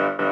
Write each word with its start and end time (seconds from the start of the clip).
Schönen 0.00 0.29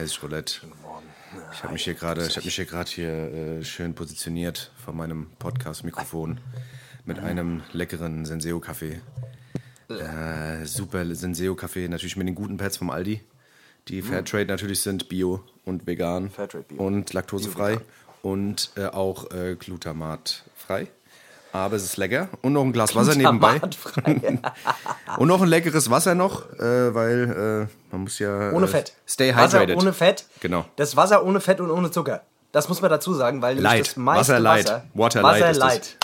Hessisch 0.00 0.22
Roulette. 0.22 0.60
Ich 1.52 1.62
habe 1.62 1.74
mich 1.74 1.84
hier 1.84 1.94
gerade, 1.94 2.26
ich 2.26 2.36
habe 2.36 2.46
mich 2.46 2.56
hier 2.56 2.64
gerade 2.64 2.90
hier 2.90 3.08
äh, 3.08 3.64
schön 3.64 3.94
positioniert 3.94 4.72
vor 4.82 4.94
meinem 4.94 5.26
Podcast-Mikrofon 5.38 6.40
mit 7.04 7.18
einem 7.18 7.62
leckeren 7.72 8.24
Senseo-Kaffee. 8.24 9.00
Äh, 9.88 10.64
super 10.64 11.04
Senseo-Kaffee, 11.14 11.88
natürlich 11.88 12.16
mit 12.16 12.26
den 12.26 12.34
guten 12.34 12.56
Pads 12.56 12.78
vom 12.78 12.90
Aldi, 12.90 13.20
die 13.88 14.00
Fairtrade 14.00 14.46
natürlich 14.46 14.80
sind, 14.80 15.08
Bio 15.08 15.44
und 15.64 15.86
vegan 15.86 16.30
Fairtrade 16.30 16.64
Bio. 16.64 16.82
und 16.82 17.12
laktosefrei 17.12 17.78
und 18.22 18.70
äh, 18.76 18.86
auch 18.86 19.30
äh, 19.32 19.56
glutamatfrei. 19.56 20.88
Aber 21.52 21.76
es 21.76 21.84
ist 21.84 21.96
lecker 21.96 22.28
und 22.42 22.52
noch 22.52 22.62
ein 22.62 22.72
Glas 22.72 22.94
Wasser 22.94 23.14
nebenbei. 23.14 23.60
Und 25.18 25.28
noch 25.28 25.42
ein 25.42 25.48
leckeres 25.48 25.90
Wasser 25.90 26.14
noch, 26.14 26.48
äh, 26.58 26.94
weil 26.94 27.68
äh, 27.68 27.92
man 27.92 28.02
muss 28.02 28.18
ja 28.20 28.52
Ohne 28.52 28.66
äh, 28.66 28.68
Fett. 28.68 28.92
Stay 29.06 29.34
Wasser 29.34 29.60
hydrated. 29.60 29.76
ohne 29.82 29.92
Fett. 29.92 30.26
Genau. 30.40 30.64
Das 30.76 30.96
Wasser 30.96 31.24
ohne 31.24 31.40
Fett 31.40 31.60
und 31.60 31.70
ohne 31.70 31.90
Zucker. 31.90 32.22
Das 32.52 32.68
muss 32.68 32.80
man 32.80 32.90
dazu 32.90 33.14
sagen, 33.14 33.42
weil 33.42 33.58
Light. 33.58 33.88
das 33.88 33.96
meiste 33.96 34.20
Wasser 34.32 34.40
light. 34.40 34.64
Wasser, 34.66 34.82
Water 34.94 35.22
Wasser 35.22 35.52
light 35.52 35.56
light. 35.56 35.96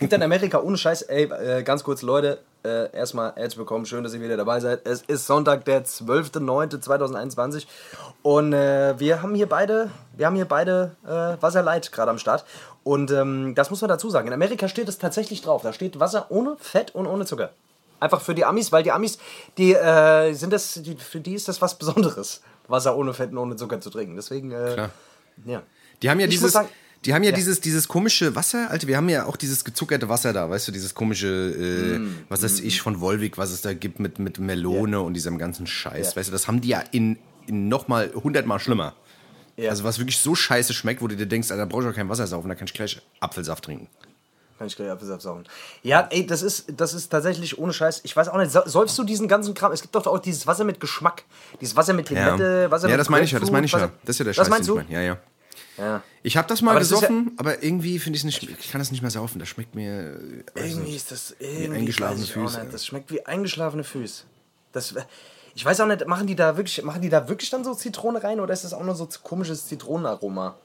Gibt 0.00 0.12
in 0.12 0.22
Amerika 0.22 0.58
ohne 0.60 0.76
Scheiß, 0.78 1.02
ey, 1.02 1.24
äh, 1.24 1.62
ganz 1.62 1.82
kurz, 1.84 2.02
Leute, 2.02 2.40
äh, 2.64 2.90
erstmal 2.96 3.32
herzlich 3.36 3.58
willkommen, 3.58 3.86
schön, 3.86 4.04
dass 4.04 4.14
ihr 4.14 4.20
wieder 4.20 4.36
dabei 4.36 4.60
seid. 4.60 4.86
Es 4.86 5.02
ist 5.02 5.26
Sonntag, 5.26 5.64
der 5.64 5.84
12.09.2021 5.84 7.66
und 8.22 8.52
äh, 8.52 8.98
wir 8.98 9.22
haben 9.22 9.34
hier 9.34 9.48
beide, 9.48 9.90
wir 10.16 10.26
haben 10.26 10.36
hier 10.36 10.44
beide 10.44 10.96
äh, 11.04 11.40
Wasser 11.42 11.62
light 11.62 11.92
gerade 11.92 12.10
am 12.10 12.18
Start 12.18 12.44
und 12.84 13.10
ähm, 13.10 13.54
das 13.54 13.70
muss 13.70 13.80
man 13.80 13.88
dazu 13.88 14.10
sagen. 14.10 14.26
In 14.28 14.32
Amerika 14.32 14.68
steht 14.68 14.88
es 14.88 14.98
tatsächlich 14.98 15.42
drauf, 15.42 15.62
da 15.62 15.72
steht 15.72 16.00
Wasser 16.00 16.26
ohne 16.30 16.56
Fett 16.58 16.94
und 16.94 17.06
ohne 17.06 17.24
Zucker. 17.26 17.50
Einfach 18.00 18.20
für 18.20 18.34
die 18.34 18.44
Amis, 18.44 18.70
weil 18.70 18.82
die 18.82 18.92
Amis, 18.92 19.18
die 19.56 19.74
äh, 19.74 20.32
sind 20.32 20.52
das, 20.52 20.74
die, 20.74 20.96
für 20.96 21.20
die 21.20 21.34
ist 21.34 21.48
das 21.48 21.60
was 21.60 21.76
Besonderes, 21.76 22.42
Wasser 22.68 22.96
ohne 22.96 23.12
Fett 23.14 23.32
und 23.32 23.38
ohne 23.38 23.56
Zucker 23.56 23.80
zu 23.80 23.90
trinken. 23.90 24.16
Deswegen, 24.16 24.52
äh, 24.52 24.72
Klar. 24.74 24.90
ja. 25.44 25.62
Die 26.02 26.10
haben 26.10 26.20
ja 26.20 26.26
Ich 26.26 26.32
dieses, 26.32 26.56
die 27.04 27.14
haben 27.14 27.22
ja, 27.22 27.30
Ja. 27.30 27.36
dieses, 27.36 27.60
dieses 27.60 27.86
komische 27.88 28.34
Wasser, 28.34 28.70
Alter, 28.70 28.86
wir 28.88 28.96
haben 28.96 29.08
ja 29.08 29.26
auch 29.26 29.36
dieses 29.36 29.64
gezuckerte 29.64 30.08
Wasser 30.08 30.32
da, 30.32 30.50
weißt 30.50 30.68
du, 30.68 30.72
dieses 30.72 30.94
komische, 30.94 31.26
äh, 31.26 31.98
Mm. 31.98 32.18
was 32.28 32.42
weiß 32.42 32.60
ich, 32.60 32.80
von 32.82 33.00
Volvic, 33.00 33.38
was 33.38 33.50
es 33.50 33.60
da 33.62 33.72
gibt 33.72 34.00
mit, 34.00 34.18
mit 34.18 34.38
Melone 34.38 35.00
und 35.00 35.14
diesem 35.14 35.38
ganzen 35.38 35.66
Scheiß, 35.66 36.10
Ja. 36.10 36.16
weißt 36.16 36.28
du, 36.28 36.32
das 36.32 36.48
haben 36.48 36.60
die 36.60 36.68
ja 36.68 36.82
in, 36.92 37.18
in 37.46 37.68
nochmal 37.68 38.12
hundertmal 38.14 38.58
schlimmer. 38.58 38.94
Ja. 39.56 39.70
Also 39.70 39.84
was 39.84 39.98
wirklich 39.98 40.18
so 40.18 40.34
scheiße 40.34 40.72
schmeckt, 40.74 41.02
wo 41.02 41.08
du 41.08 41.16
dir 41.16 41.26
denkst, 41.26 41.50
Alter, 41.50 41.64
da 41.64 41.68
brauch 41.68 41.80
ich 41.82 41.88
auch 41.88 41.94
kein 41.94 42.08
Wasser 42.08 42.26
saufen, 42.26 42.48
da 42.48 42.54
kann 42.54 42.66
ich 42.66 42.74
gleich 42.74 43.00
Apfelsaft 43.20 43.64
trinken. 43.64 43.88
Kann 44.58 44.66
ich 44.66 44.74
gleich 44.74 44.90
Apfelsaft 44.90 45.22
saugen. 45.22 45.44
Ja, 45.84 46.08
ey, 46.10 46.26
das 46.26 46.42
ist, 46.42 46.66
das 46.76 46.92
ist 46.92 47.10
tatsächlich 47.10 47.58
ohne 47.58 47.72
Scheiß. 47.72 48.00
Ich 48.02 48.16
weiß 48.16 48.28
auch 48.28 48.38
nicht, 48.38 48.50
säufst 48.50 48.98
du 48.98 49.04
diesen 49.04 49.28
ganzen 49.28 49.54
Kram? 49.54 49.70
Es 49.70 49.82
gibt 49.82 49.94
doch 49.94 50.04
auch 50.08 50.18
dieses 50.18 50.48
Wasser 50.48 50.64
mit 50.64 50.80
Geschmack. 50.80 51.22
Dieses 51.60 51.76
Wasser 51.76 51.92
mit 51.92 52.10
Limette, 52.10 52.68
Wasser 52.68 52.88
ja, 52.88 52.94
mit 52.94 53.00
das 53.00 53.08
meine 53.08 53.24
ich 53.24 53.30
ja, 53.30 53.38
das 53.38 53.52
meine 53.52 53.66
ich 53.66 53.72
ja. 53.72 53.88
Das 54.04 54.16
ist 54.16 54.18
ja 54.18 54.24
der 54.24 54.34
Das 54.34 54.36
Scheiß, 54.36 54.48
meinst 54.50 54.68
den 54.68 54.74
du? 54.74 54.80
ich 54.80 54.88
meine. 54.88 55.00
Ja, 55.00 55.12
ja. 55.14 55.18
Ja. 55.78 56.02
Ich 56.22 56.36
habe 56.36 56.48
das 56.48 56.60
mal 56.60 56.72
Aber 56.72 56.80
das 56.80 56.90
ist 56.90 57.00
gesoffen, 57.00 57.32
aber 57.36 57.62
irgendwie 57.62 57.98
finde 57.98 58.16
ich 58.16 58.24
es 58.24 58.24
nicht, 58.24 58.42
ich 58.60 58.70
kann 58.70 58.80
das 58.80 58.90
nicht 58.90 59.00
mehr 59.02 59.10
saufen, 59.10 59.38
das 59.38 59.48
schmeckt 59.48 59.74
mir, 59.74 60.18
Irgendwie 60.54 60.96
ist 60.96 61.12
das 61.12 61.36
irgendwie 61.38 61.78
eingeschlafene 61.78 62.24
ich 62.24 62.30
auch 62.30 62.34
Füße, 62.34 62.56
nicht. 62.56 62.66
ja. 62.66 62.72
Das 62.72 62.86
schmeckt 62.86 63.10
wie 63.10 63.24
eingeschlafene 63.24 63.84
Füße. 63.84 64.24
Das, 64.72 64.94
ich 65.54 65.64
weiß 65.64 65.80
auch 65.80 65.86
nicht, 65.86 66.06
machen 66.06 66.26
die 66.26 66.36
da 66.36 66.56
wirklich, 66.56 66.82
machen 66.82 67.00
die 67.00 67.08
da 67.08 67.28
wirklich 67.28 67.50
dann 67.50 67.64
so 67.64 67.74
Zitrone 67.74 68.22
rein 68.22 68.40
oder 68.40 68.52
ist 68.52 68.64
das 68.64 68.72
auch 68.74 68.82
nur 68.82 68.94
so 68.94 69.08
komisches 69.22 69.66
Zitronenaroma? 69.66 70.56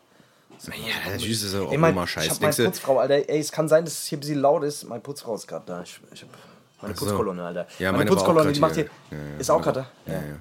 Ja, 0.68 1.12
natürlich 1.12 1.32
ist 1.32 1.46
das 1.46 1.62
auch 1.62 1.72
immer 1.72 2.04
ich 2.04 2.10
scheiß. 2.10 2.30
hab 2.30 2.42
meine 2.42 2.54
Putzfrau, 2.54 3.00
Alter, 3.00 3.16
ey, 3.28 3.40
es 3.40 3.52
kann 3.52 3.68
sein, 3.68 3.86
dass 3.86 3.94
es 3.94 4.06
hier 4.06 4.18
ein 4.18 4.22
bisschen 4.22 4.40
laut 4.40 4.64
ist. 4.64 4.84
Meine 4.86 5.02
Putzfrau 5.02 5.36
ist 5.36 5.48
gerade 5.48 5.66
da. 5.66 5.82
Ich, 5.82 6.00
ich 6.14 6.22
hab 6.22 6.30
meine 6.82 6.96
so. 6.96 7.06
Putzkolonne, 7.06 7.44
Alter. 7.44 7.68
Ja, 7.80 7.92
meine, 7.92 8.06
meine 8.06 8.12
Putzkolonne, 8.12 8.52
die 8.52 8.60
macht 8.60 8.76
hier. 8.76 8.86
Ja, 9.12 9.18
ja, 9.18 9.38
ist 9.40 9.50
auch 9.50 9.62
gerade 9.62 9.88
da? 10.06 10.12
Ja, 10.14 10.20
ja. 10.20 10.36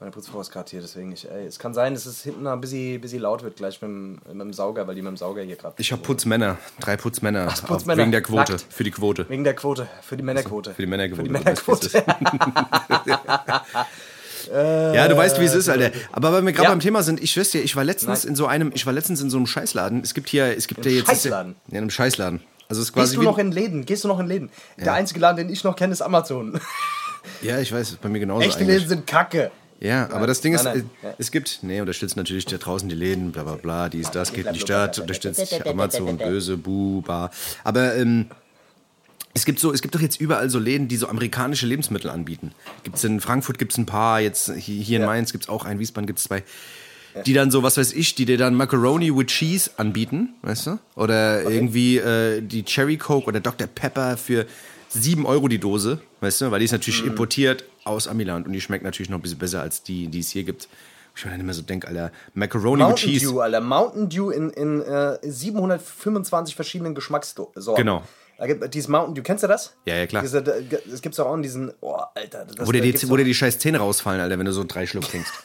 Meine 0.00 0.12
Putzfrau 0.12 0.40
ist 0.40 0.52
gerade 0.52 0.70
hier, 0.70 0.80
deswegen, 0.80 1.10
ich, 1.10 1.28
ey, 1.28 1.44
es 1.46 1.58
kann 1.58 1.74
sein, 1.74 1.92
dass 1.92 2.06
es 2.06 2.22
hinten 2.22 2.46
ein 2.46 2.60
bisschen, 2.60 3.00
bisschen 3.00 3.20
laut 3.20 3.42
wird, 3.42 3.56
gleich 3.56 3.82
mit 3.82 3.88
dem, 3.90 4.12
mit 4.28 4.40
dem 4.40 4.52
Sauger, 4.52 4.86
weil 4.86 4.94
die 4.94 5.02
mit 5.02 5.10
dem 5.10 5.16
Sauger 5.16 5.42
hier 5.42 5.56
gerade. 5.56 5.74
Ich 5.78 5.90
habe 5.90 6.00
Putzmänner, 6.02 6.56
drei 6.78 6.96
Putzmänner, 6.96 7.48
Ach, 7.50 7.66
Putzmänner, 7.66 8.02
wegen 8.02 8.12
der 8.12 8.22
Quote, 8.22 8.52
nackt. 8.52 8.66
für 8.70 8.84
die 8.84 8.92
Quote. 8.92 9.28
Wegen 9.28 9.42
der 9.42 9.54
Quote, 9.56 9.88
für 10.02 10.16
die 10.16 10.22
Männerquote. 10.22 10.72
Für 10.74 10.82
die 10.82 10.86
Männerquote. 10.86 11.16
Für 11.16 11.24
die 11.24 11.30
Männerquote. 11.30 12.04
Ja, 14.50 15.08
du 15.08 15.16
weißt, 15.16 15.38
wie 15.40 15.44
es 15.44 15.54
ist, 15.54 15.68
Alter. 15.68 15.90
Aber 16.10 16.32
weil 16.32 16.42
wir 16.46 16.52
gerade 16.52 16.64
Ja. 16.64 16.70
beim 16.70 16.80
Thema 16.80 17.02
sind, 17.02 17.22
ich 17.22 17.32
schwör's 17.32 17.50
dir, 17.50 17.60
ich 17.62 17.76
war 17.76 17.84
letztens 17.84 18.22
Nein. 18.22 18.30
in 18.30 18.36
so 18.36 18.46
einem, 18.46 18.70
ich 18.74 18.86
war 18.86 18.94
letztens 18.94 19.20
in 19.20 19.28
so 19.28 19.36
einem 19.36 19.46
Scheißladen. 19.46 20.00
Es 20.02 20.14
gibt 20.14 20.30
hier, 20.30 20.56
es 20.56 20.66
gibt 20.68 20.86
ja 20.86 20.90
jetzt. 20.92 21.06
Scheißladen? 21.08 21.54
Ja, 21.66 21.72
in 21.72 21.76
einem 21.78 21.90
Scheißladen. 21.90 22.40
Also 22.66 22.80
es 22.80 22.88
ist 22.88 22.94
quasi 22.94 23.16
Gehst 23.16 23.22
du 23.22 23.30
noch 23.30 23.36
in 23.36 23.52
Läden? 23.52 23.84
Gehst 23.84 24.04
du 24.04 24.08
noch 24.08 24.18
in 24.20 24.26
Läden? 24.26 24.48
Der 24.78 24.94
einzige 24.94 25.20
Laden, 25.20 25.36
den 25.36 25.50
ich 25.50 25.64
noch 25.64 25.76
kenne, 25.76 25.92
ist 25.92 26.00
Amazon. 26.00 26.58
Ja, 27.42 27.58
ich 27.58 27.70
weiß, 27.72 27.96
bei 28.00 28.08
mir 28.08 28.20
genauso 28.20 28.40
Echte 28.46 28.60
eigentlich. 28.60 28.76
Läden 28.78 28.88
sind 28.88 29.06
kacke. 29.06 29.50
Ja, 29.80 30.10
aber 30.10 30.26
das 30.26 30.40
Ding 30.40 30.54
ist, 30.54 30.64
nein, 30.64 30.90
äh, 31.02 31.06
ja. 31.06 31.14
es 31.18 31.30
gibt, 31.30 31.60
nee, 31.62 31.80
unterstützt 31.80 32.16
natürlich 32.16 32.44
da 32.46 32.56
draußen 32.56 32.88
die 32.88 32.96
Läden, 32.96 33.30
bla 33.30 33.44
bla 33.44 33.54
bla, 33.54 33.88
dies, 33.88 34.10
das, 34.10 34.32
geht 34.32 34.46
in 34.46 34.54
die. 34.54 34.60
Stadt, 34.60 34.98
unterstützt 34.98 35.60
Amazon, 35.66 36.18
böse, 36.18 36.56
bu, 36.56 37.02
ba. 37.02 37.30
Aber 37.62 37.94
ähm, 37.94 38.26
es 39.34 39.44
gibt 39.44 39.60
so, 39.60 39.72
es 39.72 39.80
gibt 39.80 39.94
doch 39.94 40.00
jetzt 40.00 40.20
überall 40.20 40.50
so 40.50 40.58
Läden, 40.58 40.88
die 40.88 40.96
so 40.96 41.06
amerikanische 41.06 41.66
Lebensmittel 41.66 42.10
anbieten. 42.10 42.52
Gibt's 42.82 43.04
in 43.04 43.20
Frankfurt 43.20 43.58
gibt's 43.58 43.78
ein 43.78 43.86
paar, 43.86 44.20
jetzt 44.20 44.52
hier, 44.52 44.82
hier 44.82 44.96
in 44.96 45.02
Ja. 45.02 45.06
Mainz 45.08 45.30
gibt's 45.30 45.48
auch 45.48 45.64
einen, 45.64 45.78
Wiesbaden 45.78 46.06
gibt's 46.06 46.24
zwei. 46.24 46.42
Die 47.26 47.32
dann 47.32 47.50
so, 47.50 47.62
was 47.62 47.76
weiß 47.76 47.92
ich, 47.94 48.14
die 48.14 48.26
dir 48.26 48.36
dann 48.36 48.54
Macaroni 48.54 49.14
with 49.14 49.26
Cheese 49.26 49.70
anbieten, 49.76 50.34
weißt 50.42 50.66
du? 50.66 50.78
Oder 50.94 51.42
irgendwie 51.42 51.96
äh, 51.96 52.42
die 52.42 52.64
Cherry 52.64 52.96
Coke 52.96 53.26
oder 53.26 53.40
Dr. 53.40 53.66
Pepper 53.66 54.16
für 54.16 54.46
7 54.88 55.26
Euro 55.26 55.48
die 55.48 55.58
Dose, 55.58 56.00
weißt 56.20 56.40
du? 56.42 56.50
Weil 56.50 56.58
die 56.60 56.64
ist 56.66 56.72
natürlich 56.72 57.02
Mhm. 57.02 57.10
importiert 57.10 57.64
aus 57.84 58.08
Amiland 58.08 58.46
und 58.46 58.52
die 58.52 58.60
schmeckt 58.60 58.84
natürlich 58.84 59.10
noch 59.10 59.18
ein 59.18 59.22
bisschen 59.22 59.38
besser 59.38 59.60
als 59.62 59.82
die, 59.82 60.08
die 60.08 60.20
es 60.20 60.30
hier 60.30 60.44
gibt. 60.44 60.68
Ich 61.16 61.24
dann 61.24 61.40
immer 61.40 61.52
so 61.52 61.62
denke, 61.62 61.88
Alter, 61.88 62.12
Macaroni 62.34 62.80
with 62.80 62.88
Mountain 62.88 63.10
Cheese. 63.10 63.26
Dew, 63.26 63.40
Alter. 63.40 63.60
Mountain 63.60 64.08
Dew 64.08 64.30
in, 64.30 64.50
in 64.50 64.82
äh, 64.82 65.18
725 65.22 66.54
verschiedenen 66.54 66.94
Geschmackssorten. 66.94 67.62
Genau. 67.76 68.02
Da 68.38 68.46
gibt, 68.46 68.72
dieses 68.72 68.88
Mountain 68.88 69.16
Dew, 69.16 69.22
kennst 69.22 69.42
du 69.42 69.48
das? 69.48 69.74
Ja, 69.84 69.96
ja, 69.96 70.06
klar. 70.06 70.22
Diese, 70.22 70.40
das 70.42 71.02
gibt's 71.02 71.18
auch 71.18 71.34
in 71.34 71.42
diesen, 71.42 71.72
oh, 71.80 71.96
Alter. 72.14 72.44
Das, 72.44 72.64
Wo 72.64 72.70
dir, 72.70 72.80
die, 72.80 73.08
wo 73.10 73.16
dir 73.16 73.24
die 73.24 73.34
scheiß 73.34 73.58
Zähne 73.58 73.78
rausfallen, 73.78 74.20
Alter, 74.20 74.38
wenn 74.38 74.46
du 74.46 74.52
so 74.52 74.62
drei 74.62 74.86
Schluck 74.86 75.08
trinkst. 75.08 75.32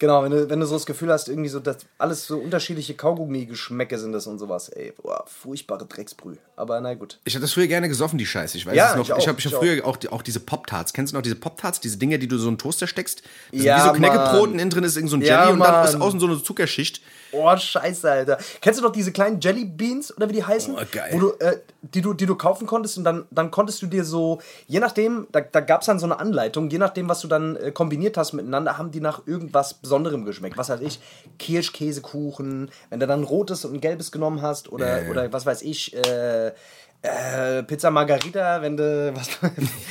Genau, 0.00 0.22
wenn 0.24 0.30
du, 0.30 0.48
wenn 0.48 0.58
du 0.58 0.64
so 0.66 0.76
das 0.76 0.86
Gefühl 0.86 1.12
hast, 1.12 1.28
irgendwie 1.28 1.50
so, 1.50 1.60
dass 1.60 1.76
alles 1.98 2.26
so 2.26 2.38
unterschiedliche 2.38 2.94
Kaugummi-Geschmäcke 2.94 3.98
sind 3.98 4.12
das 4.12 4.26
und 4.26 4.38
sowas, 4.38 4.70
ey. 4.70 4.94
Boah, 5.02 5.24
furchtbare 5.26 5.84
Drecksbrühe. 5.84 6.38
Aber 6.56 6.80
na 6.80 6.94
gut. 6.94 7.18
Ich 7.24 7.34
habe 7.34 7.42
das 7.42 7.52
früher 7.52 7.66
gerne 7.66 7.86
gesoffen, 7.86 8.16
die 8.18 8.24
Scheiße. 8.24 8.56
Ich 8.56 8.64
weiß 8.64 8.74
Ja, 8.74 8.90
es 8.92 8.96
noch. 8.96 9.10
ich 9.10 9.22
Ich 9.22 9.28
habe 9.28 9.38
ich 9.38 9.44
hab 9.46 9.52
früher 9.52 9.86
auch, 9.86 9.98
auch 10.10 10.22
diese 10.22 10.40
Pop-Tarts. 10.40 10.94
Kennst 10.94 11.12
du 11.12 11.16
noch 11.18 11.22
diese 11.22 11.36
Pop-Tarts? 11.36 11.80
Diese 11.80 11.98
Dinger, 11.98 12.16
die 12.16 12.28
du 12.28 12.38
so 12.38 12.44
in 12.44 12.52
einen 12.52 12.58
Toaster 12.58 12.86
steckst? 12.86 13.22
Das 13.52 13.62
Ja, 13.62 13.76
sind 13.82 13.84
wie 13.84 13.88
so 13.88 14.10
Knäckebrot 14.10 14.48
und 14.48 14.58
innen 14.58 14.70
drin 14.70 14.84
ist 14.84 14.96
irgend 14.96 15.10
so 15.10 15.16
ein 15.16 15.22
Ja, 15.22 15.42
Jelly 15.42 15.52
und 15.52 15.60
dann 15.60 15.84
ist 15.84 16.00
außen 16.00 16.18
so 16.18 16.26
eine 16.26 16.42
Zuckerschicht. 16.42 17.02
Oh, 17.32 17.56
scheiße, 17.56 18.10
Alter. 18.10 18.38
Kennst 18.60 18.80
du 18.80 18.84
noch 18.84 18.92
diese 18.92 19.12
kleinen 19.12 19.40
Jelly 19.40 19.64
Beans 19.64 20.16
oder 20.16 20.28
wie 20.28 20.34
die 20.34 20.44
heißen? 20.44 20.74
Oh, 20.74 20.82
geil. 20.90 21.10
Wo 21.12 21.18
du, 21.20 21.30
äh, 21.38 21.58
die, 21.82 22.00
du, 22.00 22.12
die 22.14 22.26
du 22.26 22.34
kaufen 22.34 22.66
konntest 22.66 22.98
und 22.98 23.04
dann, 23.04 23.26
dann 23.30 23.50
konntest 23.50 23.80
du 23.82 23.86
dir 23.86 24.04
so, 24.04 24.40
je 24.66 24.80
nachdem, 24.80 25.26
da, 25.32 25.40
da 25.40 25.60
gab 25.60 25.80
es 25.80 25.86
dann 25.86 25.98
so 25.98 26.06
eine 26.06 26.18
Anleitung, 26.18 26.68
je 26.70 26.78
nachdem, 26.78 27.08
was 27.08 27.20
du 27.20 27.28
dann 27.28 27.56
äh, 27.56 27.70
kombiniert 27.72 28.16
hast 28.16 28.32
miteinander, 28.32 28.78
haben 28.78 28.90
die 28.90 29.00
nach 29.00 29.26
irgendwas 29.26 29.74
Besonderem 29.74 30.24
geschmeckt. 30.24 30.56
Was 30.58 30.68
weiß 30.68 30.80
ich, 30.80 31.00
Kirschkäsekuchen, 31.38 32.70
wenn 32.90 33.00
du 33.00 33.06
dann 33.06 33.20
ein 33.20 33.24
rotes 33.24 33.64
und 33.64 33.74
ein 33.74 33.80
gelbes 33.80 34.12
genommen 34.12 34.42
hast 34.42 34.70
oder, 34.72 34.98
Ja, 34.98 35.04
ja. 35.04 35.10
oder 35.10 35.32
was 35.32 35.46
weiß 35.46 35.62
ich, 35.62 35.94
äh, 35.96 36.52
äh, 37.02 37.62
Pizza 37.62 37.90
Margarita, 37.90 38.60
wenn 38.60 38.76
du 38.76 39.12
was. 39.16 39.28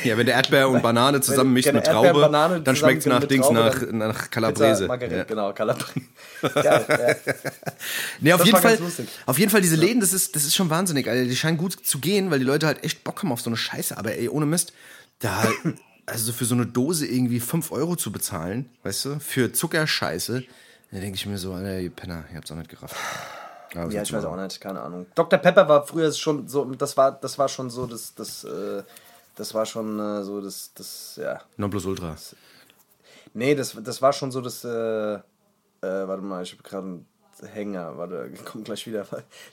Ja, 0.04 0.18
wenn 0.18 0.26
du 0.26 0.32
Erdbeer 0.32 0.70
und 0.70 0.82
Banane 0.84 1.22
zusammen 1.22 1.54
mischt 1.54 1.72
mit 1.74 1.86
Traube, 1.86 2.14
Banane 2.20 2.62
dann 2.62 2.76
schmeckt 2.76 3.00
es 3.00 3.06
nach 3.08 3.24
Dings, 3.24 3.48
Traube, 3.48 3.88
nach, 3.92 4.14
nach 4.14 4.30
Calabrese. 4.30 4.88
Margarita, 4.88 5.18
Ja. 5.18 5.24
genau, 5.24 5.54
Calabrese. 5.54 6.02
Geil, 6.54 6.86
ja. 6.88 7.34
Nee, 8.20 8.34
auf 8.34 8.40
Das 8.42 8.48
jeden, 8.48 8.62
Fall, 8.62 8.78
auf 9.26 9.40
jeden 9.40 9.52
Fall, 9.52 9.62
diese 9.62 9.76
Läden, 9.76 10.00
das 10.02 10.14
ist, 10.14 10.36
das 10.36 10.44
ist 10.44 10.56
schon 10.56 10.70
wahnsinnig. 10.70 11.10
Alter. 11.10 11.26
Die 11.26 11.36
scheinen 11.36 11.58
gut 11.58 11.74
zu 11.74 12.00
gehen, 12.00 12.30
weil 12.32 12.40
die 12.40 12.46
Leute 12.46 12.68
halt 12.68 12.84
echt 12.84 13.04
Bock 13.04 13.22
haben 13.24 13.32
auf 13.32 13.42
so 13.42 13.50
eine 13.50 13.58
Scheiße. 13.58 13.98
Aber 13.98 14.14
ey, 14.16 14.30
ohne 14.30 14.46
Mist, 14.46 14.72
da, 15.20 15.44
also 16.06 16.32
für 16.32 16.46
so 16.46 16.54
eine 16.56 16.66
Dose 16.68 17.06
irgendwie 17.08 17.40
5 17.40 17.72
Euro 17.72 17.96
zu 17.96 18.12
bezahlen, 18.12 18.70
weißt 18.84 19.06
du, 19.06 19.20
für 19.20 19.52
Zuckerscheiße, 19.52 20.44
da 20.92 21.00
denke 21.00 21.16
ich 21.16 21.26
mir 21.26 21.38
so, 21.38 21.54
Alter, 21.54 21.80
ihr 21.80 21.90
Penner, 21.90 22.24
ihr 22.32 22.38
habt's 22.38 22.52
auch 22.52 22.56
nicht 22.56 22.70
gerafft. 22.70 22.96
Was 23.74 23.94
Ja, 23.94 24.02
ich 24.02 24.14
weiß 24.14 24.26
auch 24.26 24.36
nicht, 24.36 24.60
keine 24.60 24.82
Ahnung. 24.82 25.06
Dr. 25.16 25.40
Pepper 25.40 25.68
war 25.68 25.86
früher 25.86 26.12
schon 26.12 26.48
so, 26.48 26.66
das 26.66 26.98
war, 26.98 27.12
das 27.12 27.38
war 27.38 27.48
schon 27.48 27.70
so, 27.70 27.86
das, 27.86 28.14
das, 28.16 28.44
äh, 28.44 28.84
das 29.36 29.54
war 29.54 29.66
schon 29.66 30.00
äh, 30.00 30.24
so, 30.24 30.42
das, 30.42 30.74
das, 30.74 31.20
ja. 31.22 31.40
Nonplusultra. 31.58 32.16
Nee, 33.34 33.56
das, 33.56 33.78
das 33.82 34.02
war 34.02 34.14
schon 34.14 34.32
so 34.32 34.42
das, 34.42 34.64
äh, 34.64 35.20
Äh, 35.82 36.08
warte 36.10 36.22
mal, 36.22 36.44
ich 36.44 36.52
habe 36.52 36.64
gerade 36.64 36.88
einen 36.88 37.06
Hänger. 37.48 37.98
Warte, 37.98 38.32
kommt 38.46 38.66
gleich 38.66 38.86
wieder. 38.86 39.06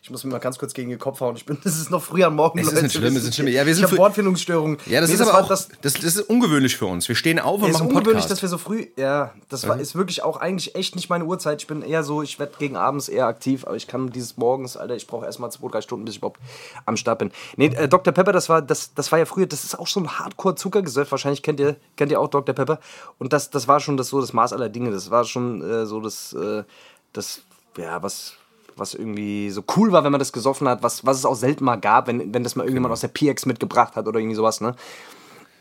Ich 0.02 0.10
muss 0.10 0.24
mir 0.24 0.30
mal 0.30 0.38
ganz 0.38 0.58
kurz 0.58 0.74
gegen 0.74 0.90
den 0.90 0.98
Kopf 0.98 1.20
hauen. 1.20 1.36
Ich 1.36 1.44
bin, 1.44 1.58
das 1.64 1.78
ist 1.78 1.90
noch 1.90 2.02
früh 2.02 2.22
am 2.22 2.36
Morgen. 2.36 2.58
Es 2.58 2.72
ist 2.72 2.82
nicht 2.82 2.94
schlimm, 2.94 3.14
es 3.14 3.22
ist 3.22 3.26
nicht 3.26 3.34
schlimm. 3.36 3.48
Ja, 3.48 3.66
wir 3.66 3.74
sind 3.74 3.84
ich 3.84 3.90
habe 3.90 3.98
Wortfindungsstörungen. 3.98 4.78
Ja, 4.86 5.00
das 5.00 5.10
Nee, 5.10 5.14
ist 5.14 5.20
aber 5.22 5.32
war 5.32 5.44
auch, 5.44 5.48
das, 5.48 5.68
das, 5.82 5.94
das 5.94 6.04
ist 6.04 6.28
ungewöhnlich 6.28 6.76
für 6.76 6.86
uns. 6.86 7.08
Wir 7.08 7.14
stehen 7.14 7.38
auf 7.38 7.62
und 7.62 7.70
ist 7.70 7.74
machen 7.74 7.88
ungewöhnlich, 7.88 8.24
Podcast. 8.24 8.30
dass 8.30 8.42
wir 8.42 8.48
so 8.48 8.58
früh. 8.58 8.86
Ja, 8.96 9.34
das 9.48 9.68
war, 9.68 9.78
ist 9.78 9.94
wirklich 9.94 10.22
auch 10.22 10.36
eigentlich 10.36 10.74
echt 10.74 10.96
nicht 10.96 11.08
meine 11.08 11.24
Uhrzeit. 11.24 11.60
Ich 11.62 11.66
bin 11.66 11.82
eher 11.82 12.02
so, 12.02 12.22
ich 12.22 12.38
werde 12.38 12.54
gegen 12.58 12.76
abends 12.76 13.08
eher 13.08 13.26
aktiv, 13.26 13.66
aber 13.66 13.76
ich 13.76 13.86
kann 13.86 14.10
dieses 14.10 14.36
Morgens, 14.36 14.76
Alter, 14.76 14.96
ich 14.96 15.06
brauche 15.06 15.26
erstmal 15.26 15.50
zwei, 15.50 15.68
drei 15.68 15.80
Stunden, 15.80 16.04
bis 16.04 16.14
ich 16.14 16.18
überhaupt 16.18 16.40
am 16.84 16.96
Start 16.96 17.18
bin. 17.18 17.30
Nee, 17.56 17.66
äh, 17.66 17.88
Dr. 17.88 18.12
Pepper, 18.12 18.32
das 18.32 18.48
war, 18.48 18.62
das, 18.62 18.94
das 18.94 19.12
war 19.12 19.18
ja 19.18 19.24
früher, 19.24 19.46
das 19.46 19.64
ist 19.64 19.78
auch 19.78 19.86
so 19.86 20.00
ein 20.00 20.18
Hardcore-Zuckergesöff. 20.18 21.10
Wahrscheinlich 21.10 21.42
kennt 21.42 21.60
ihr, 21.60 21.76
kennt 21.96 22.10
ihr 22.10 22.20
auch 22.20 22.28
Dr. 22.28 22.54
Pepper. 22.54 22.80
Und 23.18 23.32
das, 23.32 23.50
das 23.50 23.68
war 23.68 23.80
schon 23.80 23.96
das 23.96 24.08
so 24.08 24.20
das 24.20 24.32
Maß 24.32 24.52
aller 24.52 24.68
Dinge. 24.68 24.90
Das 24.90 25.10
war 25.10 25.24
schon 25.24 25.62
äh, 25.62 25.86
so 25.86 26.00
das, 26.00 26.32
äh, 26.32 26.64
das, 27.12 27.42
ja, 27.76 28.02
was. 28.02 28.34
Was 28.78 28.92
irgendwie 28.92 29.48
so 29.48 29.64
cool 29.74 29.90
war, 29.90 30.04
wenn 30.04 30.12
man 30.12 30.18
das 30.18 30.34
gesoffen 30.34 30.68
hat, 30.68 30.82
was, 30.82 31.06
was 31.06 31.16
es 31.16 31.24
auch 31.24 31.34
selten 31.34 31.64
mal 31.64 31.76
gab, 31.76 32.08
wenn, 32.08 32.34
wenn 32.34 32.44
das 32.44 32.56
mal 32.56 32.64
irgendjemand 32.64 32.92
aus 32.92 33.00
der 33.00 33.08
PX 33.08 33.46
mitgebracht 33.46 33.96
hat 33.96 34.06
oder 34.06 34.20
irgendwie 34.20 34.36
sowas, 34.36 34.60
ne? 34.60 34.74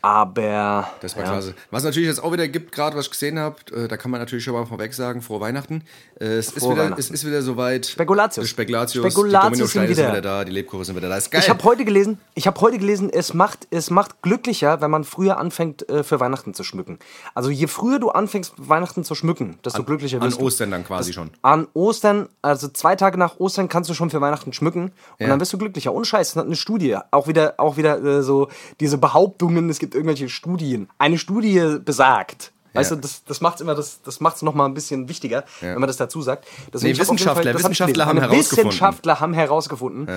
Aber. 0.06 0.88
Das 1.00 1.16
war 1.16 1.24
ja. 1.24 1.30
klasse. 1.32 1.54
Was 1.72 1.82
natürlich 1.82 2.08
jetzt 2.08 2.22
auch 2.22 2.32
wieder 2.32 2.46
gibt, 2.46 2.70
gerade 2.72 2.96
was 2.96 3.06
ich 3.06 3.10
gesehen 3.10 3.38
habe, 3.40 3.56
äh, 3.74 3.88
da 3.88 3.96
kann 3.96 4.10
man 4.12 4.20
natürlich 4.20 4.44
schon 4.44 4.54
mal 4.54 4.64
vorweg 4.64 4.94
sagen, 4.94 5.20
frohe 5.20 5.40
Weihnachten. 5.40 5.82
Äh, 6.20 6.24
es, 6.36 6.48
ist 6.52 6.60
Frohe 6.60 6.74
wieder, 6.74 6.84
Weihnachten. 6.84 7.00
es 7.00 7.10
ist 7.10 7.26
wieder 7.26 7.42
soweit. 7.42 7.86
Spekulatius. 7.86 8.44
Die 8.44 8.50
Spekulatius, 8.50 9.04
Spekulatius 9.04 9.42
die 9.42 9.50
Dominosteine 9.50 9.86
sind 9.88 9.96
sind 9.96 10.04
wieder- 10.06 10.12
wieder 10.12 10.22
da, 10.22 10.44
die 10.44 10.52
Lebkuchen 10.52 10.84
sind 10.84 10.94
wieder 10.96 11.08
da. 11.08 11.16
Ist 11.16 11.30
geil. 11.32 11.40
Ich 11.42 11.50
habe 11.50 11.62
heute 11.64 11.84
gelesen, 11.84 12.18
ich 12.34 12.46
habe 12.46 12.60
heute 12.60 12.78
gelesen, 12.78 13.10
es 13.12 13.34
macht, 13.34 13.66
es 13.70 13.90
macht 13.90 14.22
glücklicher, 14.22 14.80
wenn 14.80 14.90
man 14.92 15.02
früher 15.02 15.38
anfängt, 15.38 15.88
äh, 15.88 16.04
für 16.04 16.20
Weihnachten 16.20 16.54
zu 16.54 16.62
schmücken. 16.62 17.00
Also 17.34 17.50
je 17.50 17.66
früher 17.66 17.98
du 17.98 18.10
anfängst, 18.10 18.54
Weihnachten 18.58 19.02
zu 19.02 19.16
schmücken, 19.16 19.58
desto 19.64 19.82
glücklicher 19.82 20.18
An 20.22 20.28
wirst 20.28 20.40
du. 20.40 20.44
Ostern 20.44 20.70
dann 20.70 20.84
quasi 20.84 21.12
schon. 21.12 21.30
An 21.42 21.66
Ostern, 21.74 22.28
also 22.42 22.68
zwei 22.68 22.94
Tage 22.94 23.18
nach 23.18 23.40
Ostern 23.40 23.68
kannst 23.68 23.90
du 23.90 23.94
schon 23.94 24.10
für 24.10 24.20
Weihnachten 24.20 24.52
schmücken 24.52 24.84
und 24.84 24.92
Ja. 25.18 25.26
dann 25.28 25.40
wirst 25.40 25.52
du 25.52 25.58
glücklicher. 25.58 25.92
Ohne 25.92 26.04
Scheiß, 26.04 26.28
das 26.34 26.36
hat 26.36 26.46
eine 26.46 26.54
Studie. 26.56 26.96
Auch 27.10 27.26
wieder, 27.26 27.54
auch 27.58 27.76
wieder 27.76 28.02
äh, 28.04 28.22
so 28.22 28.48
diese 28.78 28.98
Behauptungen, 28.98 29.68
es 29.68 29.80
gibt 29.80 29.95
irgendwelche 29.96 30.28
Studien. 30.28 30.88
Eine 30.98 31.18
Studie 31.18 31.78
besagt. 31.84 32.52
Weißt 32.74 32.90
Ja. 32.90 32.96
du, 32.96 33.02
das, 33.02 33.24
das 33.24 33.40
macht 33.40 33.54
es 33.56 33.60
immer, 33.62 33.74
das, 33.74 34.02
das 34.02 34.20
macht's 34.20 34.42
noch 34.42 34.54
mal 34.54 34.66
ein 34.66 34.74
bisschen 34.74 35.08
wichtiger, 35.08 35.44
wenn 35.60 35.80
man 35.80 35.86
das 35.86 35.96
dazu 35.96 36.20
sagt. 36.20 36.46
Deswegen, 36.72 36.94
Nee, 36.94 37.00
auf 37.02 37.08
jeden 37.08 37.18
Wissenschaftler- 37.18 37.52
hab 37.52 37.58
Wissenschaftler 37.58 38.06
haben 38.06 38.18
herausgefunden. 38.20 38.66
Wissenschaftler 38.68 39.20
haben 39.20 39.32
herausgefunden, 39.34 40.08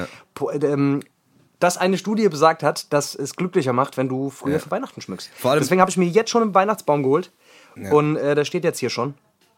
ähm, 0.62 1.00
dass 1.60 1.78
eine 1.78 1.98
Studie 1.98 2.28
besagt 2.30 2.62
hat, 2.64 2.92
dass 2.94 3.16
es 3.16 3.36
glücklicher 3.36 3.74
macht, 3.74 3.98
wenn 3.98 4.10
du 4.10 4.30
früher 4.30 4.60
für 4.60 4.72
Weihnachten 4.72 5.00
schmückst. 5.02 5.30
Vor 5.38 5.52
allem- 5.52 5.62
Deswegen 5.62 5.80
habe 5.82 5.90
ich 5.92 5.98
mir 5.98 6.08
jetzt 6.08 6.30
schon 6.32 6.42
einen 6.44 6.54
Weihnachtsbaum 6.54 7.04
geholt 7.04 7.32
und 7.92 8.18
äh, 8.18 8.36
der 8.36 8.46
steht 8.46 8.64
jetzt 8.66 8.80
hier 8.80 8.90
schon. 8.90 9.14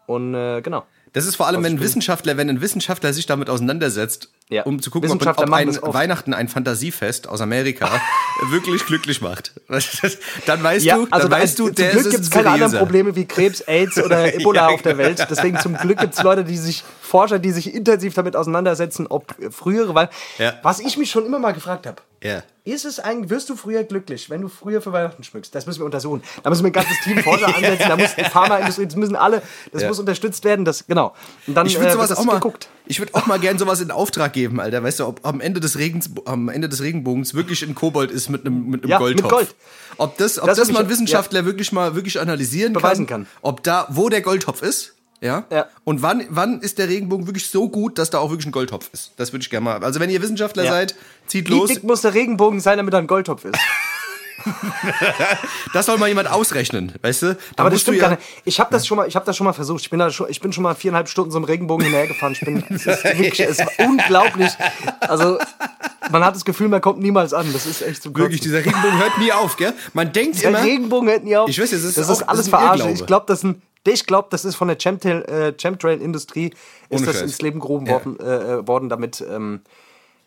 Und 0.07 0.33
äh, 0.35 0.61
genau. 0.61 0.83
Das 1.13 1.25
ist 1.25 1.35
vor 1.35 1.47
allem, 1.47 1.61
wenn 1.63 1.73
ein 1.73 1.79
Wissenschaftler, 1.81 2.37
wenn 2.37 2.49
ein 2.49 2.61
Wissenschaftler 2.61 3.11
sich 3.11 3.25
damit 3.25 3.49
auseinandersetzt, 3.49 4.29
Ja. 4.49 4.63
um 4.63 4.81
zu 4.81 4.89
gucken, 4.91 5.11
ob, 5.11 5.21
ob 5.25 5.39
ein. 5.51 5.75
Weihnachten 5.81 6.33
ein 6.33 6.47
Fantasiefest 6.47 7.27
aus 7.27 7.41
Amerika 7.41 7.89
wirklich 8.49 8.85
glücklich 8.85 9.19
macht. 9.19 9.51
dann 10.45 10.63
weißt 10.63 10.85
Ja, 10.85 10.95
du, 10.95 11.07
also 11.11 11.27
dann 11.27 11.39
weißt 11.41 11.59
du, 11.59 11.65
zum 11.67 11.75
der 11.75 11.91
Glück 11.91 12.11
gibt 12.11 12.23
es 12.23 12.29
keine 12.29 12.49
anderen. 12.49 12.77
Probleme 12.77 13.13
wie 13.15 13.25
Krebs, 13.25 13.59
AIDS 13.61 13.97
oder 14.01 14.33
Ebola 14.35 14.69
Ja, 14.69 14.73
auf 14.75 14.81
der 14.83 14.97
Welt. 14.97 15.25
Deswegen 15.29 15.59
zum 15.59 15.75
Glück 15.75 15.97
gibt 15.99 16.13
es 16.13 16.23
Leute, 16.23 16.45
die 16.45 16.57
sich, 16.57 16.83
Forscher, 17.01 17.39
die 17.39 17.51
sich 17.51 17.73
intensiv 17.73 18.13
damit 18.13 18.37
auseinandersetzen, 18.37 19.05
ob 19.07 19.35
frühere, 19.51 19.93
weil, 19.93 20.09
Ja. 20.37 20.53
was 20.63 20.79
ich 20.79 20.95
mich 20.97 21.11
schon 21.11 21.25
immer 21.25 21.39
mal 21.39 21.51
gefragt 21.51 21.87
habe, 21.87 22.01
Ja. 22.23 22.41
Ist 22.63 22.85
es 22.85 22.99
eigentlich, 22.99 23.29
wirst 23.31 23.49
du 23.49 23.55
früher 23.55 23.83
glücklich, 23.83 24.29
wenn 24.29 24.41
du 24.41 24.47
früher 24.47 24.81
für 24.81 24.91
Weihnachten 24.93 25.23
schmückst? 25.23 25.53
Das 25.55 25.65
müssen 25.65 25.79
wir 25.79 25.85
untersuchen. 25.85 26.21
Da 26.43 26.49
müssen 26.49 26.63
wir 26.63 26.69
ein 26.69 26.73
ganzes 26.73 26.99
Team 27.03 27.17
Forscher 27.23 27.47
ansetzen, 27.55 27.85
da 27.89 27.97
muss 27.97 28.15
die 28.15 28.23
Pharmaindustrie, 28.23 28.85
das 28.85 28.95
müssen 28.95 29.15
alle, 29.15 29.41
das 29.71 29.81
Ja. 29.81 29.87
muss 29.87 29.99
unterstützt 29.99 30.43
werden, 30.43 30.63
das, 30.63 30.85
genau. 30.85 31.15
Und 31.47 31.55
dann 31.55 31.65
Ich 31.65 31.75
würde 31.77 31.89
äh, 31.89 31.93
sowas 31.93 32.09
das 32.09 32.19
auch 32.19 32.25
mal, 32.25 32.33
geguckt. 32.35 32.69
ich 32.85 32.99
würde 32.99 33.15
auch 33.15 33.25
mal 33.25 33.39
gern 33.39 33.57
sowas 33.57 33.81
in 33.81 33.89
Auftrag 33.91 34.33
geben, 34.33 34.59
Alter. 34.59 34.83
Weißt 34.83 34.99
du, 34.99 35.07
ob 35.07 35.25
am 35.25 35.41
Ende 35.41 35.59
des 35.59 35.77
Regens, 35.77 36.09
am 36.25 36.49
Ende 36.49 36.69
des 36.69 36.81
Regenbogens 36.81 37.33
wirklich 37.33 37.63
ein 37.63 37.73
Kobold 37.73 38.11
ist 38.11 38.29
mit 38.29 38.45
einem 38.45 38.67
mit 38.69 38.83
einem 38.83 38.91
Ja, 38.91 38.97
mit 38.99 39.21
Goldtopf. 39.23 39.31
Gold. 39.31 39.55
Ob 39.97 40.17
das, 40.17 40.39
ob 40.39 40.45
Das 40.47 40.57
das, 40.57 40.71
mal 40.71 40.83
ein 40.83 40.89
Wissenschaftler 40.89 41.45
wirklich 41.45 41.71
mal 41.71 41.95
wirklich 41.95 42.19
analysieren 42.19 42.73
Beweisen 42.73 43.07
kann. 43.07 43.27
Ob 43.41 43.63
da, 43.63 43.87
wo 43.89 44.09
der 44.09 44.21
Goldtopf 44.21 44.61
ist. 44.61 44.93
Ja? 45.21 45.45
Ja. 45.51 45.67
Und 45.83 46.01
wann, 46.01 46.25
wann 46.29 46.61
ist 46.61 46.79
der 46.79 46.89
Regenbogen 46.89 47.27
wirklich 47.27 47.47
so 47.47 47.69
gut, 47.69 47.99
dass 47.99 48.09
da 48.09 48.17
auch 48.17 48.31
wirklich 48.31 48.47
ein 48.47 48.51
Goldtopf 48.51 48.89
ist? 48.91 49.11
Das 49.17 49.31
würde 49.31 49.43
ich 49.43 49.49
gerne 49.51 49.63
mal. 49.65 49.83
Also 49.83 49.99
wenn 49.99 50.09
ihr 50.09 50.21
Wissenschaftler 50.21 50.63
Ja. 50.63 50.71
seid, 50.71 50.95
zieht 51.27 51.47
Wie 51.49 51.53
los. 51.53 51.69
dick 51.69 51.83
muss 51.83 52.01
der 52.01 52.13
Regenbogen 52.15 52.59
sein, 52.59 52.77
damit 52.77 52.93
er 52.93 52.99
ein 52.99 53.07
Goldtopf 53.07 53.45
ist? 53.45 53.55
Das 55.73 55.85
soll 55.85 55.97
mal 55.99 56.07
jemand 56.07 56.29
ausrechnen, 56.31 56.93
weißt 57.03 57.21
du? 57.21 57.33
Da 57.55 57.63
Aber 57.63 57.69
das 57.69 57.81
stimmt 57.81 57.97
ja, 57.97 58.03
gar 58.03 58.09
nicht. 58.11 58.21
Ich 58.43 58.59
habe 58.59 58.71
das 58.71 58.87
schon 58.87 58.97
mal, 58.97 59.07
ich 59.07 59.15
habe 59.15 59.23
das 59.25 59.37
schon 59.37 59.45
mal 59.45 59.53
versucht. 59.53 59.81
Ich 59.81 59.89
bin 59.91 59.99
da 59.99 60.09
schon, 60.09 60.29
ich 60.29 60.41
bin 60.41 60.51
schon 60.51 60.63
mal 60.63 60.73
viereinhalb 60.73 61.07
Stunden 61.09 61.29
so 61.31 61.37
einem 61.37 61.45
Regenbogen 61.45 61.83
hinterhergefahren. 61.85 62.33
Ich 62.33 62.39
bin, 62.41 62.63
es 62.69 62.85
ist 62.87 63.03
wirklich, 63.03 63.39
es 63.41 63.59
war 63.59 63.69
unglaublich. 63.87 64.51
Also 64.99 65.37
man 66.11 66.25
hat 66.25 66.35
das 66.35 66.43
Gefühl, 66.43 66.67
man 66.69 66.81
kommt 66.81 66.99
niemals 66.99 67.33
an. 67.33 67.51
Das 67.53 67.65
ist 67.67 67.81
echt 67.83 68.01
so 68.01 68.15
Wirklich, 68.15 68.41
dieser 68.41 68.59
Regenbogen 68.59 68.97
hört 68.97 69.17
nie 69.19 69.31
auf, 69.31 69.57
gell? 69.57 69.73
Man 69.93 70.11
denkt 70.11 70.41
Der 70.41 70.49
immer. 70.49 70.63
Regenbogen 70.63 71.07
hört 71.09 71.23
nie 71.23 71.37
auf. 71.37 71.47
Ich 71.49 71.59
weiß, 71.61 71.69
das 71.69 71.83
ist 71.83 71.97
das 71.97 72.07
auch- 72.09 72.13
ist 72.13 72.23
alles 72.23 72.49
das 72.49 72.75
ist 72.79 72.81
ein. 72.85 72.93
Ich 72.93 73.05
glaube, 73.05 73.25
das 73.27 73.41
sind 73.41 73.61
ich 73.87 74.05
glaube, 74.05 74.27
das 74.31 74.45
ist 74.45 74.55
von 74.55 74.67
der 74.67 74.77
Chemtrail, 74.77 75.21
äh, 75.23 75.53
Chemtrail-Industrie 75.53 76.51
ist 76.89 76.99
Ohne 76.99 77.05
das 77.07 77.15
Scheiß. 77.15 77.23
ins 77.23 77.41
Leben 77.41 77.59
gerufen 77.59 77.85
Ja. 77.87 77.93
worden, 77.93 78.19
äh, 78.19 78.67
worden, 78.67 78.89
damit 78.89 79.21
ähm, 79.27 79.61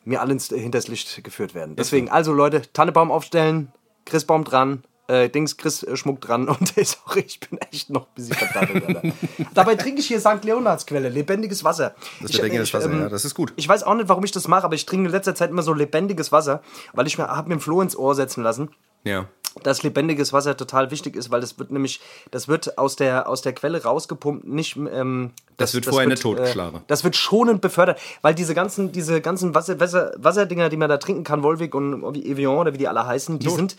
mir 0.04 0.20
alle 0.20 0.32
ins, 0.32 0.48
hinters 0.48 0.88
Licht 0.88 1.22
geführt 1.24 1.54
werden. 1.54 1.76
Deswegen, 1.76 2.10
also 2.10 2.32
Leute, 2.32 2.62
Tannebaum 2.72 3.10
aufstellen, 3.10 3.72
Christbaum 4.04 4.44
dran, 4.44 4.82
äh, 5.06 5.28
Dings, 5.28 5.56
Chris 5.56 5.82
äh, 5.82 5.96
Schmuck 5.96 6.20
dran 6.20 6.48
und 6.48 6.68
sorry, 6.74 7.24
ich 7.26 7.38
bin 7.40 7.58
echt 7.70 7.90
noch 7.90 8.02
ein 8.08 8.14
bisschen 8.14 8.36
Alter. 8.54 9.02
Dabei 9.54 9.74
trinke 9.76 10.00
ich 10.00 10.06
hier 10.08 10.18
St. 10.20 10.42
Leonards 10.44 10.84
Quelle, 10.86 11.08
lebendiges 11.08 11.62
Wasser. 11.62 11.94
Das 12.20 12.30
Ich- 12.30 12.36
lebendiges 12.36 12.68
ich, 12.68 12.74
Wasser, 12.74 12.90
ähm, 12.90 13.00
ja, 13.00 13.08
das 13.08 13.24
ist 13.24 13.34
gut. 13.34 13.52
Ich 13.56 13.68
weiß 13.68 13.82
auch 13.84 13.94
nicht, 13.94 14.08
warum 14.08 14.24
ich 14.24 14.32
das 14.32 14.48
mache, 14.48 14.64
aber 14.64 14.74
ich 14.74 14.84
trinke 14.86 15.06
in 15.06 15.12
letzter 15.12 15.34
Zeit 15.34 15.50
immer 15.50 15.62
so 15.62 15.72
lebendiges 15.74 16.32
Wasser, 16.32 16.62
weil 16.92 17.06
ich 17.06 17.18
mir, 17.18 17.28
habe 17.28 17.48
mir 17.48 17.56
ein 17.56 17.60
Floh 17.60 17.80
ins 17.82 17.96
Ohr 17.96 18.14
setzen 18.14 18.42
lassen 18.42 18.70
Ja. 19.04 19.28
Dass 19.62 19.82
lebendiges 19.82 20.32
Wasser 20.32 20.56
total 20.56 20.90
wichtig 20.90 21.14
ist, 21.16 21.30
weil 21.30 21.40
das 21.40 21.58
wird 21.58 21.70
nämlich, 21.70 22.00
das 22.30 22.48
wird 22.48 22.76
aus 22.76 22.96
der, 22.96 23.28
aus 23.28 23.40
der 23.42 23.52
Quelle 23.52 23.82
rausgepumpt, 23.82 24.46
nicht, 24.46 24.76
ähm, 24.76 25.30
Das 25.56 25.74
wird 25.74 25.86
vorher 25.86 26.08
nicht 26.08 26.22
totgeschlagen. 26.22 26.80
Äh, 26.80 26.82
das 26.88 27.04
wird 27.04 27.14
schonend 27.16 27.60
befördert, 27.60 27.98
weil 28.22 28.34
diese 28.34 28.54
ganzen, 28.54 28.90
diese 28.92 29.20
ganzen 29.20 29.54
Wasser, 29.54 29.78
Wasser, 29.78 30.12
Wasserdinger, 30.16 30.68
die 30.70 30.76
man 30.76 30.88
da 30.88 30.96
trinken 30.98 31.24
kann, 31.24 31.42
Wolwig 31.42 31.74
und 31.74 32.02
Evian 32.16 32.56
oder 32.56 32.72
wie 32.72 32.78
die 32.78 32.88
alle 32.88 33.06
heißen, 33.06 33.38
die 33.38 33.46
Tot. 33.46 33.56
sind, 33.56 33.76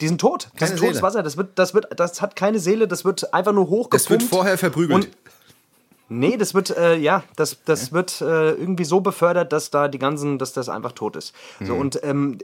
die 0.00 0.08
sind 0.08 0.20
tot. 0.20 0.48
Das 0.54 0.60
Keine 0.60 0.72
ist 0.74 0.78
totes 0.80 0.94
Seele. 0.96 1.02
Wasser. 1.02 1.22
Das 1.22 1.36
wird, 1.36 1.58
das 1.58 1.74
wird, 1.74 1.86
das 2.00 2.20
hat 2.22 2.34
keine 2.34 2.58
Seele. 2.58 2.88
Das 2.88 3.04
wird 3.04 3.32
einfach 3.34 3.52
nur 3.52 3.66
hochgepumpt. 3.68 3.94
Das 3.94 4.08
wird 4.10 4.22
vorher 4.22 4.56
verprügelt. 4.58 5.10
Nee, 6.08 6.36
das 6.36 6.54
wird, 6.54 6.70
äh, 6.76 6.96
ja, 6.96 7.22
das, 7.36 7.58
das 7.64 7.92
wird 7.92 8.20
äh, 8.20 8.50
irgendwie 8.52 8.84
so 8.84 9.00
befördert, 9.00 9.52
dass 9.52 9.70
da 9.70 9.86
die 9.86 9.98
ganzen, 10.00 10.38
dass 10.38 10.52
das 10.52 10.68
einfach 10.68 10.90
tot 10.92 11.14
ist. 11.14 11.32
So, 11.60 11.74
Mhm. 11.74 11.80
und 11.80 12.00
ähm, 12.02 12.38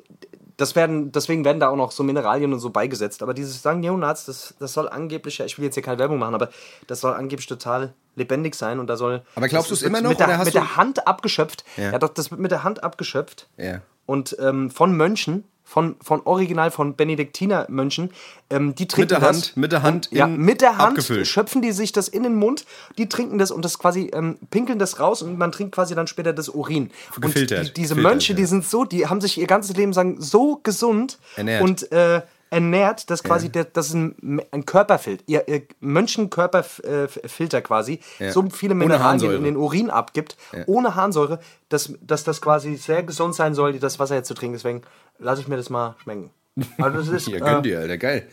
das 0.57 0.75
werden, 0.75 1.13
deswegen 1.13 1.45
werden 1.45 1.61
da 1.61 1.69
auch 1.69 1.77
noch 1.77 1.91
so 1.93 2.03
Mineralien 2.03 2.53
und 2.53 2.61
so 2.61 2.71
beigesetzt. 2.71 3.23
Aber 3.23 3.35
dieses 3.35 3.59
St. 3.59 3.75
Neonats, 3.77 4.25
das, 4.25 4.55
das 4.59 4.73
soll 4.73 4.89
angeblich, 4.89 5.39
ja, 5.39 5.45
ich 5.45 5.59
will 5.59 5.65
jetzt 5.67 5.75
hier 5.75 5.83
keine 5.83 5.99
Werbung 5.99 6.19
machen, 6.19 6.35
aber 6.35 6.49
das 6.87 7.01
soll 7.01 7.13
angeblich 7.15 7.47
total 7.47 7.93
lebendig 8.15 8.55
sein 8.55 8.79
und 8.79 8.87
da 8.87 8.97
soll. 8.97 9.23
Aber 9.35 9.49
glaubst 9.49 9.71
das 9.71 9.81
du's 9.81 9.87
immer 9.87 10.01
noch, 10.01 10.11
Mit, 10.11 10.21
der, 10.21 10.39
mit 10.39 10.47
du- 10.49 10.51
der 10.53 10.77
Hand 10.77 11.07
abgeschöpft. 11.07 11.65
Ja. 11.77 11.93
Ja. 11.93 11.99
doch, 11.99 12.09
das 12.09 12.31
wird 12.31 12.41
mit 12.41 12.51
der 12.51 12.65
Hand 12.65 12.83
abgeschöpft. 12.83 13.49
Ja. 13.59 13.81
Und 14.07 14.37
ähm, 14.41 14.71
von 14.71 14.97
Mönchen, 14.97 15.45
von, 15.65 15.97
von 16.01 16.21
Original 16.25 16.71
von 16.71 16.95
Benediktinermönchen, 16.95 18.11
ähm, 18.51 18.75
die 18.77 18.87
trinken 18.87 19.09
der 19.09 19.19
das. 19.21 19.27
Hand, 19.49 19.57
mit 19.57 19.73
der 19.73 19.83
Hand 19.83 20.09
ja, 20.13 20.27
in- 20.27 20.37
mit 20.37 20.61
der 20.61 20.79
Hand 20.79 20.91
abgefüllt. 20.91 21.27
schöpfen 21.27 21.61
die 21.61 21.73
sich 21.73 21.91
das 21.91 22.07
in 22.07 22.23
den 22.23 22.37
Mund, 22.37 22.65
die 22.99 23.09
trinken 23.09 23.39
das 23.39 23.51
und 23.51 23.65
das 23.65 23.79
quasi 23.79 24.11
ähm, 24.15 24.39
pinkeln 24.51 24.79
das 24.79 25.01
raus 25.01 25.23
und 25.23 25.37
man 25.39 25.51
trinkt 25.51 25.75
quasi 25.75 25.97
dann 25.97 26.07
später 26.07 26.33
das 26.33 26.49
Urin. 26.49 26.91
Gefiltert. 27.21 27.59
Und 27.59 27.69
die, 27.69 27.73
diese 27.75 27.95
Gefiltert, 27.97 28.13
Mönche, 28.13 28.33
ja. 28.33 28.37
die 28.37 28.45
sind 28.47 28.65
so, 28.65 28.85
die 28.85 29.09
haben 29.09 29.21
sich 29.21 29.39
ihr 29.39 29.47
ganzes 29.49 29.77
Leben 29.77 29.93
lang 29.93 30.21
so 30.21 30.61
gesund 30.63 31.19
Ernährt. 31.35 31.63
und 31.63 31.91
äh, 31.91 32.23
ernährt, 32.57 33.11
dass 33.11 33.23
quasi 33.23 33.49
der, 33.51 33.65
das 33.65 33.89
ist 33.89 33.95
ein, 33.95 34.41
ein 34.51 34.67
Körperfilter, 34.67 35.23
ihr, 35.27 35.47
ihr 35.49 35.63
Mönchenkörperfilter 35.81 37.61
quasi, 37.63 38.01
Ja. 38.19 38.33
so 38.33 38.49
viele 38.51 38.75
Mineralien 38.75 39.33
in 39.37 39.45
den 39.45 39.57
Urin 39.57 39.91
abgibt, 39.91 40.37
ohne 40.67 40.95
Harnsäure, 40.95 41.39
dass, 41.69 41.93
dass 42.01 42.25
das 42.25 42.41
quasi 42.41 42.77
sehr 42.77 43.03
gesund 43.03 43.35
sein 43.35 43.55
soll, 43.55 43.79
das 43.79 43.99
Wasser 43.99 44.15
jetzt 44.17 44.29
zu 44.29 44.35
trinken. 44.35 44.55
Deswegen 44.55 44.83
lasse 45.19 45.41
ich 45.43 45.49
mir 45.49 45.57
das 45.57 45.71
mal 45.71 45.95
schmecken. 46.03 46.31
Also 46.79 46.99
das 46.99 47.09
ist 47.09 47.29
Ja, 47.29 47.37
äh, 47.37 47.41
gönn 47.41 47.63
dir, 47.63 47.79
Alter, 47.81 47.99
geil. 47.99 48.27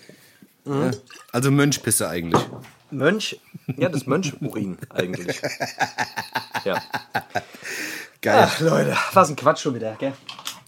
Ja. 0.66 0.92
Also 1.32 1.52
Mönchpisse 1.52 2.08
eigentlich. 2.08 2.42
Mönch, 2.92 3.40
ja, 3.76 3.90
das 3.90 4.06
Mönchurin 4.06 4.78
eigentlich. 4.90 5.42
Ja. 6.64 6.82
Geil. 8.22 8.48
Ach, 8.48 8.60
Leute, 8.62 8.96
was 9.12 9.30
ein 9.30 9.36
Quatsch 9.36 9.60
schon 9.60 9.76
wieder, 9.76 9.96
gell? 10.00 10.14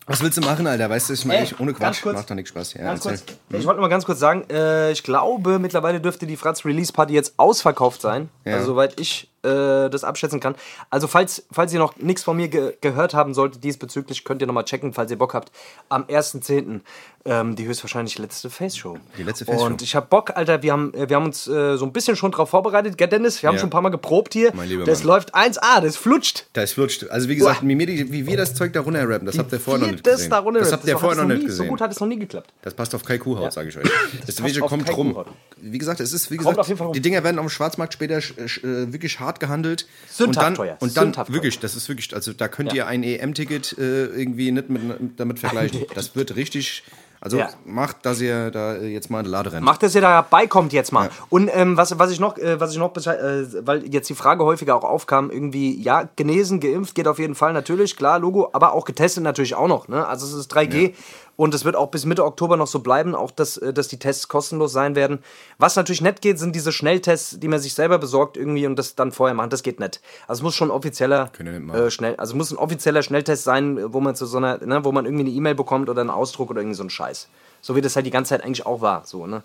Was 0.08 0.22
willst 0.22 0.38
du 0.38 0.42
machen, 0.42 0.68
Alter? 0.68 0.90
Weißt 0.90 1.10
du, 1.10 1.14
ich 1.14 1.26
meine, 1.26 1.48
ohne 1.58 1.74
Quatsch 1.74 2.04
kurz. 2.04 2.16
macht 2.16 2.30
doch 2.30 2.36
nichts 2.36 2.50
Spaß. 2.50 2.76
Ja, 2.76 2.96
kurz. 2.96 3.24
Ich 3.50 3.66
wollte 3.66 3.82
mal 3.82 3.88
ganz 3.88 4.06
kurz 4.06 4.20
sagen, 4.20 4.46
äh, 4.52 4.92
ich 4.92 5.02
glaube, 5.02 5.58
mittlerweile 5.58 6.00
dürfte 6.00 6.28
die 6.28 6.38
Fratz 6.38 6.64
Release 6.64 6.94
Party 6.94 7.14
jetzt 7.14 7.34
ausverkauft 7.38 8.02
sein. 8.02 8.30
Ja. 8.44 8.56
Also 8.56 8.68
soweit 8.68 9.00
ich 9.00 9.32
äh, 9.46 9.90
das 9.90 10.04
abschätzen 10.04 10.40
kann. 10.40 10.56
Also 10.90 11.08
falls, 11.08 11.46
falls 11.52 11.72
ihr 11.74 11.80
noch 11.80 11.96
nichts 11.98 12.24
von 12.24 12.36
mir 12.38 12.48
ge 12.48 12.74
gehört 12.82 13.14
haben 13.14 13.34
solltet 13.34 13.64
diesbezüglich, 13.64 14.24
könnt 14.24 14.42
ihr 14.42 14.48
nochmal 14.48 14.66
checken, 14.66 14.94
falls 14.94 15.12
ihr 15.12 15.18
Bock 15.18 15.34
habt. 15.34 15.52
Am 15.90 16.04
1.10. 16.04 16.82
Ähm, 17.28 17.56
die 17.56 17.66
höchstwahrscheinlich 17.66 18.20
letzte 18.20 18.52
Face-Show. 18.52 19.00
Die 19.18 19.24
letzte 19.24 19.46
Face-Show. 19.46 19.66
Und 19.66 19.82
ich 19.82 19.96
hab 19.96 20.12
Bock, 20.12 20.38
Alter, 20.38 20.62
wir 20.62 20.72
haben, 20.72 20.94
äh, 20.94 21.10
wir 21.10 21.16
haben 21.16 21.26
uns 21.26 21.48
äh, 21.48 21.76
so 21.76 21.84
ein 21.84 21.92
bisschen 21.92 22.16
schon 22.16 22.30
drauf 22.32 22.52
vorbereitet, 22.52 23.00
gell 23.00 23.08
Dennis? 23.08 23.42
Wir 23.42 23.48
haben 23.48 23.56
Ja. 23.56 23.62
schon 23.62 23.70
ein 23.70 23.72
paar 23.72 23.82
Mal 23.82 23.90
geprobt 23.90 24.34
hier. 24.34 24.52
Mein 24.54 24.70
lieber 24.70 24.84
das 24.86 25.00
Mann. 25.00 25.08
läuft 25.08 25.34
1A, 25.36 25.82
das 25.82 25.96
flutscht. 25.98 26.46
Da 26.54 26.62
ist 26.62 26.74
flutscht. 26.74 27.10
Also 27.10 27.28
wie 27.28 27.36
gesagt, 27.36 27.64
wie, 27.64 27.74
mir 27.74 27.88
die, 27.88 28.12
wie 28.12 28.28
wir 28.28 28.38
das 28.38 28.54
Zeug 28.54 28.74
da 28.74 28.82
runterrappen, 28.82 29.26
das 29.26 29.40
habt 29.40 29.52
ihr 29.52 29.60
vorher 29.60 29.86
noch 29.88 29.92
nicht 29.92 30.06
das 30.06 30.18
gesehen. 30.18 30.30
da 30.30 30.42
das 30.52 30.72
habt 30.72 30.86
ihr 30.86 31.00
vorher 31.00 31.24
noch 31.24 31.28
nicht 31.34 31.48
gesehen. 31.48 31.66
So 31.66 31.70
gut 31.70 31.82
hat 31.82 31.92
es 31.92 32.00
noch 32.00 32.08
nie 32.08 32.20
geklappt. 32.20 32.54
Das 32.62 32.76
passt 32.76 32.94
auf 32.94 33.04
Kai 33.04 33.18
Kuhhaut, 33.18 33.52
sage 33.54 33.70
ich 33.70 33.78
euch. 33.78 33.86
Das, 34.28 34.40
auf 34.62 34.70
kommt 34.70 34.96
rum. 34.96 35.26
Wie 35.58 35.78
gesagt, 35.80 36.00
es 36.00 36.14
ist 36.14 36.30
wie 36.30 36.38
gesagt, 36.38 36.60
die 36.94 37.00
Dinger 37.02 37.24
werden 37.24 37.40
am 37.40 37.50
Schwarzmarkt 37.50 37.94
später 37.94 38.18
sch- 38.18 38.64
äh, 38.64 38.94
wirklich 38.94 39.20
hart 39.20 39.35
gehandelt. 39.40 39.88
Sündhaft 40.10 40.28
und 40.38 40.44
dann, 40.44 40.54
teuer. 40.56 40.78
Und 40.80 40.96
dann 40.98 41.06
Sündhaft 41.06 41.32
wirklich, 41.34 41.60
das 41.60 41.76
ist 41.76 41.88
wirklich, 41.90 42.14
also 42.14 42.34
da 42.34 42.48
könnt 42.48 42.70
Ja. 42.74 42.76
ihr 42.84 42.88
ein 42.88 43.04
EM-Ticket 43.04 43.78
äh, 43.78 44.06
irgendwie 44.06 44.52
nicht 44.52 44.70
mit, 44.70 45.20
damit 45.20 45.40
vergleichen. 45.40 45.86
Das 45.96 46.16
wird 46.16 46.36
richtig. 46.36 46.84
Also 47.22 47.38
Ja. 47.38 47.50
macht, 47.66 48.06
dass 48.06 48.22
ihr 48.22 48.52
da 48.52 48.76
äh, 48.76 48.88
jetzt 48.88 49.10
mal 49.10 49.20
in 49.20 49.26
die 49.26 49.32
Lade 49.32 49.52
rennt. 49.52 49.64
Macht, 49.66 49.82
dass 49.82 49.96
ihr 49.96 50.02
da 50.02 50.22
beikommt 50.22 50.74
jetzt 50.74 50.92
mal. 50.92 51.10
Und 51.30 51.50
ähm, 51.52 51.76
was, 51.76 51.98
was 51.98 52.12
ich 52.12 52.20
noch, 52.20 52.38
äh, 52.38 52.60
was 52.60 52.72
ich 52.74 52.78
noch, 52.78 52.96
äh, 52.96 53.66
weil 53.66 53.92
jetzt 53.92 54.10
die 54.10 54.14
Frage 54.16 54.44
häufiger 54.44 54.76
auch 54.76 54.84
aufkam, 54.84 55.32
irgendwie, 55.32 55.82
ja, 55.82 56.08
genesen, 56.18 56.60
geimpft 56.60 56.94
geht 56.94 57.08
auf 57.08 57.18
jeden 57.18 57.34
Fall 57.34 57.54
natürlich, 57.54 57.96
klar, 57.96 58.20
Logo, 58.20 58.50
aber 58.54 58.74
auch 58.74 58.86
getestet 58.86 59.24
natürlich 59.24 59.56
auch 59.56 59.68
noch. 59.68 59.88
Ne? 59.88 60.06
Also 60.06 60.28
es 60.28 60.34
ist 60.34 60.54
3G 60.54 60.94
und 61.38 61.54
es 61.54 61.66
wird 61.66 61.76
auch 61.76 61.88
bis 61.92 62.06
Mitte 62.06 62.24
Oktober 62.24 62.56
noch 62.58 62.68
so 62.68 62.80
bleiben, 62.80 63.14
auch 63.16 63.32
dass, 63.32 63.58
äh, 63.58 63.74
dass 63.74 63.88
die 63.88 63.98
Tests 64.00 64.28
kostenlos 64.28 64.72
sein 64.72 64.96
werden. 64.96 65.20
Was 65.58 65.76
natürlich 65.76 66.02
nicht 66.02 66.22
geht, 66.22 66.40
sind 66.40 66.56
diese 66.56 66.72
Schnelltests, 66.72 67.40
die 67.40 67.48
man 67.48 67.60
sich 67.60 67.74
selber 67.74 67.98
besorgt 67.98 68.38
irgendwie 68.38 68.66
und 68.68 68.78
das 68.78 68.96
dann 68.96 69.12
vorher 69.12 69.34
machen. 69.36 69.50
Das 69.50 69.64
geht 69.64 69.80
nicht. 69.80 70.02
Also 70.28 70.40
es 70.40 70.44
muss 70.44 70.56
schon 70.56 70.72
offizieller 70.72 71.32
äh, 71.40 71.90
schnell, 71.92 72.16
also 72.16 72.36
muss 72.36 72.52
ein 72.52 72.58
offizieller 72.58 73.04
Schnelltest 73.04 73.44
sein, 73.44 73.94
wo 73.94 74.00
man 74.00 74.16
zu 74.16 74.26
so 74.26 74.38
einer, 74.38 74.58
ne, 74.66 74.86
wo 74.86 74.92
man 74.92 75.06
irgendwie 75.06 75.26
eine 75.26 75.32
E-Mail 75.34 75.56
bekommt 75.56 75.90
oder 75.90 76.02
einen 76.02 76.10
Ausdruck 76.10 76.50
oder 76.50 76.62
irgendwie 76.62 76.76
so 76.78 76.84
einen 76.84 76.90
Scheiß. 76.90 77.28
So 77.62 77.76
wie 77.76 77.82
das 77.82 77.96
halt 77.96 78.06
die 78.06 78.12
ganze 78.12 78.30
Zeit 78.30 78.44
eigentlich 78.44 78.66
auch 78.66 78.82
war, 78.82 79.04
so, 79.06 79.28
ne? 79.28 79.44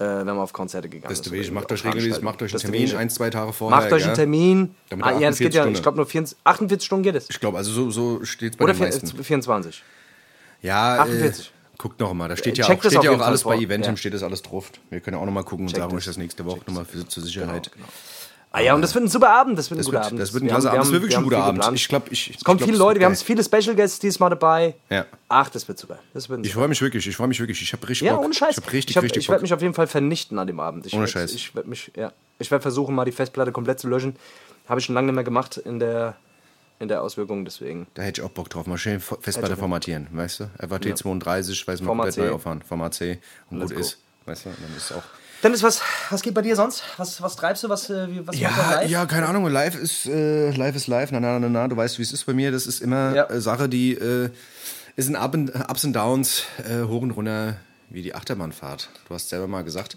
Äh, 0.00 0.04
wenn 0.04 0.26
man 0.26 0.38
auf 0.38 0.52
Konzerte 0.52 0.88
gegangen 0.88 1.10
Das 1.12 1.18
ist. 1.26 1.32
wichtig. 1.32 1.50
Macht 1.52 1.72
euch 1.72 1.84
regelmäßig, 1.84 2.22
macht 2.22 2.40
euch 2.40 2.52
einen 2.52 2.60
Termin 2.60 2.94
ein, 2.96 3.10
zwei 3.10 3.30
Tage 3.30 3.52
vorher. 3.52 3.78
Macht 3.80 3.92
euch 3.92 4.04
einen? 4.06 4.14
Termin. 4.14 4.74
Damit 4.90 5.04
Ah, 5.04 5.18
ja, 5.18 5.28
das 5.28 5.38
geht 5.38 5.48
48 5.48 5.54
ja, 5.56 5.62
Stunden. 5.62 5.74
ich 5.76 5.82
glaube 5.82 5.96
nur 5.96 6.06
24, 6.06 6.38
48 6.44 6.86
Stunden 6.86 7.02
geht 7.02 7.14
es. 7.16 7.28
Ich 7.28 7.40
glaube, 7.40 7.56
also 7.58 7.72
so, 7.72 7.90
so 7.90 8.24
steht 8.24 8.52
es 8.52 8.56
bei 8.58 8.64
Oder 8.64 8.74
den 8.74 8.80
meisten. 8.82 9.06
äh, 9.18 9.24
24. 9.24 9.82
Ja, 10.62 10.98
48. 11.00 11.46
Äh, 11.46 11.50
guckt 11.78 12.00
noch 12.00 12.12
mal. 12.14 12.28
Da 12.28 12.36
steht 12.36 12.58
ja 12.58 12.64
Checkt 12.66 12.84
auch, 12.86 12.90
steht 12.90 13.04
ja 13.04 13.10
auch 13.12 13.18
Fall 13.18 13.26
alles 13.26 13.42
bei 13.44 13.54
vor. 13.54 13.62
Eventim, 13.62 13.92
Ja. 13.92 13.96
steht 13.96 14.14
das 14.14 14.22
alles 14.22 14.42
drauf. 14.42 14.70
Wir 14.90 15.00
können 15.00 15.16
ja 15.16 15.22
auch 15.22 15.26
noch 15.26 15.32
mal 15.32 15.44
gucken 15.44 15.66
und 15.66 15.70
Checkt 15.72 15.82
sagen 15.82 15.92
es. 15.96 15.98
euch 16.02 16.04
das 16.06 16.16
nächste 16.16 16.44
Woche 16.44 16.60
nochmal 16.66 16.84
für, 16.84 17.06
zur 17.06 17.22
Sicherheit. 17.22 17.70
Ah 18.50 18.60
ja, 18.60 18.74
und 18.74 18.80
das 18.80 18.94
wird 18.94 19.04
ein 19.04 19.08
super 19.08 19.28
Abend. 19.28 19.58
Das 19.58 19.70
wird 19.70 19.76
ein 19.76 19.80
Das 19.80 19.86
guter 19.86 19.98
wird, 19.98 20.06
Abend. 20.06 20.20
das 20.20 20.32
wird 20.32 20.44
ein 20.44 20.48
klasse 20.48 20.70
Abend. 20.70 20.80
Das 20.82 20.90
wird 20.90 21.02
wirklich 21.02 21.14
wir 21.14 21.18
ein 21.18 21.24
guter 21.24 21.36
Abend. 21.44 21.58
geplant. 21.60 21.76
Ich 21.76 21.86
glaube, 21.88 22.06
ich. 22.10 22.34
Es 22.34 22.42
kommen 22.44 22.58
viele 22.58 22.78
Leute, 22.78 22.98
wir 22.98 23.06
haben 23.06 23.14
viele 23.14 23.44
Special 23.44 23.74
Guests 23.76 23.98
diesmal 23.98 24.30
dabei. 24.30 24.74
Ja. 24.88 25.04
Ach, 25.28 25.50
das 25.50 25.68
wird 25.68 25.78
super. 25.78 25.98
Das 26.14 26.30
wird 26.30 26.46
Ich 26.46 26.54
freue 26.54 26.66
mich 26.66 26.80
wirklich. 26.80 27.06
Ich 27.06 27.14
freue 27.14 27.28
mich 27.28 27.38
wirklich. 27.38 27.60
Ich 27.60 27.72
habe 27.74 27.86
richtig 27.86 28.06
Ja, 28.06 28.14
Bock. 28.16 28.24
ohne 28.24 28.32
Scheiß. 28.34 28.56
Ich 28.58 28.72
richtig, 28.72 28.90
ich 28.92 28.96
hab, 28.96 29.04
richtig 29.04 29.24
ich 29.24 29.28
werde 29.28 29.42
mich 29.42 29.52
auf 29.52 29.60
jeden 29.60 29.74
Fall 29.74 29.86
vernichten 29.86 30.38
an 30.38 30.46
dem 30.46 30.60
Abend. 30.60 30.86
Ich 30.86 30.94
Ohne 30.94 31.02
werd, 31.02 31.10
Scheiß. 31.10 31.34
Ich 31.34 31.54
werde 31.54 31.68
mich, 31.68 31.92
ja. 31.94 32.10
Ich 32.38 32.50
werde 32.50 32.62
versuchen, 32.62 32.94
mal 32.94 33.04
die 33.04 33.12
Festplatte 33.12 33.52
komplett 33.52 33.80
zu 33.80 33.86
löschen. 33.88 34.16
Habe 34.66 34.80
ich 34.80 34.86
schon 34.86 34.94
lange 34.94 35.06
nicht 35.08 35.14
mehr 35.16 35.24
gemacht 35.24 35.58
in 35.58 35.78
der, 35.78 36.16
in 36.80 36.88
der 36.88 37.02
Auswirkung, 37.02 37.44
deswegen. 37.44 37.86
Da 37.94 38.02
hätte 38.02 38.20
ich 38.20 38.26
auch 38.26 38.30
Bock 38.30 38.50
drauf. 38.50 38.66
Mal 38.66 38.78
schön 38.78 39.00
Festplatte 39.00 39.56
formatieren, 39.56 40.06
weißt 40.12 40.40
du? 40.40 40.50
FAT 40.68 40.96
32, 40.98 41.66
weiß 41.66 41.80
man 41.80 41.88
komplett 41.96 42.16
neu 42.16 42.30
auffahren. 42.32 42.62
Format 42.62 42.94
C. 42.94 43.18
Und 43.50 43.60
gut 43.60 43.74
go. 43.74 43.80
ist. 43.80 43.98
Weißt 44.26 44.46
du? 44.46 44.50
Dann 44.50 44.76
ist 44.76 44.92
auch. 44.92 45.02
Dennis, 45.42 45.62
was, 45.62 45.80
was 46.10 46.20
geht 46.22 46.34
bei 46.34 46.42
dir 46.42 46.56
sonst? 46.56 46.82
Was, 46.96 47.22
was 47.22 47.36
treibst 47.36 47.62
du? 47.62 47.68
Was, 47.68 47.88
äh, 47.90 48.08
wie- 48.10 48.26
was 48.26 48.36
Ja, 48.38 48.50
live? 48.80 48.90
ja, 48.90 49.06
keine 49.06 49.26
Ahnung. 49.28 49.46
Live 49.48 49.76
ist, 49.76 50.06
äh, 50.06 50.50
live 50.50 50.74
ist 50.74 50.88
live. 50.88 51.12
Na, 51.12 51.20
na, 51.20 51.38
na, 51.38 51.48
na. 51.48 51.68
Du 51.68 51.76
weißt, 51.76 51.98
wie 51.98 52.02
es 52.02 52.12
ist 52.12 52.24
bei 52.26 52.32
mir. 52.32 52.50
Das 52.50 52.66
ist 52.66 52.80
immer 52.80 53.14
Ja. 53.14 53.24
äh, 53.30 53.40
Sache, 53.40 53.68
die 53.68 53.92
äh, 53.94 54.30
ist 54.96 55.08
ein 55.08 55.14
Up 55.16 55.34
and, 55.34 55.54
Ups 55.70 55.84
und 55.84 55.92
Downs, 55.92 56.42
äh, 56.68 56.82
hoch 56.82 57.02
und 57.02 57.12
runter, 57.12 57.56
wie 57.88 58.02
die 58.02 58.14
Achterbahnfahrt. 58.16 58.88
Du 59.08 59.14
hast 59.14 59.28
selber 59.28 59.46
mal 59.46 59.62
gesagt. 59.62 59.96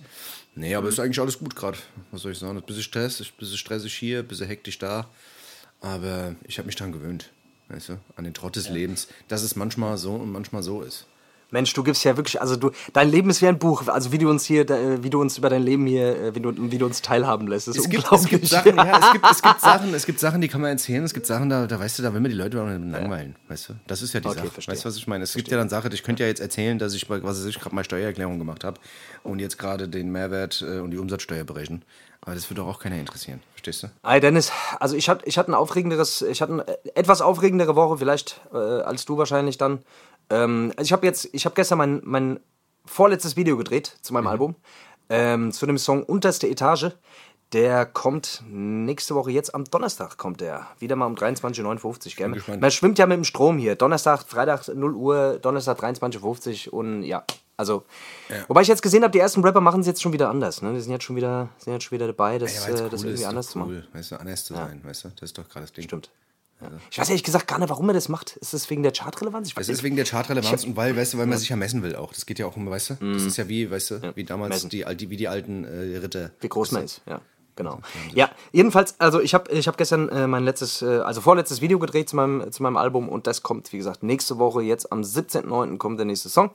Nee, 0.53 0.75
aber 0.75 0.89
ist 0.89 0.99
eigentlich 0.99 1.19
alles 1.19 1.39
gut 1.39 1.55
gerade. 1.55 1.77
Was 2.11 2.21
soll 2.21 2.33
ich 2.33 2.37
sagen? 2.37 2.57
Ein 2.57 2.63
bisschen 2.63 2.83
Stress, 2.83 3.19
ein 3.19 3.27
bisschen 3.39 3.57
stressig 3.57 3.93
hier, 3.95 4.19
ein 4.19 4.27
bisschen 4.27 4.47
hektisch 4.47 4.77
da. 4.77 5.07
Aber 5.81 6.35
ich 6.43 6.57
habe 6.57 6.67
mich 6.67 6.75
dran 6.75 6.91
gewöhnt. 6.91 7.31
Weißt 7.69 7.89
du? 7.89 7.97
An 8.15 8.23
den 8.23 8.33
Trott 8.33 8.55
des 8.55 8.69
Lebens. 8.69 9.07
Dass 9.27 9.43
es 9.43 9.55
manchmal 9.55 9.97
so 9.97 10.13
und 10.13 10.31
manchmal 10.31 10.63
so 10.63 10.81
ist. 10.81 11.07
Mensch, 11.51 11.73
du 11.73 11.83
gibst 11.83 12.03
ja 12.03 12.17
wirklich, 12.17 12.41
also 12.41 12.55
du, 12.55 12.71
dein 12.93 13.09
Leben 13.09 13.29
ist 13.29 13.41
wie 13.41 13.47
ein 13.47 13.59
Buch. 13.59 13.87
Also 13.87 14.11
wie 14.11 14.17
du 14.17 14.29
uns 14.29 14.45
hier, 14.45 14.67
wie 15.03 15.09
du 15.09 15.21
uns 15.21 15.37
über 15.37 15.49
dein 15.49 15.61
Leben 15.63 15.85
hier, 15.85 16.15
äh, 16.17 16.35
wie 16.35 16.39
du, 16.39 16.53
wie 16.71 16.77
du 16.77 16.85
uns 16.85 17.01
teilhaben 17.01 17.47
lässt. 17.47 17.67
Ist 17.67 17.77
Es 17.77 17.89
gibt, 17.89 18.05
es 18.05 18.11
unglaublich. 18.11 18.29
gibt 18.41 18.47
Sachen, 18.47 18.75
ja, 18.77 18.99
es 18.99 19.11
gibt, 19.11 19.25
es 19.31 19.41
gibt 19.41 19.61
Sachen, 19.61 19.93
es 19.93 20.05
gibt 20.05 20.19
Sachen, 20.19 20.41
die 20.41 20.47
kann 20.47 20.61
man 20.61 20.71
erzählen. 20.71 21.03
Es 21.03 21.13
gibt 21.13 21.25
Sachen, 21.27 21.49
da, 21.49 21.67
da 21.67 21.79
weißt 21.79 21.99
du, 21.99 22.03
da 22.03 22.13
will 22.13 22.21
man 22.21 22.31
die 22.31 22.37
Leute 22.37 22.61
auch 22.61 22.67
nicht 22.67 22.91
langweilen, 22.91 23.35
weißt 23.49 23.69
du? 23.69 23.73
Das 23.87 24.01
ist 24.01 24.13
ja 24.13 24.19
die 24.21 24.27
Okay, 24.29 24.37
Sache. 24.39 24.49
verstehe. 24.49 24.73
Weißt 24.73 24.85
du, 24.85 24.89
was 24.89 24.95
ich 24.97 25.07
meine? 25.07 25.23
Es 25.25 25.33
gibt 25.33 25.49
ja 25.49 25.57
dann 25.57 25.69
Sachen, 25.69 25.91
ich 25.91 26.03
könnte 26.03 26.23
ja 26.23 26.29
jetzt 26.29 26.41
erzählen, 26.41 26.79
dass 26.79 26.93
ich, 26.93 27.09
was 27.09 27.21
weiß 27.23 27.45
ich, 27.45 27.59
gerade 27.59 27.75
mal 27.75 27.83
Steuererklärung 27.83 28.39
gemacht 28.39 28.63
habe 28.63 28.79
und 29.23 29.39
jetzt 29.39 29.57
gerade 29.59 29.87
den 29.87 30.11
Mehrwert 30.11 30.61
äh, 30.67 30.79
und 30.79 30.91
die 30.91 30.97
Umsatzsteuer 30.97 31.43
berechnen. 31.43 31.83
Aber 32.23 32.35
das 32.35 32.49
würde 32.51 32.61
doch 32.61 32.67
auch 32.67 32.79
keiner 32.79 32.97
interessieren, 32.99 33.41
verstehst 33.53 33.81
du? 33.81 33.87
Ey, 34.07 34.19
Dennis, 34.19 34.51
also 34.79 34.95
ich 34.95 35.09
hatte 35.09 35.25
ich 35.25 35.39
hatte 35.39 35.49
ein 35.51 35.55
aufregenderes, 35.55 36.21
ich 36.21 36.41
hatte 36.41 36.53
eine 36.53 36.67
äh, 36.67 36.77
etwas 36.93 37.19
aufregendere 37.21 37.75
Woche 37.75 37.97
vielleicht 37.97 38.41
äh, 38.53 38.57
als 38.57 39.05
du 39.05 39.17
wahrscheinlich 39.17 39.57
dann. 39.57 39.79
Ähm, 40.31 40.71
also 40.77 40.87
ich 40.87 40.93
habe 40.93 41.05
jetzt, 41.05 41.29
ich 41.33 41.45
habe 41.45 41.53
gestern 41.55 41.77
mein, 41.77 42.01
mein 42.03 42.39
vorletztes 42.85 43.35
Video 43.35 43.57
gedreht 43.57 43.97
zu 44.01 44.13
Mhm. 44.13 44.15
meinem 44.15 44.27
Album, 44.27 44.55
ähm, 45.09 45.51
zu 45.51 45.65
dem 45.65 45.77
Song 45.77 46.03
Unterste 46.03 46.47
Etage. 46.47 46.91
Der 47.53 47.85
kommt 47.85 48.43
nächste 48.49 49.13
Woche 49.13 49.29
jetzt 49.31 49.53
am 49.53 49.65
Donnerstag 49.65 50.17
kommt 50.17 50.39
der. 50.39 50.67
Wieder 50.79 50.95
mal 50.95 51.05
um 51.05 51.15
23.59 51.15 52.17
Uhr. 52.47 52.57
Man 52.61 52.71
schwimmt 52.71 52.97
ja 52.97 53.05
mit 53.05 53.17
dem 53.17 53.25
Strom 53.25 53.57
hier. 53.57 53.75
Donnerstag, 53.75 54.23
Freitag 54.23 54.69
0 54.73 54.95
Uhr, 54.95 55.37
Donnerstag 55.41 55.77
23.50 55.83 56.67
Uhr 56.69 56.73
und 56.73 57.03
ja. 57.03 57.25
Also, 57.57 57.83
wobei 58.47 58.61
ich 58.61 58.69
jetzt 58.69 58.81
gesehen 58.81 59.03
habe, 59.03 59.11
die 59.11 59.19
ersten 59.19 59.43
Rapper 59.43 59.59
machen 59.61 59.81
es 59.81 59.87
jetzt 59.87 60.01
schon 60.01 60.13
wieder 60.13 60.29
anders. 60.29 60.61
Ne? 60.63 60.73
Die 60.73 60.79
sind 60.79 60.93
jetzt 60.93 61.03
schon 61.03 61.15
wieder, 61.17 61.49
sind 61.59 61.73
jetzt 61.73 61.83
schon 61.83 61.95
wieder 61.97 62.07
dabei, 62.07 62.39
das, 62.39 62.55
Ja, 62.55 62.73
äh, 62.73 62.89
das 62.89 63.01
cool 63.03 63.09
irgendwie 63.09 63.11
ist, 63.21 63.25
anders 63.25 63.45
doch 63.47 63.51
zu 63.51 63.59
machen. 63.59 63.71
cool, 63.71 63.87
weißt 63.93 64.11
du, 64.11 64.15
anders 64.19 64.45
zu 64.45 64.53
sein, 64.55 64.81
weißt 64.83 65.03
du? 65.03 65.09
Das 65.09 65.21
ist 65.23 65.37
doch 65.37 65.47
gerade 65.49 65.65
das 65.65 65.73
Ding. 65.73 65.83
Stimmt. 65.83 66.09
Ich 66.89 66.97
weiß 66.99 67.09
ehrlich 67.09 67.23
gesagt 67.23 67.47
gar 67.47 67.59
nicht, 67.59 67.69
warum 67.69 67.89
er 67.89 67.93
das 67.93 68.09
macht. 68.09 68.37
Ist 68.37 68.53
das 68.53 68.69
wegen 68.69 68.83
der 68.83 68.91
Chartrelevanz? 68.91 69.47
Ich 69.47 69.55
weiß 69.57 69.67
Es 69.69 69.77
ist 69.77 69.83
wegen 69.83 69.95
der 69.95 70.05
Chartrelevanz 70.05 70.63
und 70.63 70.75
weil, 70.75 70.95
weißt 70.95 71.13
du, 71.13 71.17
weil 71.17 71.25
man 71.27 71.37
sich 71.37 71.49
ja 71.49 71.55
messen 71.55 71.83
will 71.83 71.95
auch. 71.95 72.13
Das 72.13 72.25
geht 72.25 72.39
ja 72.39 72.45
auch 72.45 72.55
um, 72.55 72.69
weißt 72.69 72.91
du? 72.91 73.13
Das 73.13 73.23
ist 73.23 73.37
ja 73.37 73.47
wie, 73.49 73.69
weißt 73.71 73.91
du, 73.91 74.11
wie 74.15 74.23
damals 74.23 74.67
die, 74.67 74.85
alti- 74.85 75.09
wie 75.09 75.17
die 75.17 75.27
alten 75.27 75.63
äh, 75.63 75.97
Ritter. 75.97 76.31
wie 76.39 76.49
groß 76.49 76.71
man 76.73 76.83
ist. 76.85 77.01
Ja, 77.07 77.21
genau. 77.55 77.79
Ja, 78.13 78.29
jedenfalls, 78.51 78.95
also 78.99 79.19
ich 79.21 79.33
habe 79.33 79.51
ich 79.51 79.67
hab 79.67 79.77
gestern 79.77 80.09
äh, 80.09 80.27
mein 80.27 80.43
letztes, 80.43 80.81
äh, 80.81 80.85
also 80.99 81.21
vorletztes 81.21 81.61
Video 81.61 81.79
gedreht 81.79 82.09
zu 82.09 82.15
meinem, 82.15 82.51
zu 82.51 82.61
meinem 82.63 82.77
Album 82.77 83.09
und 83.09 83.27
das 83.27 83.41
kommt, 83.43 83.71
wie 83.73 83.77
gesagt, 83.77 84.03
nächste 84.03 84.37
Woche, 84.37 84.61
jetzt 84.61 84.91
am 84.91 85.01
17.09. 85.01 85.77
kommt 85.77 85.97
der 85.99 86.05
nächste 86.05 86.29
Song. 86.29 86.51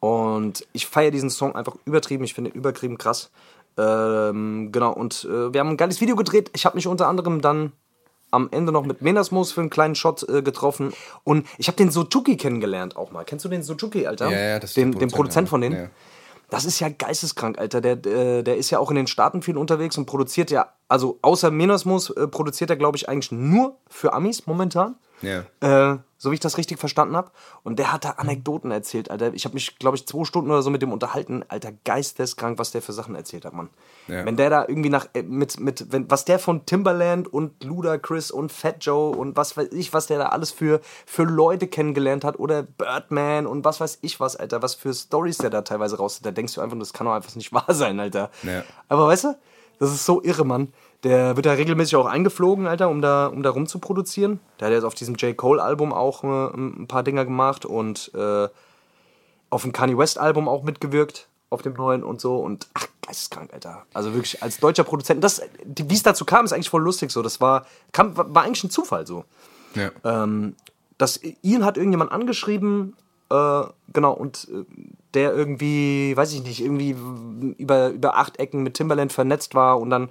Und 0.00 0.66
ich 0.72 0.86
feiere 0.86 1.10
diesen 1.12 1.30
Song 1.30 1.54
einfach 1.56 1.76
übertrieben. 1.86 2.24
Ich 2.24 2.34
finde 2.34 2.50
ihn 2.50 2.56
übertrieben 2.56 2.98
krass. 2.98 3.30
Ähm, 3.78 4.70
genau, 4.70 4.92
und 4.92 5.24
äh, 5.24 5.52
wir 5.52 5.60
haben 5.60 5.70
ein 5.70 5.76
geiles 5.76 6.00
Video 6.00 6.14
gedreht. 6.16 6.50
Ich 6.54 6.64
habe 6.66 6.76
mich 6.76 6.86
unter 6.86 7.08
anderem 7.08 7.40
dann 7.40 7.72
am 8.34 8.48
Ende 8.50 8.72
noch 8.72 8.84
mit 8.84 9.00
Menasmus 9.02 9.52
für 9.52 9.60
einen 9.60 9.70
kleinen 9.70 9.94
Shot 9.94 10.28
äh, 10.28 10.42
getroffen. 10.42 10.92
Und 11.22 11.46
ich 11.58 11.68
habe 11.68 11.76
den 11.76 11.90
Sojuki 11.90 12.36
kennengelernt 12.36 12.96
auch 12.96 13.12
mal. 13.12 13.24
Kennst 13.24 13.44
du 13.44 13.48
den 13.48 13.62
Sojuki, 13.62 14.06
Alter? 14.06 14.30
Ja, 14.30 14.38
ja, 14.38 14.58
das 14.58 14.70
ist 14.70 14.76
den, 14.76 14.92
der 14.92 15.00
den 15.00 15.10
Produzent 15.10 15.48
Produzent, 15.48 15.48
von 15.48 15.60
denen. 15.60 15.76
Ja. 15.76 15.90
Das 16.50 16.64
ist 16.64 16.78
ja 16.78 16.88
geisteskrank, 16.88 17.58
Alter. 17.58 17.80
Der, 17.80 17.96
der, 17.96 18.42
der 18.42 18.56
ist 18.56 18.70
ja 18.70 18.78
auch 18.78 18.90
in 18.90 18.96
den 18.96 19.06
Staaten 19.06 19.42
viel 19.42 19.56
unterwegs 19.56 19.96
und 19.96 20.06
produziert 20.06 20.50
ja, 20.50 20.68
also 20.88 21.18
außer 21.22 21.50
Menasmus 21.50 22.10
äh, 22.10 22.28
produziert 22.28 22.70
er, 22.70 22.76
glaube 22.76 22.96
ich, 22.96 23.08
eigentlich 23.08 23.32
nur 23.32 23.78
für 23.88 24.12
Amis 24.12 24.46
momentan. 24.46 24.96
Ja. 25.22 25.44
Äh, 25.60 25.98
so 26.24 26.30
wie 26.30 26.34
ich 26.34 26.40
das 26.40 26.56
richtig 26.56 26.78
verstanden 26.78 27.16
habe. 27.16 27.30
Und 27.64 27.78
der 27.78 27.92
hat 27.92 28.06
da 28.06 28.12
Anekdoten 28.12 28.70
erzählt, 28.70 29.10
Alter. 29.10 29.34
Ich 29.34 29.44
habe 29.44 29.52
mich, 29.52 29.78
glaube 29.78 29.98
ich, 29.98 30.06
zwei 30.06 30.24
Stunden 30.24 30.50
oder 30.50 30.62
so 30.62 30.70
mit 30.70 30.80
dem 30.80 30.90
unterhalten. 30.90 31.44
Alter, 31.48 31.70
geisteskrank, 31.84 32.58
was 32.58 32.70
der 32.70 32.80
für 32.80 32.94
Sachen 32.94 33.14
erzählt 33.14 33.44
hat, 33.44 33.52
Mann. 33.52 33.68
Ja. 34.08 34.24
Wenn 34.24 34.38
der 34.38 34.48
da 34.48 34.64
irgendwie 34.66 34.88
nach, 34.88 35.06
äh, 35.12 35.22
mit, 35.22 35.60
mit, 35.60 35.92
wenn, 35.92 36.10
was 36.10 36.24
der 36.24 36.38
von 36.38 36.64
Timberland 36.64 37.30
und 37.30 37.62
Ludacris 37.62 38.30
und 38.30 38.50
Fat 38.50 38.82
Joe 38.86 39.14
und 39.14 39.36
was 39.36 39.58
weiß 39.58 39.68
ich, 39.72 39.92
was 39.92 40.06
der 40.06 40.18
da 40.18 40.26
alles 40.30 40.50
für, 40.50 40.80
für 41.04 41.24
Leute 41.24 41.66
kennengelernt 41.66 42.24
hat 42.24 42.38
oder 42.38 42.62
Birdman 42.62 43.46
und 43.46 43.66
was 43.66 43.80
weiß 43.80 43.98
ich 44.00 44.18
was, 44.18 44.34
Alter, 44.34 44.62
was 44.62 44.74
für 44.74 44.94
Stories 44.94 45.36
der 45.36 45.50
da 45.50 45.60
teilweise 45.60 45.98
raus 45.98 46.20
Da 46.22 46.30
denkst 46.30 46.54
du 46.54 46.62
einfach, 46.62 46.78
das 46.78 46.94
kann 46.94 47.06
doch 47.06 47.12
einfach 47.12 47.34
nicht 47.36 47.52
wahr 47.52 47.74
sein, 47.74 48.00
Alter. 48.00 48.30
Ja. 48.44 48.64
Aber 48.88 49.08
weißt 49.08 49.24
du, 49.24 49.36
das 49.78 49.92
ist 49.92 50.06
so 50.06 50.22
irre, 50.22 50.46
Mann. 50.46 50.72
Der 51.04 51.36
wird 51.36 51.44
da 51.46 51.52
regelmäßig 51.52 51.96
auch 51.96 52.06
eingeflogen, 52.06 52.66
Alter, 52.66 52.88
um 52.88 53.02
da, 53.02 53.26
um 53.26 53.42
da 53.42 53.50
rumzuproduzieren. 53.50 54.40
Der 54.58 54.68
hat 54.68 54.72
jetzt 54.74 54.84
auf 54.84 54.94
diesem 54.94 55.16
J. 55.16 55.36
Cole-Album 55.36 55.92
auch 55.92 56.24
äh, 56.24 56.56
ein 56.56 56.86
paar 56.88 57.02
Dinger 57.02 57.24
gemacht 57.26 57.66
und 57.66 58.10
äh, 58.14 58.48
auf 59.50 59.62
dem 59.62 59.72
Kanye 59.72 59.98
West-Album 59.98 60.48
auch 60.48 60.62
mitgewirkt, 60.62 61.28
auf 61.50 61.60
dem 61.60 61.74
neuen 61.74 62.02
und 62.02 62.22
so. 62.22 62.36
Und 62.38 62.66
ach, 62.72 62.86
geisteskrank, 63.06 63.52
Alter. 63.52 63.84
Also 63.92 64.14
wirklich 64.14 64.42
als 64.42 64.58
deutscher 64.58 64.84
Produzent. 64.84 65.22
Das, 65.22 65.42
wie 65.64 65.94
es 65.94 66.02
dazu 66.02 66.24
kam, 66.24 66.46
ist 66.46 66.52
eigentlich 66.54 66.70
voll 66.70 66.82
lustig 66.82 67.10
so. 67.10 67.20
Das 67.20 67.40
war, 67.40 67.66
kam, 67.92 68.16
war 68.16 68.42
eigentlich 68.42 68.64
ein 68.64 68.70
Zufall 68.70 69.06
so 69.06 69.24
Ja. 69.74 69.90
ähm, 70.04 70.56
dass 70.96 71.20
ihn 71.42 71.64
hat 71.64 71.76
irgendjemand 71.76 72.12
angeschrieben, 72.12 72.96
äh, 73.30 73.62
genau, 73.92 74.12
und 74.12 74.48
äh, 74.50 74.64
der 75.12 75.34
irgendwie, 75.34 76.16
weiß 76.16 76.32
ich 76.32 76.42
nicht, 76.42 76.62
irgendwie 76.62 76.96
über, 77.58 77.90
über 77.90 78.16
acht 78.16 78.38
Ecken 78.38 78.62
mit 78.62 78.74
Timberland 78.74 79.12
vernetzt 79.12 79.54
war 79.54 79.78
und 79.80 79.90
dann 79.90 80.08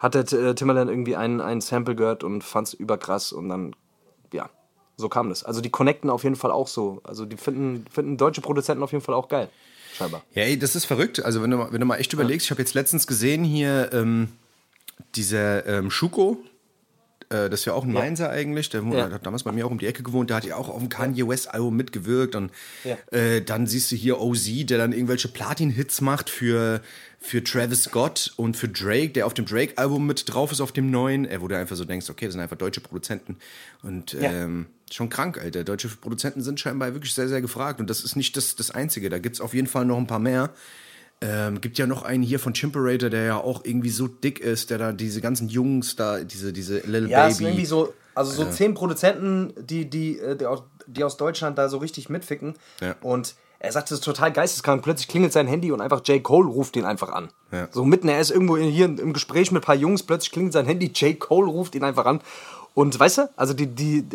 hat 0.00 0.14
der 0.14 0.22
äh, 0.32 0.54
Timberland 0.56 0.90
irgendwie 0.90 1.14
ein, 1.14 1.40
ein 1.40 1.60
Sample 1.60 1.94
gehört 1.94 2.24
und 2.24 2.42
fand 2.42 2.66
es 2.68 2.74
überkrass 2.74 3.32
und 3.32 3.48
dann, 3.48 3.76
ja, 4.32 4.50
so 4.96 5.08
kam 5.08 5.28
das. 5.28 5.44
Also 5.44 5.60
die 5.60 5.70
connecten 5.70 6.10
auf 6.10 6.24
jeden 6.24 6.36
Fall 6.36 6.50
auch 6.50 6.66
so. 6.66 7.00
Also 7.04 7.24
die 7.24 7.36
finden, 7.36 7.86
finden 7.90 8.16
deutsche 8.16 8.40
Produzenten 8.40 8.82
auf 8.82 8.90
jeden 8.92 9.04
Fall 9.04 9.14
auch 9.14 9.28
geil. 9.28 9.48
Scheinbar. 9.94 10.22
Ja, 10.34 10.42
ey, 10.44 10.58
das 10.58 10.74
ist 10.74 10.86
verrückt. 10.86 11.24
Also 11.24 11.42
wenn 11.42 11.50
du, 11.50 11.56
mal- 11.58 11.72
wenn 11.72 11.80
du 11.80 11.86
mal 11.86 11.96
echt 11.96 12.12
überlegst, 12.12 12.46
ich 12.46 12.50
habe 12.50 12.60
jetzt 12.60 12.74
letztens 12.74 13.06
gesehen 13.06 13.44
hier 13.44 13.90
ähm, 13.92 14.28
dieser 15.14 15.66
ähm, 15.66 15.90
Schuko, 15.90 16.38
äh, 17.30 17.48
das 17.48 17.60
ist 17.60 17.64
ja 17.66 17.72
auch 17.72 17.84
ein 17.84 17.92
Mainzer 17.92 18.28
eigentlich, 18.30 18.68
der 18.68 18.82
Ja. 18.82 19.10
hat 19.10 19.24
damals 19.24 19.44
bei 19.44 19.52
mir 19.52 19.66
auch 19.66 19.70
um 19.70 19.78
die 19.78 19.86
Ecke 19.86 20.02
gewohnt, 20.02 20.30
der 20.30 20.36
hat 20.38 20.44
ja 20.44 20.56
auch 20.56 20.68
auf 20.68 20.78
dem 20.78 20.88
Kanye 20.88 21.26
West 21.26 21.52
Album 21.52 21.76
mitgewirkt 21.76 22.34
und 22.34 22.50
Ja. 22.84 22.98
äh, 23.16 23.40
dann 23.42 23.66
siehst 23.66 23.90
du 23.92 23.96
hier 23.96 24.20
OZ, 24.20 24.66
der 24.66 24.78
dann 24.78 24.92
irgendwelche 24.92 25.28
Platin-Hits 25.28 26.00
macht 26.00 26.28
für, 26.30 26.82
für 27.18 27.42
Travis 27.42 27.84
Scott 27.84 28.32
und 28.36 28.56
für 28.56 28.68
Drake, 28.68 29.10
der 29.10 29.26
auf 29.26 29.34
dem 29.34 29.46
Drake-Album 29.46 30.06
mit 30.06 30.32
drauf 30.32 30.52
ist, 30.52 30.60
auf 30.60 30.72
dem 30.72 30.90
neuen, 30.90 31.24
äh, 31.24 31.40
wo 31.40 31.48
du 31.48 31.56
einfach 31.56 31.76
so 31.76 31.84
denkst, 31.84 32.10
okay, 32.10 32.26
das 32.26 32.32
sind 32.34 32.42
einfach 32.42 32.56
deutsche 32.58 32.80
Produzenten 32.80 33.36
und 33.82 34.12
Ja. 34.12 34.30
ähm, 34.32 34.66
schon 34.92 35.08
krank, 35.08 35.38
Alter. 35.38 35.62
Deutsche 35.64 35.88
Produzenten 35.88 36.42
sind 36.42 36.58
scheinbar 36.58 36.92
wirklich 36.94 37.14
sehr, 37.14 37.28
sehr 37.28 37.40
gefragt 37.40 37.78
und 37.80 37.88
das 37.88 38.02
ist 38.02 38.16
nicht 38.16 38.36
das, 38.36 38.56
das 38.56 38.70
Einzige, 38.72 39.08
da 39.08 39.18
gibt's 39.18 39.40
auf 39.40 39.54
jeden 39.54 39.68
Fall 39.68 39.84
noch 39.84 39.98
ein 39.98 40.06
paar 40.08 40.18
mehr. 40.18 40.50
Ähm, 41.22 41.60
gibt 41.60 41.76
ja 41.76 41.86
noch 41.86 42.02
einen 42.02 42.22
hier 42.22 42.38
von 42.38 42.54
Chimperator, 42.54 43.10
der 43.10 43.24
ja 43.24 43.36
auch 43.36 43.64
irgendwie 43.64 43.90
so 43.90 44.08
dick 44.08 44.40
ist, 44.40 44.70
der 44.70 44.78
da 44.78 44.92
diese 44.92 45.20
ganzen 45.20 45.48
Jungs 45.48 45.94
da, 45.94 46.20
diese, 46.20 46.52
diese 46.52 46.78
Little 46.78 47.08
Ja, 47.10 47.28
es 47.28 47.36
sind 47.36 47.44
Baby. 47.44 47.50
irgendwie 47.50 47.66
so, 47.66 47.92
also 48.14 48.32
so 48.32 48.50
zehn 48.50 48.72
Produzenten, 48.72 49.52
die, 49.58 49.90
die, 49.90 50.18
äh, 50.18 50.36
die, 50.36 50.46
aus, 50.46 50.62
die 50.86 51.04
aus 51.04 51.18
Deutschland 51.18 51.58
da 51.58 51.68
so 51.68 51.76
richtig 51.76 52.08
mitficken. 52.08 52.54
Ja. 52.80 52.96
Und 53.02 53.34
er 53.58 53.72
sagt, 53.72 53.90
das 53.90 53.98
ist 53.98 54.04
total 54.04 54.32
geisteskrank. 54.32 54.82
Plötzlich 54.82 55.08
klingelt 55.08 55.34
sein 55.34 55.46
Handy 55.46 55.70
und 55.70 55.82
einfach 55.82 56.00
J. 56.06 56.22
Cole 56.22 56.48
ruft 56.48 56.76
ihn 56.76 56.86
einfach 56.86 57.10
an. 57.10 57.28
Ja. 57.52 57.68
So 57.70 57.84
mitten, 57.84 58.08
er 58.08 58.18
ist 58.18 58.30
irgendwo 58.30 58.56
hier 58.56 58.86
im 58.86 59.12
Gespräch 59.12 59.52
mit 59.52 59.62
ein 59.62 59.66
paar 59.66 59.74
Jungs, 59.74 60.02
plötzlich 60.02 60.32
klingelt 60.32 60.54
sein 60.54 60.64
Handy, 60.64 60.86
J. 60.86 61.20
Cole 61.20 61.50
ruft 61.50 61.74
ihn 61.74 61.84
einfach 61.84 62.06
an. 62.06 62.22
Und 62.72 62.98
weißt 62.98 63.18
du, 63.18 63.30
also 63.36 63.52
die, 63.52 63.66
die, 63.66 64.06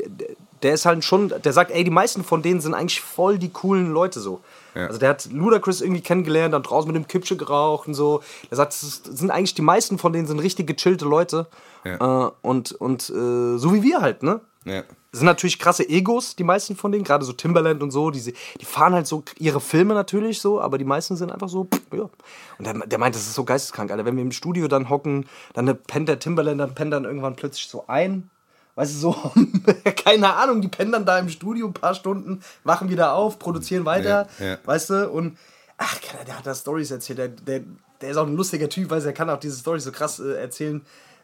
der 0.63 0.73
ist 0.73 0.85
halt 0.85 1.03
schon, 1.03 1.31
der 1.43 1.53
sagt, 1.53 1.69
ey, 1.69 1.83
die 1.83 1.91
meisten 1.91 2.23
von 2.23 2.41
denen 2.41 2.61
sind 2.61 2.73
eigentlich 2.73 3.01
voll 3.01 3.37
die 3.37 3.49
coolen 3.49 3.91
Leute 3.91 4.19
so. 4.19 4.41
Ja. 4.75 4.87
Also 4.87 4.99
der 4.99 5.09
hat 5.09 5.29
Ludacris 5.31 5.81
irgendwie 5.81 6.01
kennengelernt, 6.01 6.53
dann 6.53 6.63
draußen 6.63 6.87
mit 6.91 6.95
dem 6.95 7.07
Kippsche 7.07 7.37
geraucht 7.37 7.87
und 7.87 7.93
so. 7.93 8.21
Er 8.49 8.57
sagt, 8.57 8.73
sind 8.73 9.31
eigentlich 9.31 9.55
die 9.55 9.61
meisten 9.61 9.97
von 9.97 10.13
denen 10.13 10.27
sind 10.27 10.39
richtig 10.39 10.67
gechillte 10.67 11.05
Leute. 11.05 11.47
Ja. 11.85 12.27
Äh, 12.27 12.31
und 12.41 12.73
und 12.73 13.09
äh, 13.09 13.57
so 13.57 13.73
wie 13.73 13.83
wir 13.83 14.01
halt, 14.01 14.21
ne? 14.21 14.41
Ja. 14.65 14.83
Das 15.11 15.19
sind 15.19 15.27
natürlich 15.27 15.59
krasse 15.59 15.87
Egos, 15.87 16.35
die 16.35 16.43
meisten 16.43 16.75
von 16.75 16.91
denen, 16.91 17.05
gerade 17.05 17.23
so 17.23 17.31
Timberland 17.31 17.81
und 17.81 17.91
so, 17.91 18.11
die, 18.11 18.33
die 18.59 18.65
fahren 18.65 18.93
halt 18.93 19.07
so 19.07 19.23
ihre 19.37 19.61
Filme 19.61 19.93
natürlich 19.93 20.41
so, 20.41 20.59
aber 20.59 20.77
die 20.77 20.83
meisten 20.83 21.15
sind 21.15 21.31
einfach 21.31 21.47
so, 21.47 21.65
pff, 21.65 21.81
ja. 21.93 22.09
Und 22.57 22.67
der, 22.67 22.73
der 22.73 22.99
meint, 22.99 23.15
das 23.15 23.21
ist 23.21 23.35
so 23.35 23.45
geisteskrank, 23.45 23.91
Alter. 23.91 24.03
Wenn 24.03 24.17
wir 24.17 24.23
im 24.23 24.33
Studio 24.33 24.67
dann 24.67 24.89
hocken, 24.89 25.25
dann 25.53 25.77
pennt 25.87 26.09
der 26.09 26.19
Timberland, 26.19 26.59
dann 26.59 26.75
pennt 26.75 26.91
dann 26.91 27.05
irgendwann 27.05 27.37
plötzlich 27.37 27.67
so 27.69 27.85
ein. 27.87 28.29
Weißt 28.75 28.93
du, 28.95 28.97
so, 28.99 29.15
keine 30.03 30.33
Ahnung, 30.33 30.61
die 30.61 30.67
pennen 30.67 30.91
dann 30.91 31.05
da 31.05 31.17
im 31.17 31.29
Studio 31.29 31.67
ein 31.67 31.73
paar 31.73 31.95
Stunden, 31.95 32.41
wachen 32.63 32.89
wieder 32.89 33.13
auf, 33.13 33.39
produzieren 33.39 33.85
weiter, 33.85 34.27
Ja, 34.39 34.45
ja. 34.45 34.57
weißt 34.65 34.89
du, 34.89 35.09
und 35.09 35.37
ach, 35.77 35.97
der 36.27 36.37
hat 36.37 36.45
da 36.45 36.53
Stories 36.53 36.91
erzählt, 36.91 37.19
der, 37.19 37.27
der, 37.29 37.61
der 38.01 38.09
ist 38.09 38.17
auch 38.17 38.27
ein 38.27 38.35
lustiger 38.35 38.67
Typ, 38.69 38.89
weil 38.89 39.01
er 39.05 39.13
kann 39.13 39.29
auch 39.29 39.39
diese 39.39 39.57
Stories 39.59 39.85
so 39.85 39.91
krass 39.91 40.19
äh, 40.19 40.33
erzählen. 40.41 40.81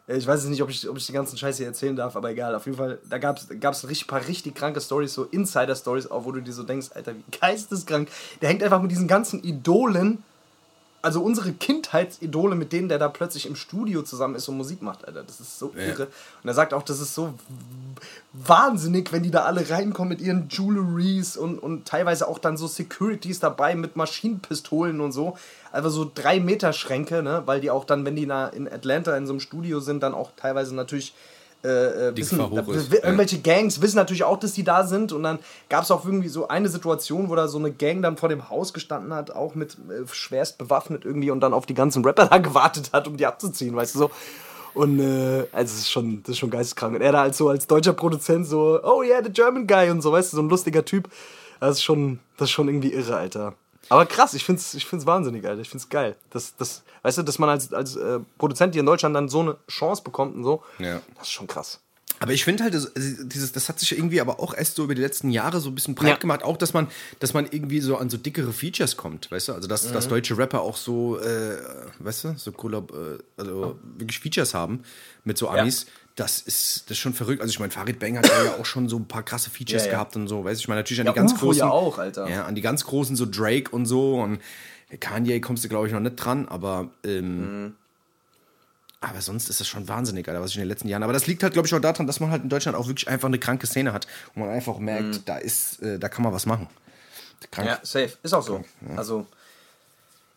Äh, 0.08 0.16
Ich 0.16 0.26
weiß 0.26 0.40
jetzt 0.40 0.50
nicht, 0.50 0.62
ob 0.62 0.70
ich, 0.70 0.88
ob 0.88 0.96
ich 0.96 1.04
die 1.06 1.12
ganzen 1.12 1.36
Scheiße 1.36 1.58
hier 1.58 1.66
erzählen 1.66 1.94
darf, 1.94 2.16
aber 2.16 2.30
egal. 2.30 2.54
Auf 2.54 2.64
jeden 2.64 2.78
Fall, 2.78 2.98
da 3.08 3.18
gab 3.18 3.36
es 3.38 3.50
ein 3.50 3.86
richtig, 3.88 4.06
paar 4.08 4.26
richtig 4.26 4.54
kranke 4.54 4.80
Stories, 4.80 5.12
so 5.12 5.24
Insider-Stories, 5.24 6.10
auch 6.10 6.24
wo 6.24 6.32
du 6.32 6.40
dir 6.40 6.52
so 6.54 6.62
denkst, 6.62 6.88
Alter, 6.94 7.14
wie 7.14 7.24
geisteskrank. 7.38 8.08
Der 8.40 8.48
hängt 8.48 8.62
einfach 8.62 8.80
mit 8.80 8.90
diesen 8.90 9.08
ganzen 9.08 9.44
Idolen, 9.44 10.22
also 11.02 11.20
unsere 11.20 11.52
Kindheitsidole, 11.52 12.54
mit 12.54 12.72
denen 12.72 12.88
der 12.88 13.00
da 13.00 13.08
plötzlich 13.08 13.46
im 13.46 13.56
Studio 13.56 14.02
zusammen 14.02 14.36
ist 14.36 14.48
und 14.48 14.56
Musik 14.56 14.82
macht, 14.82 15.06
Alter. 15.06 15.24
Das 15.24 15.40
ist 15.40 15.58
so 15.58 15.72
irre. 15.74 16.04
Und 16.42 16.48
er 16.48 16.54
sagt 16.54 16.72
auch, 16.72 16.84
das 16.84 17.00
ist 17.00 17.14
so 17.14 17.34
wahnsinnig, 18.32 19.12
wenn 19.12 19.24
die 19.24 19.32
da 19.32 19.42
alle 19.42 19.68
reinkommen 19.68 20.10
mit 20.10 20.20
ihren 20.20 20.48
Jewelries 20.48 21.36
und, 21.36 21.58
und 21.58 21.86
teilweise 21.86 22.28
auch 22.28 22.38
dann 22.38 22.56
so 22.56 22.68
Securities 22.68 23.40
dabei 23.40 23.74
mit 23.74 23.96
Maschinenpistolen 23.96 25.00
und 25.00 25.10
so. 25.10 25.36
Also 25.72 25.90
so 25.90 26.10
drei 26.14 26.38
Meter 26.38 26.72
Schränke, 26.72 27.22
ne? 27.22 27.42
Weil 27.46 27.60
die 27.60 27.70
auch 27.70 27.84
dann, 27.84 28.04
wenn 28.04 28.14
die 28.14 28.26
da 28.26 28.46
in 28.46 28.70
Atlanta 28.70 29.16
in 29.16 29.26
so 29.26 29.32
einem 29.32 29.40
Studio 29.40 29.80
sind, 29.80 30.04
dann 30.04 30.14
auch 30.14 30.30
teilweise 30.36 30.74
natürlich 30.74 31.14
äh, 31.64 32.08
äh, 32.08 32.16
wissen, 32.16 32.40
ja. 32.40 32.64
irgendwelche 33.04 33.38
Gangs 33.38 33.80
wissen 33.80 33.96
natürlich 33.96 34.24
auch, 34.24 34.38
dass 34.38 34.52
die 34.52 34.64
da 34.64 34.84
sind 34.84 35.12
und 35.12 35.22
dann 35.22 35.38
gab 35.68 35.84
es 35.84 35.90
auch 35.90 36.04
irgendwie 36.04 36.28
so 36.28 36.48
eine 36.48 36.68
Situation, 36.68 37.28
wo 37.28 37.36
da 37.36 37.46
so 37.46 37.58
eine 37.58 37.70
Gang 37.70 38.02
dann 38.02 38.16
vor 38.16 38.28
dem 38.28 38.50
Haus 38.50 38.72
gestanden 38.72 39.14
hat, 39.14 39.30
auch 39.30 39.54
mit 39.54 39.76
äh, 39.88 40.06
schwerst 40.10 40.58
bewaffnet 40.58 41.04
irgendwie 41.04 41.30
und 41.30 41.40
dann 41.40 41.52
auf 41.54 41.66
die 41.66 41.74
ganzen 41.74 42.04
Rapper 42.04 42.26
da 42.30 42.38
gewartet 42.38 42.90
hat, 42.92 43.06
um 43.06 43.16
die 43.16 43.26
abzuziehen, 43.26 43.76
weißt 43.76 43.94
du 43.94 43.98
so. 44.00 44.10
Und 44.74 45.00
äh, 45.00 45.46
also 45.52 45.74
das 45.74 45.74
ist 45.74 45.90
schon, 45.90 46.22
das 46.22 46.30
ist 46.30 46.38
schon 46.38 46.50
geisteskrank. 46.50 46.96
Und 46.96 47.02
er 47.02 47.12
da 47.12 47.20
halt 47.20 47.34
so 47.34 47.48
als 47.48 47.66
deutscher 47.66 47.92
Produzent 47.92 48.46
so, 48.46 48.80
oh 48.82 49.02
yeah, 49.02 49.22
the 49.22 49.30
German 49.30 49.66
guy 49.66 49.90
und 49.90 50.00
so, 50.00 50.12
weißt 50.12 50.32
du, 50.32 50.36
so 50.38 50.42
ein 50.42 50.48
lustiger 50.48 50.84
Typ. 50.84 51.08
Das 51.60 51.76
ist 51.76 51.84
schon, 51.84 52.18
das 52.38 52.48
ist 52.48 52.52
schon 52.52 52.68
irgendwie 52.68 52.92
irre, 52.92 53.16
Alter. 53.16 53.54
Aber 53.92 54.06
krass, 54.06 54.32
ich 54.32 54.44
find's, 54.44 54.72
ich 54.74 54.86
find's 54.86 55.04
wahnsinnig, 55.04 55.46
Alter. 55.46 55.60
Ich 55.60 55.68
find's 55.68 55.88
geil. 55.88 56.16
Das, 56.30 56.56
das, 56.56 56.82
weißt 57.02 57.18
du, 57.18 57.22
dass 57.22 57.38
man 57.38 57.50
als, 57.50 57.72
als 57.74 57.94
äh, 57.96 58.20
Produzent 58.38 58.74
hier 58.74 58.80
in 58.80 58.86
Deutschland 58.86 59.14
dann 59.14 59.28
so 59.28 59.40
eine 59.40 59.56
Chance 59.68 60.02
bekommt 60.02 60.34
und 60.34 60.44
so, 60.44 60.62
Ja. 60.78 61.02
das 61.18 61.24
ist 61.24 61.32
schon 61.32 61.46
krass. 61.46 61.80
Aber 62.18 62.32
ich 62.32 62.44
finde 62.44 62.62
halt, 62.62 62.72
das, 62.74 62.92
dieses, 62.94 63.50
das 63.52 63.68
hat 63.68 63.80
sich 63.80 63.92
irgendwie 63.98 64.20
aber 64.20 64.38
auch 64.38 64.54
erst 64.54 64.76
so 64.76 64.84
über 64.84 64.94
die 64.94 65.00
letzten 65.02 65.30
Jahre 65.30 65.60
so 65.60 65.70
ein 65.70 65.74
bisschen 65.74 65.94
breit 65.96 66.08
Ja. 66.10 66.16
gemacht, 66.16 66.44
auch 66.44 66.56
dass 66.56 66.72
man, 66.72 66.86
dass 67.18 67.34
man 67.34 67.46
irgendwie 67.50 67.80
so 67.80 67.96
an 67.96 68.08
so 68.10 68.16
dickere 68.16 68.52
Features 68.52 68.96
kommt, 68.96 69.30
weißt 69.30 69.48
du? 69.48 69.52
Also 69.54 69.66
dass, 69.68 69.90
dass 69.92 70.06
deutsche 70.08 70.38
Rapper 70.38 70.60
auch 70.60 70.76
so, 70.76 71.18
äh, 71.18 71.58
weißt 71.98 72.24
du, 72.24 72.34
so 72.38 72.52
Kollab, 72.52 72.92
äh, 72.92 73.18
also 73.36 73.78
wirklich 73.98 74.20
Features 74.20 74.54
haben 74.54 74.84
mit 75.24 75.36
so 75.36 75.48
Amis. 75.48 75.86
Das 76.16 76.40
ist, 76.40 76.82
das 76.86 76.92
ist 76.92 76.98
schon 76.98 77.14
verrückt. 77.14 77.40
Also 77.40 77.50
ich 77.52 77.58
meine, 77.58 77.72
Farid 77.72 77.98
Bang 77.98 78.18
hat 78.18 78.26
ja 78.26 78.56
auch 78.60 78.66
schon 78.66 78.88
so 78.88 78.96
ein 78.98 79.08
paar 79.08 79.22
krasse 79.22 79.48
Features 79.48 79.82
Ja, 79.84 79.88
ja. 79.88 79.94
gehabt 79.94 80.14
und 80.16 80.28
so, 80.28 80.44
weißt 80.44 80.60
du? 80.60 80.62
Ich 80.64 80.68
meine 80.68 80.80
natürlich 80.80 81.00
an 81.00 81.06
Ja, 81.06 81.12
die 81.12 81.16
ganz 81.18 81.32
UFO 81.32 81.46
großen. 81.46 81.58
ja 81.60 81.70
auch, 81.70 81.98
Alter. 81.98 82.28
Ja, 82.28 82.44
an 82.44 82.54
die 82.54 82.60
ganz 82.60 82.84
großen, 82.84 83.16
so 83.16 83.24
Drake 83.26 83.70
und 83.70 83.86
so 83.86 84.20
und 84.20 84.40
Kanye 85.00 85.40
kommst 85.40 85.64
du, 85.64 85.68
glaube 85.70 85.86
ich, 85.86 85.92
noch 85.94 86.00
nicht 86.00 86.16
dran, 86.16 86.46
aber 86.48 86.90
ähm, 87.02 87.64
Mhm. 87.64 87.74
aber 89.00 89.22
sonst 89.22 89.48
ist 89.48 89.58
das 89.60 89.66
schon 89.66 89.88
wahnsinnig, 89.88 90.28
Alter, 90.28 90.42
was 90.42 90.50
ich 90.50 90.56
in 90.56 90.62
den 90.62 90.68
letzten 90.68 90.88
Jahren. 90.88 91.02
Aber 91.02 91.14
das 91.14 91.26
liegt 91.26 91.42
halt, 91.42 91.54
glaube 91.54 91.66
ich, 91.66 91.74
auch 91.74 91.80
daran, 91.80 92.06
dass 92.06 92.20
man 92.20 92.30
halt 92.30 92.42
in 92.42 92.48
Deutschland 92.50 92.76
auch 92.76 92.86
wirklich 92.88 93.08
einfach 93.08 93.28
eine 93.28 93.38
kranke 93.38 93.66
Szene 93.66 93.92
hat. 93.94 94.06
Und 94.34 94.42
man 94.42 94.50
einfach 94.50 94.78
merkt, 94.78 95.26
da 95.28 95.38
ist, 95.38 95.80
äh, 95.82 95.98
da 95.98 96.08
kann 96.10 96.22
man 96.22 96.32
was 96.34 96.44
machen. 96.46 96.68
Krank. 97.50 97.66
Ja, 97.68 97.80
safe. 97.82 98.12
Ist 98.22 98.32
auch 98.34 98.42
so. 98.46 98.62
Also, 98.96 99.26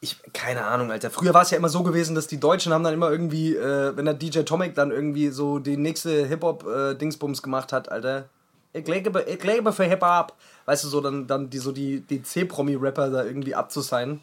ich, 0.06 0.34
keine 0.34 0.64
Ahnung, 0.66 0.92
Alter. 0.92 1.10
Früher 1.10 1.34
war 1.34 1.42
es 1.42 1.52
ja 1.52 1.58
immer 1.58 1.70
so 1.70 1.84
gewesen, 1.84 2.16
dass 2.16 2.28
die 2.28 2.40
Deutschen 2.40 2.72
haben 2.74 2.84
dann 2.84 2.94
immer 2.94 3.10
irgendwie, 3.12 3.56
äh, 3.56 3.96
wenn 3.98 4.06
der 4.06 4.14
DJ 4.14 4.42
Tomic 4.42 4.76
dann 4.76 4.92
irgendwie 4.92 5.30
so 5.30 5.60
die 5.60 5.78
nächste 5.78 6.26
Hip-Hop-Dingsbums 6.26 7.42
gemacht 7.42 7.74
hat, 7.74 7.92
Alter. 7.92 8.26
Ich 8.74 8.88
lebe, 8.88 9.22
ich 9.24 9.44
lebe 9.44 9.72
für 9.74 9.86
Hip-Hop. 9.86 10.34
Weißt 10.66 10.84
du, 10.84 10.88
so 10.88 11.02
dann, 11.02 11.28
dann 11.28 11.50
die, 11.50 11.60
so 11.60 11.72
die, 11.72 12.02
die 12.02 12.22
C-Promi-Rapper 12.24 13.10
da 13.10 13.24
irgendwie 13.24 13.56
abzusignen. 13.56 14.22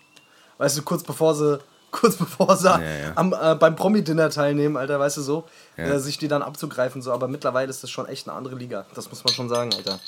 Weißt 0.58 0.78
du, 0.78 0.82
kurz 0.82 1.02
bevor 1.02 1.34
sie, 1.34 1.58
kurz 1.90 2.16
bevor 2.16 2.56
sie 2.56 2.68
ja. 2.68 2.80
Am, 3.14 3.32
äh, 3.32 3.54
beim 3.54 3.76
Promi-Dinner 3.76 4.30
teilnehmen, 4.30 4.76
Alter, 4.76 4.98
weißt 5.00 5.16
du 5.18 5.22
so, 5.22 5.44
Ja. 5.76 5.84
äh, 5.84 5.98
sich 6.00 6.18
die 6.18 6.28
dann 6.28 6.42
abzugreifen, 6.42 7.02
so. 7.02 7.12
Aber 7.12 7.28
mittlerweile 7.28 7.70
ist 7.70 7.82
das 7.82 7.90
schon 7.90 8.06
echt 8.06 8.28
eine 8.28 8.36
andere 8.36 8.54
Liga. 8.56 8.86
Das 8.94 9.08
muss 9.10 9.24
man 9.24 9.32
schon 9.34 9.48
sagen, 9.48 9.70
Alter. 9.74 9.98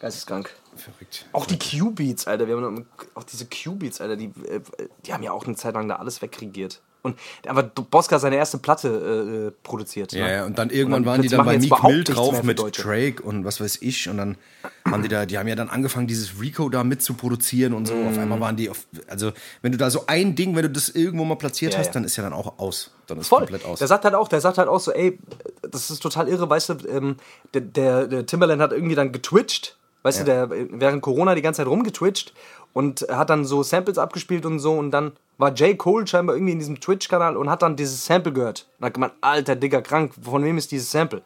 Geisteskrank. 0.00 0.50
Verrückt. 0.76 1.26
Auch 1.32 1.46
die 1.46 1.58
Q-Beats, 1.58 2.26
Alter. 2.26 2.46
Wir 2.48 2.56
haben 2.56 2.86
auch 3.14 3.24
diese 3.24 3.46
Q-Beats, 3.46 4.00
Alter, 4.00 4.16
die, 4.16 4.32
äh, 4.48 4.60
die 5.04 5.12
haben 5.12 5.22
ja 5.22 5.32
auch 5.32 5.46
eine 5.46 5.56
Zeit 5.56 5.74
lang 5.74 5.88
da 5.88 5.96
alles 5.96 6.22
wegregiert. 6.22 6.80
Und 7.02 7.18
aber 7.46 7.62
Boska 7.62 8.16
hat 8.16 8.20
seine 8.20 8.36
erste 8.36 8.58
Platte 8.58 8.88
äh, 8.88 9.46
äh, 9.48 9.52
produziert. 9.62 10.12
Ja, 10.12 10.26
ne? 10.26 10.32
ja, 10.34 10.44
und 10.44 10.58
dann 10.58 10.68
irgendwann 10.68 11.00
Und 11.00 11.06
dann 11.06 11.12
waren 11.14 11.22
die 11.22 11.28
dann 11.28 11.46
bei 11.46 11.58
Meek 11.58 11.82
Mill 11.82 12.04
drauf 12.04 12.42
mit 12.42 12.58
Deutsche. 12.58 12.82
Drake 12.82 13.22
und 13.22 13.46
was 13.46 13.58
weiß 13.58 13.78
ich. 13.80 14.06
Und 14.08 14.18
dann 14.18 14.36
haben 14.84 15.02
die 15.02 15.08
da, 15.08 15.24
die 15.24 15.38
haben 15.38 15.48
ja 15.48 15.54
dann 15.54 15.70
angefangen, 15.70 16.06
dieses 16.06 16.38
Rico 16.40 16.68
da 16.68 16.84
mitzuproduzieren 16.84 17.72
und 17.72 17.86
so. 17.86 17.94
Auf 17.94 18.12
Mhm. 18.16 18.18
einmal 18.18 18.40
waren 18.40 18.56
die 18.56 18.68
auf, 18.68 18.86
also 19.06 19.32
wenn 19.62 19.72
du 19.72 19.78
da 19.78 19.88
so 19.90 20.04
ein 20.08 20.34
Ding, 20.34 20.54
wenn 20.56 20.62
du 20.62 20.70
das 20.70 20.90
irgendwo 20.90 21.24
mal 21.24 21.36
platziert 21.36 21.72
Ja, 21.72 21.78
hast, 21.78 21.86
ja. 21.86 21.92
dann 21.94 22.04
ist 22.04 22.16
ja 22.16 22.22
dann 22.22 22.34
auch 22.34 22.58
aus. 22.58 22.90
Dann 23.06 23.18
ist 23.18 23.28
Voll. 23.28 23.40
komplett 23.40 23.64
aus. 23.64 23.78
Der 23.78 23.88
sagt 23.88 24.04
halt 24.04 24.14
auch, 24.14 24.28
der 24.28 24.42
sagt 24.42 24.58
halt 24.58 24.68
auch 24.68 24.80
so, 24.80 24.92
ey, 24.92 25.18
das 25.62 25.90
ist 25.90 26.00
total 26.02 26.28
irre, 26.28 26.50
weißt 26.50 26.68
du, 26.68 26.74
ähm, 26.86 27.16
der, 27.54 27.62
der, 27.62 28.06
der 28.08 28.26
Timberland 28.26 28.60
hat 28.60 28.72
irgendwie 28.72 28.94
dann 28.94 29.10
getwitcht, 29.10 29.78
weißt 30.02 30.20
du, 30.20 30.24
der 30.24 30.50
äh, 30.50 30.68
während 30.70 31.02
Corona 31.02 31.34
die 31.34 31.42
ganze 31.42 31.58
Zeit 31.58 31.66
rumgetwitcht 31.68 32.34
und 32.72 33.06
hat 33.10 33.30
dann 33.30 33.44
so 33.44 33.62
Samples 33.62 33.98
abgespielt 33.98 34.46
und 34.46 34.58
so 34.58 34.72
und 34.72 34.90
dann 34.90 35.12
war 35.38 35.52
J. 35.54 35.76
Cole 35.76 36.06
scheinbar 36.06 36.36
irgendwie 36.36 36.52
in 36.52 36.58
diesem 36.58 36.80
Twitch-Kanal 36.80 37.36
und 37.36 37.48
hat 37.48 37.62
dann 37.62 37.74
dieses 37.74 38.04
Sample 38.04 38.32
gehört. 38.32 38.68
Und 38.78 38.86
hat 38.86 38.94
gemeint, 38.94 39.14
alter, 39.22 39.56
dicker, 39.56 39.80
krank, 39.80 40.12
von 40.22 40.44
wem 40.44 40.58
ist 40.58 40.70
dieses 40.70 40.90
Sample? 40.90 41.22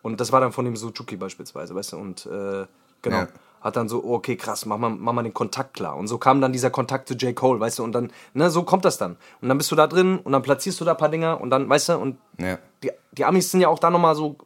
Und 0.00 0.20
das 0.20 0.30
war 0.30 0.40
dann 0.40 0.52
von 0.52 0.64
dem 0.64 0.76
Suzuki 0.76 1.16
beispielsweise, 1.16 1.74
weißt 1.74 1.92
du, 1.92 1.96
und 1.96 2.26
äh, 2.26 2.66
genau. 3.02 3.16
Ja. 3.18 3.28
Hat 3.60 3.74
dann 3.74 3.88
so, 3.88 4.04
okay, 4.04 4.36
krass, 4.36 4.64
mach 4.66 4.78
mal, 4.78 4.90
mach 4.90 5.12
mal 5.12 5.24
den 5.24 5.34
Kontakt 5.34 5.74
klar. 5.74 5.96
Und 5.96 6.06
so 6.06 6.16
kam 6.18 6.40
dann 6.40 6.52
dieser 6.52 6.70
Kontakt 6.70 7.08
zu 7.08 7.14
J. 7.14 7.34
Cole, 7.34 7.58
weißt 7.58 7.80
du, 7.80 7.82
und 7.82 7.90
dann, 7.90 8.12
ne, 8.32 8.48
so 8.50 8.62
kommt 8.62 8.84
das 8.84 8.98
dann. 8.98 9.16
Und 9.40 9.48
dann 9.48 9.58
bist 9.58 9.72
du 9.72 9.74
da 9.74 9.88
drin 9.88 10.20
und 10.22 10.30
dann 10.30 10.42
platzierst 10.42 10.80
du 10.80 10.84
da 10.84 10.92
ein 10.92 10.96
paar 10.96 11.08
Dinger 11.08 11.40
und 11.40 11.50
dann, 11.50 11.68
weißt 11.68 11.88
du, 11.88 11.98
und 11.98 12.18
Ja. 12.40 12.58
die, 12.84 12.92
die 13.10 13.24
Amis 13.24 13.50
sind 13.50 13.60
ja 13.60 13.66
auch 13.66 13.80
da 13.80 13.90
nochmal 13.90 14.14
so, 14.14 14.36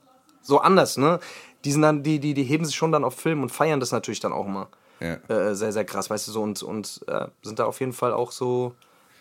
so 0.40 0.61
anders, 0.61 0.96
ne? 0.96 1.20
Die 1.64 1.72
sind 1.72 1.83
dann, 1.83 2.03
die, 2.03 2.18
die, 2.18 2.35
die 2.35 2.44
heben 2.44 2.64
sich 2.64 2.75
schon 2.75 2.92
dann 2.92 3.05
auf 3.05 3.14
Film 3.14 3.42
und 3.42 3.51
feiern 3.51 3.81
das 3.81 3.92
natürlich 3.92 4.20
dann 4.20 4.33
auch 4.33 4.46
immer. 4.46 4.68
Ja. 5.01 5.14
Äh, 5.29 5.55
sehr, 5.55 5.72
sehr 5.72 5.85
krass, 5.85 6.11
weißt 6.11 6.29
du, 6.29 6.33
so 6.33 6.42
und, 6.42 6.62
und 6.62 7.01
äh, 7.09 7.27
sind 7.42 7.59
da 7.59 7.64
auf 7.64 7.81
jeden 7.81 7.92
Fall 7.92 8.12
auch 8.12 8.31
so, 8.31 8.75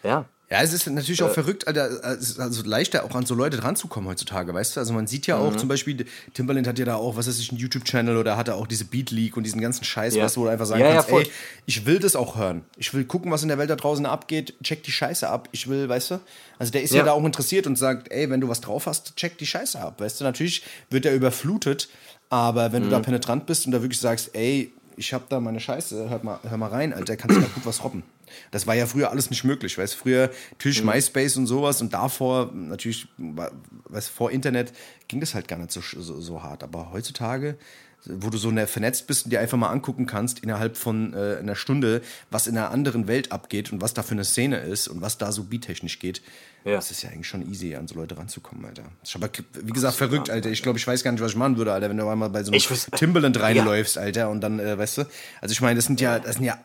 ja. 0.04 0.26
Ja, 0.52 0.62
es 0.62 0.74
ist 0.74 0.86
natürlich 0.86 1.24
auch 1.24 1.30
äh, 1.30 1.34
verrückt, 1.34 1.66
Alter, 1.66 1.90
es 2.18 2.32
ist 2.32 2.40
also 2.40 2.62
leichter 2.64 3.06
auch 3.06 3.16
an 3.16 3.26
so 3.26 3.36
Leute 3.36 3.56
dranzukommen 3.56 4.10
heutzutage, 4.10 4.54
weißt 4.54 4.76
du? 4.76 4.82
Also 4.82 4.92
man 4.92 5.08
sieht 5.08 5.26
ja 5.26 5.38
auch 5.38 5.54
mhm. 5.54 5.58
zum 5.58 5.70
Beispiel, 5.70 6.06
Timberland 6.34 6.68
hat 6.68 6.78
ja 6.78 6.84
da 6.84 6.96
auch, 6.96 7.16
was 7.16 7.26
weiß 7.28 7.40
ich, 7.40 7.52
einen 7.52 7.60
YouTube-Channel 7.60 8.18
oder 8.18 8.36
hat 8.36 8.50
er 8.50 8.58
auch 8.58 8.68
diese 8.68 8.84
Beat 8.84 9.12
League 9.12 9.38
und 9.38 9.44
diesen 9.44 9.62
ganzen 9.62 9.86
Scheiß, 9.86 10.14
ja. 10.14 10.26
weißt 10.26 10.36
du, 10.36 10.42
wo 10.42 10.46
du 10.46 10.52
einfach 10.52 10.66
sagen 10.66 10.82
ja, 10.82 10.92
kannst, 10.92 11.10
ja, 11.10 11.20
ey, 11.20 11.32
ich 11.68 11.86
will 11.86 12.00
das 12.00 12.18
auch 12.18 12.36
hören. 12.36 12.66
Ich 12.76 12.94
will 12.94 13.06
gucken, 13.06 13.32
was 13.32 13.44
in 13.44 13.48
der 13.48 13.60
Welt 13.60 13.70
da 13.70 13.78
draußen 13.78 14.06
abgeht, 14.06 14.54
check 14.62 14.84
die 14.84 14.92
Scheiße 14.92 15.30
ab. 15.30 15.48
Ich 15.54 15.70
will, 15.70 15.88
weißt 15.88 16.12
du? 16.12 16.20
Also 16.60 16.74
der 16.74 16.84
ist 16.84 16.92
ja, 16.92 16.98
ja 16.98 17.06
da 17.06 17.12
auch 17.14 17.24
interessiert 17.24 17.66
und 17.66 17.78
sagt, 17.78 18.12
ey, 18.12 18.30
wenn 18.30 18.42
du 18.42 18.50
was 18.50 18.60
drauf 18.60 18.88
hast, 18.88 19.16
check 19.16 19.38
die 19.38 19.48
Scheiße 19.48 19.80
ab, 19.80 20.02
weißt 20.02 20.20
du? 20.20 20.26
Natürlich 20.26 20.66
wird 20.90 21.06
er 21.06 21.16
überflutet, 21.16 21.88
aber 22.32 22.72
wenn 22.72 22.82
mhm. 22.82 22.86
du 22.86 22.91
da 22.91 23.00
mhm. 23.00 23.04
penetrant 23.04 23.46
bist 23.46 23.65
und 23.67 23.74
da 23.74 23.82
wirklich 23.82 24.00
sagst, 24.00 24.32
ey, 24.34 24.74
ich 24.96 25.13
hab 25.13 25.30
da 25.30 25.39
meine 25.39 25.60
Scheiße, 25.60 26.10
hör 26.10 26.24
mal, 26.24 26.39
hör 26.41 26.58
mal 26.58 26.70
rein, 26.70 26.94
Alter, 26.94 27.17
kannst 27.17 27.38
du 27.38 27.41
da 27.41 27.48
gut 27.48 27.65
was 27.65 27.84
robben. 27.84 28.04
Das 28.52 28.65
war 28.65 28.74
ja 28.74 28.86
früher 28.86 29.12
alles 29.12 29.30
nicht 29.30 29.44
möglich, 29.44 29.78
weißt 29.78 29.94
früher 29.94 30.32
natürlich 30.52 30.82
mhm. 30.82 30.91
MySpace 30.91 31.36
und 31.36 31.48
sowas 31.48 31.82
und 31.82 31.94
davor 31.94 32.50
natürlich, 32.54 33.08
weißt 33.17 34.10
vor 34.10 34.32
Internet 34.32 34.72
ging 35.10 35.20
das 35.20 35.36
halt 35.36 35.50
gar 35.50 35.60
nicht 35.60 35.72
so, 35.72 35.82
so, 35.82 36.22
so 36.22 36.41
hart. 36.41 36.63
Aber 36.63 36.91
heutzutage 36.94 37.58
wo 38.06 38.30
du 38.30 38.38
so 38.38 38.52
vernetzt 38.65 39.08
bist 39.08 39.26
und 39.26 39.32
dir 39.32 39.39
einfach 39.39 39.58
mal 39.58 39.70
angucken 39.70 40.06
kannst 40.06 40.39
innerhalb 40.39 40.76
von 40.76 41.13
äh, 41.13 41.38
einer 41.39 41.56
Stunde, 41.56 42.02
was 42.32 42.48
in 42.48 42.58
einer 42.58 42.72
anderen 42.72 43.08
Welt 43.08 43.32
abgeht 43.32 43.72
und 43.72 43.82
was 43.82 43.94
da 43.94 44.04
für 44.04 44.13
eine 44.13 44.24
Szene 44.24 44.58
ist 44.58 44.88
und 44.88 45.02
was 45.02 45.17
da 45.17 45.32
so 45.32 45.44
beattechnisch 45.44 46.00
geht. 46.00 46.22
Ja. 46.63 46.74
Das 46.74 46.91
ist 46.91 47.02
ja 47.02 47.10
eigentlich 47.10 47.28
schon 47.28 47.50
easy, 47.50 47.76
an 47.76 47.88
so 47.88 47.95
Leute 47.95 48.17
ranzukommen, 48.17 48.65
Alter. 48.65 48.84
Das 49.00 49.10
ist 49.10 49.15
aber, 49.15 49.30
wie 49.62 49.71
gesagt, 49.71 49.93
Absolut, 49.93 50.12
verrückt, 50.12 50.30
Alter. 50.30 50.50
Ich 50.52 50.62
glaube, 50.62 50.78
ich 50.78 50.86
weiß 50.86 51.04
gar 51.04 51.12
nicht, 51.12 51.21
was 51.21 51.32
ich 51.32 51.38
machen 51.38 51.58
würde, 51.58 51.74
Alter, 51.74 51.89
wenn 51.89 51.97
du 51.97 52.08
einmal 52.08 52.30
bei 52.30 52.43
so 52.43 52.52
einem 52.52 52.62
Timberland 52.95 53.39
reinläufst, 53.39 53.95
ja. 53.95 54.04
Alter, 54.04 54.30
und 54.30 54.41
dann, 54.41 54.60
äh, 54.60 54.78
weißt 54.78 55.00
du, 55.00 55.02
also 55.41 55.54
ich 55.54 55.62
meine, 55.62 55.76
das 55.76 55.86
sind 55.86 56.00
ja, 56.00 56.19
das 56.19 56.36
sind 56.36 56.45
ja, 56.45 56.60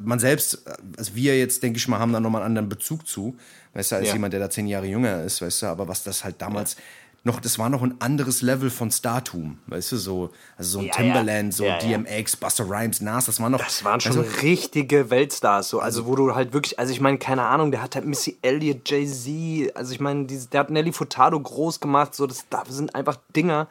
man 0.00 0.18
selbst, 0.18 0.64
also 0.96 1.14
wir 1.14 1.38
jetzt, 1.38 1.62
denke 1.62 1.78
ich 1.78 1.86
mal, 1.86 1.98
haben 2.00 2.12
da 2.12 2.18
nochmal 2.18 2.42
einen 2.42 2.56
anderen 2.56 2.68
Bezug 2.68 3.06
zu, 3.06 3.36
weißt 3.74 3.92
du, 3.92 3.96
als 3.96 4.08
ja. 4.08 4.14
jemand, 4.14 4.32
der 4.32 4.40
da 4.40 4.50
zehn 4.50 4.66
Jahre 4.66 4.86
jünger 4.86 5.22
ist, 5.22 5.40
weißt 5.40 5.62
du, 5.62 5.66
aber 5.66 5.86
was 5.86 6.02
das 6.02 6.24
halt 6.24 6.42
damals 6.42 6.76
noch, 7.26 7.40
das 7.40 7.58
war 7.58 7.68
noch 7.68 7.82
ein 7.82 8.00
anderes 8.00 8.40
Level 8.40 8.70
von 8.70 8.90
Startum, 8.90 9.58
weißt 9.66 9.92
du, 9.92 9.96
so, 9.96 10.30
also 10.56 10.70
so 10.70 10.78
ein 10.78 10.86
ja, 10.86 10.92
Timberland, 10.92 11.52
so 11.52 11.64
ja, 11.64 11.78
DMX, 11.78 12.36
Buster 12.36 12.70
Rhymes, 12.70 13.00
Nas, 13.00 13.26
das 13.26 13.40
war 13.40 13.50
noch. 13.50 13.58
Das 13.58 13.84
waren 13.84 14.00
schon 14.00 14.16
also, 14.16 14.40
richtige 14.42 15.10
Weltstars, 15.10 15.68
so, 15.68 15.80
also 15.80 16.06
wo 16.06 16.14
du 16.14 16.34
halt 16.36 16.52
wirklich, 16.52 16.78
also 16.78 16.92
ich 16.92 17.00
meine, 17.00 17.18
keine 17.18 17.42
Ahnung, 17.42 17.72
der 17.72 17.82
hat 17.82 17.96
halt 17.96 18.06
Missy 18.06 18.38
Elliott, 18.42 18.88
Jay-Z, 18.88 19.76
also 19.76 19.92
ich 19.92 20.00
meine, 20.00 20.26
der 20.26 20.60
hat 20.60 20.70
Nelly 20.70 20.92
Furtado 20.92 21.38
groß 21.38 21.80
gemacht, 21.80 22.14
so, 22.14 22.28
das, 22.28 22.46
das 22.48 22.68
sind 22.68 22.94
einfach 22.94 23.18
Dinger, 23.34 23.66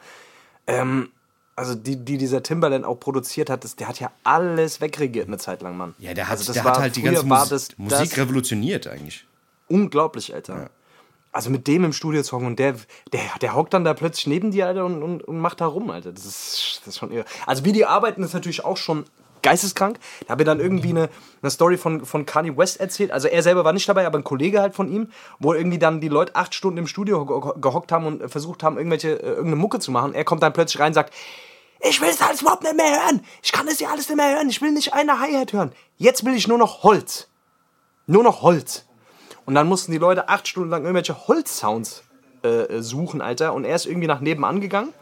ähm, 0.66 1.08
also 1.56 1.74
die, 1.74 1.96
die 1.96 2.18
dieser 2.18 2.42
Timberland 2.42 2.84
auch 2.84 3.00
produziert 3.00 3.48
hat, 3.48 3.64
das, 3.64 3.74
der 3.74 3.88
hat 3.88 3.98
ja 3.98 4.12
alles 4.22 4.82
wegregiert 4.82 5.28
eine 5.28 5.38
Zeit 5.38 5.62
lang, 5.62 5.78
Mann. 5.78 5.94
Ja, 5.98 6.12
der 6.12 6.28
hat, 6.28 6.36
also 6.36 6.52
der 6.52 6.62
hat 6.62 6.78
halt 6.78 6.94
die 6.94 7.02
ganze 7.02 7.24
Mus 7.24 7.68
Musik 7.78 8.18
revolutioniert 8.18 8.86
eigentlich. 8.86 9.24
Unglaublich, 9.68 10.34
Alter. 10.34 10.56
Ja 10.56 10.70
also 11.36 11.50
mit 11.50 11.66
dem 11.66 11.84
im 11.84 11.92
Studio 11.92 12.22
zu 12.22 12.34
hocken 12.34 12.46
und 12.46 12.58
der, 12.58 12.76
der, 13.12 13.20
der 13.42 13.54
hockt 13.54 13.74
dann 13.74 13.84
da 13.84 13.92
plötzlich 13.92 14.26
neben 14.26 14.50
dir, 14.50 14.66
Alter, 14.66 14.86
und, 14.86 15.02
und, 15.02 15.22
und 15.22 15.38
macht 15.38 15.60
da 15.60 15.66
rum, 15.66 15.90
Alter. 15.90 16.10
Das 16.12 16.24
ist, 16.24 16.80
das 16.80 16.94
ist 16.94 16.98
schon 16.98 17.12
irre. 17.12 17.26
Also 17.46 17.64
wie 17.66 17.72
die 17.72 17.84
arbeiten, 17.84 18.22
ist 18.22 18.32
natürlich 18.32 18.64
auch 18.64 18.78
schon 18.78 19.04
geisteskrank. 19.42 19.98
Da 20.26 20.30
habe 20.30 20.42
ich 20.42 20.46
dann 20.46 20.60
irgendwie 20.60 20.88
eine, 20.88 21.10
eine 21.42 21.50
Story 21.50 21.76
von, 21.76 22.06
von 22.06 22.24
Kanye 22.24 22.56
West 22.56 22.80
erzählt. 22.80 23.10
Also 23.10 23.28
er 23.28 23.42
selber 23.42 23.66
war 23.66 23.74
nicht 23.74 23.86
dabei, 23.86 24.06
aber 24.06 24.18
ein 24.18 24.24
Kollege 24.24 24.62
halt 24.62 24.74
von 24.74 24.90
ihm, 24.90 25.10
wo 25.38 25.52
irgendwie 25.52 25.78
dann 25.78 26.00
die 26.00 26.08
Leute 26.08 26.34
acht 26.34 26.54
Stunden 26.54 26.78
im 26.78 26.86
Studio 26.86 27.26
gehockt 27.26 27.92
haben 27.92 28.06
und 28.06 28.30
versucht 28.30 28.62
haben, 28.62 28.78
irgendwelche, 28.78 29.10
äh, 29.10 29.26
irgendeine 29.26 29.56
Mucke 29.56 29.78
zu 29.78 29.90
machen. 29.90 30.14
Er 30.14 30.24
kommt 30.24 30.42
dann 30.42 30.54
plötzlich 30.54 30.80
rein 30.80 30.88
und 30.88 30.94
sagt, 30.94 31.12
ich 31.80 32.00
will 32.00 32.08
es 32.08 32.22
alles 32.22 32.40
überhaupt 32.40 32.62
nicht 32.62 32.76
mehr 32.76 33.02
hören. 33.02 33.20
Ich 33.42 33.52
kann 33.52 33.68
es 33.68 33.78
ja 33.78 33.90
alles 33.90 34.08
nicht 34.08 34.16
mehr 34.16 34.36
hören. 34.36 34.48
Ich 34.48 34.62
will 34.62 34.72
nicht 34.72 34.94
eine 34.94 35.20
Hi-Hat 35.20 35.52
hören. 35.52 35.72
Jetzt 35.98 36.24
will 36.24 36.34
ich 36.34 36.48
nur 36.48 36.56
noch 36.56 36.82
Holz. 36.82 37.28
Nur 38.06 38.22
noch 38.22 38.40
Holz. 38.40 38.85
Und 39.46 39.54
dann 39.54 39.68
mussten 39.68 39.92
die 39.92 39.98
Leute 39.98 40.28
acht 40.28 40.46
Stunden 40.48 40.70
lang 40.70 40.82
irgendwelche 40.82 41.28
Holzsounds 41.28 42.02
äh, 42.42 42.82
suchen, 42.82 43.22
Alter. 43.22 43.54
Und 43.54 43.64
er 43.64 43.76
ist 43.76 43.86
irgendwie 43.86 44.08
nach 44.08 44.20
nebenan 44.20 44.60
gegangen. 44.60 44.92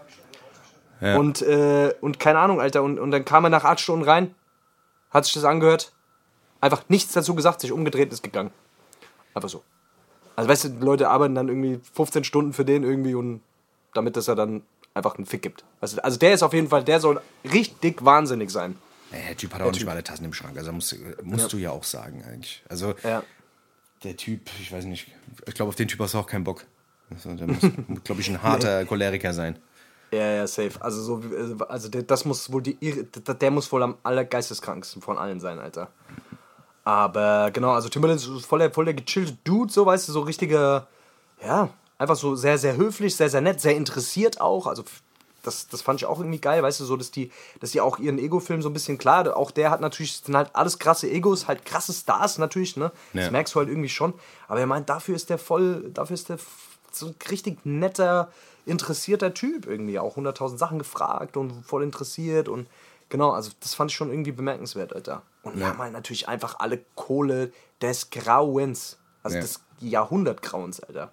Ja. 1.00 1.16
Und, 1.16 1.42
äh, 1.42 1.94
und 2.02 2.20
keine 2.20 2.38
Ahnung, 2.38 2.61
Alter. 2.61 2.83
Und, 2.83 3.00
und 3.00 3.11
dann 3.11 3.24
kam 3.24 3.44
er 3.44 3.50
nach 3.50 3.64
acht 3.64 3.80
Stunden 3.80 4.04
rein, 4.04 4.35
hat 5.11 5.24
sich 5.24 5.35
das 5.35 5.44
angehört, 5.44 5.92
einfach 6.61 6.85
nichts 6.88 7.14
dazu 7.14 7.35
gesagt, 7.35 7.62
sich 7.62 7.72
umgedreht 7.72 8.12
ist 8.12 8.22
gegangen. 8.22 8.50
Einfach 9.35 9.48
so. 9.48 9.62
Also 10.37 10.48
weißt 10.48 10.64
du, 10.64 10.68
die 10.68 10.85
Leute 10.85 11.09
arbeiten 11.09 11.35
dann 11.35 11.48
irgendwie 11.48 11.80
15 11.94 12.24
Stunden 12.24 12.52
für 12.52 12.64
den 12.64 12.85
irgendwie 12.85 13.14
und 13.14 13.40
damit 13.94 14.16
dass 14.16 14.28
er 14.28 14.35
dann 14.35 14.62
einfach 14.92 15.16
einen 15.16 15.26
Fick 15.26 15.42
gibt. 15.42 15.64
Also, 15.80 16.00
also 16.02 16.18
der 16.18 16.35
ist 16.35 16.42
auf 16.42 16.52
jeden 16.52 16.68
Fall, 16.68 16.85
der 16.85 17.00
soll 17.00 17.20
richtig 17.50 18.04
wahnsinnig 18.04 18.50
sein. 18.50 18.76
der 19.11 19.37
Typ 19.37 19.54
hat 19.54 19.61
auch 19.61 19.64
der 19.64 19.72
nicht 19.72 19.80
typ. 19.80 19.87
mal 19.87 19.92
alle 19.92 20.04
Tassen 20.04 20.24
im 20.24 20.33
Schrank. 20.33 20.57
Also 20.59 20.72
musst, 20.72 20.96
musst 21.22 21.44
ja. 21.44 21.48
du 21.48 21.57
ja 21.59 21.70
auch 21.70 21.85
sagen 21.85 22.24
eigentlich. 22.28 22.62
Also 22.68 22.94
ja 23.02 23.22
der 24.05 24.17
Typ, 24.17 24.49
ich 24.61 24.73
weiß 24.73 24.85
nicht, 24.85 25.09
ich 25.47 25.55
glaube, 25.55 25.71
auf 25.71 25.77
den 25.77 25.88
Typ 25.88 26.01
hast 26.01 26.14
du 26.14 26.19
auch 26.19 26.27
keinen 26.27 26.45
Bock. 26.45 26.64
Also, 27.11 27.35
der 27.35 27.47
muss, 27.47 27.61
glaube 28.05 28.21
ich, 28.21 28.29
ein 28.29 28.43
harter. 28.43 28.85
Choleriker 28.85 29.33
sein. 29.33 29.59
Ja, 30.12 30.33
ja, 30.33 30.47
safe. 30.47 30.81
Also, 30.81 31.03
so, 31.03 31.64
also 31.67 31.88
das 31.88 32.25
muss 32.25 32.53
wohl 32.53 32.62
die, 32.62 32.77
der 32.77 33.51
muss 33.51 33.71
wohl 33.73 33.83
am 33.83 33.97
allergeisteskranksten 34.03 35.03
von 35.03 35.19
allen 35.19 35.40
sein, 35.40 35.59
Alter. 35.59 35.90
Aber 36.85 37.51
genau, 37.51 37.71
also 37.73 37.88
Timberland 37.88 38.21
ist 38.21 38.47
voll 38.47 38.59
der, 38.59 38.71
voll 38.71 38.85
der 38.85 38.95
gechillte 38.95 39.37
Dude, 39.43 39.73
so 39.73 39.87
weißt 39.87 40.07
du, 40.09 40.12
so 40.12 40.21
richtiger, 40.21 40.87
ja, 41.43 41.71
einfach 41.97 42.17
so 42.17 42.37
sehr, 42.37 42.59
sehr 42.59 42.77
höflich, 42.77 43.17
sehr, 43.17 43.31
sehr 43.31 43.40
nett, 43.40 43.61
sehr 43.61 43.75
interessiert 43.75 44.40
auch. 44.40 44.67
Also 44.67 44.85
das, 45.46 45.68
das 45.68 45.83
fand 45.83 46.00
ich 46.00 46.07
auch 46.07 46.18
irgendwie 46.18 46.40
geil, 46.40 46.62
weißt 46.62 46.80
du, 46.80 46.85
so, 46.85 46.96
dass 46.96 47.11
die, 47.11 47.30
dass 47.61 47.70
die 47.70 47.80
auch 47.80 47.98
ihren 47.98 48.18
Ego-Film 48.18 48.62
so 48.62 48.68
ein 48.68 48.72
bisschen 48.72 48.98
klar, 48.98 49.37
auch 49.37 49.50
der 49.50 49.70
hat 49.70 49.80
natürlich, 49.80 50.18
sind 50.18 50.37
halt 50.37 50.50
alles 50.54 50.78
krasse 50.78 51.11
Egos, 51.11 51.46
halt 51.46 51.64
krasse 51.64 51.92
Stars 51.92 52.38
natürlich, 52.38 52.76
ne? 52.76 52.90
Ja. 53.12 53.22
Das 53.22 53.30
merkst 53.30 53.54
du 53.54 53.61
halt 53.61 53.68
irgendwie 53.68 53.88
schon. 53.88 54.14
Aber 54.48 54.61
er 54.61 54.66
meint, 54.66 54.88
dafür 54.88 55.14
ist 55.14 55.30
der 55.30 55.38
voll, 55.38 55.90
dafür 55.92 56.14
ist 56.14 56.28
der 56.28 56.38
so 56.90 57.09
ein 57.09 57.14
richtig 57.30 57.64
netter, 57.64 58.30
interessierter 58.66 59.35
Typ 59.35 59.66
irgendwie. 59.66 59.98
Auch 59.98 60.16
100.000 60.16 60.59
Sachen 60.59 60.78
gefragt 60.78 61.37
und 61.37 61.64
voll 61.64 61.83
interessiert 61.83 62.48
und 62.48 62.66
genau, 63.09 63.30
also 63.30 63.50
das 63.61 63.74
fand 63.74 63.90
ich 63.90 63.96
schon 63.96 64.11
irgendwie 64.11 64.33
bemerkenswert, 64.33 64.94
Alter. 64.94 65.22
Und 65.42 65.59
ja. 65.59 65.68
haben 65.68 65.78
halt 65.78 65.92
natürlich 65.92 66.28
einfach 66.28 66.59
alle 66.59 66.80
Kohle 66.94 67.52
des 67.80 68.11
Grauens. 68.11 68.98
Also 69.22 69.37
ja. 69.37 69.42
des 69.42 69.61
Jahrhundertgrauens, 69.80 70.80
Alter. 70.80 71.11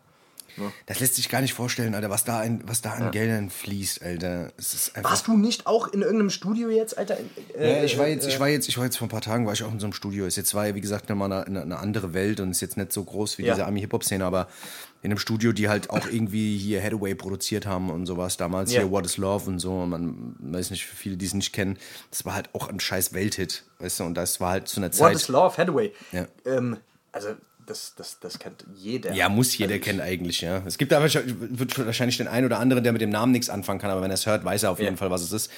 Ja. 0.58 0.72
Das 0.86 1.00
lässt 1.00 1.16
sich 1.16 1.30
gar 1.30 1.42
nicht 1.42 1.54
vorstellen, 1.54 1.96
Alter, 1.96 2.10
was 2.10 2.24
da, 2.24 2.40
ein, 2.40 2.62
was 2.66 2.82
da 2.82 2.92
an 2.94 3.04
ja. 3.04 3.10
Geldern 3.10 3.50
fließt, 3.50 4.04
Alter. 4.04 4.52
Es 4.58 4.74
ist 4.74 4.96
einfach 4.96 5.12
Warst 5.12 5.28
du 5.28 5.38
nicht 5.38 5.68
auch 5.68 5.88
in 5.88 6.02
irgendeinem 6.02 6.30
Studio 6.30 6.70
jetzt, 6.70 6.98
Alter? 6.98 7.18
Äh, 7.58 7.78
ja, 7.78 7.84
ich 7.84 7.98
war 7.98 8.08
jetzt, 8.08 8.26
äh, 8.26 8.30
ich 8.30 8.40
war 8.40 8.48
jetzt, 8.48 8.68
ich 8.68 8.78
war 8.78 8.86
jetzt 8.86 8.98
vor 8.98 9.08
ein 9.08 9.12
paar 9.12 9.22
Tagen, 9.22 9.46
war 9.46 9.54
ich 9.54 9.64
auch 9.64 9.72
in 9.72 9.80
so 9.80 9.86
einem 9.86 9.94
Studio. 9.94 10.26
Ist 10.26 10.36
jetzt 10.36 10.54
war 10.54 10.74
wie 10.74 10.82
gesagt 10.82 11.10
nochmal 11.10 11.32
eine, 11.32 11.62
eine 11.62 11.80
andere 11.80 12.14
Welt 12.14 12.40
und 12.40 12.52
ist 12.52 12.62
jetzt 12.62 12.78
nicht 12.78 12.92
so 12.92 13.04
groß 13.04 13.38
wie 13.38 13.44
ja. 13.44 13.54
diese 13.54 13.66
Ami-Hip-Hop-Szene, 13.66 14.24
aber 14.26 14.48
in 15.04 15.12
einem 15.12 15.18
Studio, 15.18 15.52
die 15.52 15.68
halt 15.68 15.90
auch 15.90 16.06
irgendwie 16.06 16.58
hier 16.58 16.82
Hathaway 16.82 17.16
produziert 17.16 17.66
haben 17.66 17.90
und 17.90 18.06
sowas. 18.06 18.38
Damals 18.38 18.72
ja. 18.72 18.82
hier 18.82 18.92
What 18.92 19.06
is 19.06 19.18
Love 19.18 19.50
und 19.50 19.60
so. 19.60 19.86
Man 19.86 20.36
weiß 20.40 20.70
nicht, 20.70 20.86
für 20.86 20.96
viele, 20.96 21.18
die 21.18 21.26
es 21.26 21.34
nicht 21.34 21.54
kennen, 21.54 21.78
das 22.12 22.26
war 22.26 22.36
halt 22.36 22.54
auch 22.54 22.70
ein 22.70 22.80
scheiß 22.80 23.14
Welthit, 23.14 23.64
weißt 23.80 24.02
du? 24.02 24.04
Und 24.04 24.14
das 24.16 24.40
war 24.40 24.52
halt 24.52 24.68
zu 24.68 24.80
einer 24.80 24.92
Zeit. 24.92 25.10
What 25.10 25.22
is 25.22 25.28
Love, 25.28 25.58
Hathaway. 25.58 25.92
Ja. 26.12 26.28
Ähm, 26.46 26.78
also 27.12 27.30
das, 27.66 27.94
das, 27.96 28.20
das 28.20 28.40
kennt 28.40 28.66
jeder. 28.76 29.14
Ja, 29.14 29.30
muss 29.30 29.58
jeder 29.58 29.74
also 29.74 29.84
kennen 29.84 30.02
eigentlich, 30.02 30.42
ja. 30.42 30.62
Es 30.66 30.78
gibt 30.78 30.94
aber 30.94 31.06
wird 31.14 31.78
wahrscheinlich 31.86 32.18
den 32.18 32.28
einen 32.28 32.46
oder 32.46 32.60
anderen, 32.60 32.84
der 32.84 32.94
mit 32.94 33.02
dem 33.02 33.10
Namen 33.10 33.32
nichts 33.32 33.50
anfangen 33.50 33.80
kann, 33.80 33.92
aber 33.92 34.02
wenn 34.02 34.12
er 34.12 34.16
es 34.16 34.26
hört, 34.26 34.44
weiß 34.44 34.64
er 34.64 34.72
auf 34.72 34.80
jeden 34.80 34.98
Fall, 34.98 35.10
was 35.10 35.22
es 35.22 35.32
ist. 35.32 35.52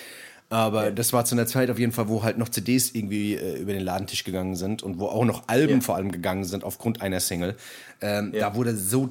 Aber 0.49 0.85
ja. 0.85 0.91
das 0.91 1.13
war 1.13 1.25
zu 1.25 1.35
einer 1.35 1.47
Zeit 1.47 1.71
auf 1.71 1.79
jeden 1.79 1.91
Fall, 1.91 2.07
wo 2.09 2.23
halt 2.23 2.37
noch 2.37 2.49
CDs 2.49 2.91
irgendwie 2.93 3.35
äh, 3.35 3.57
über 3.57 3.73
den 3.73 3.81
Ladentisch 3.81 4.23
gegangen 4.23 4.55
sind 4.55 4.83
und 4.83 4.99
wo 4.99 5.07
auch 5.07 5.25
noch 5.25 5.47
Alben 5.47 5.75
ja. 5.75 5.81
vor 5.81 5.95
allem 5.95 6.11
gegangen 6.11 6.43
sind 6.43 6.63
aufgrund 6.63 7.01
einer 7.01 7.19
Single. 7.19 7.55
Ähm, 8.01 8.31
ja. 8.33 8.41
Da 8.41 8.55
wurde 8.55 8.75
so 8.75 9.09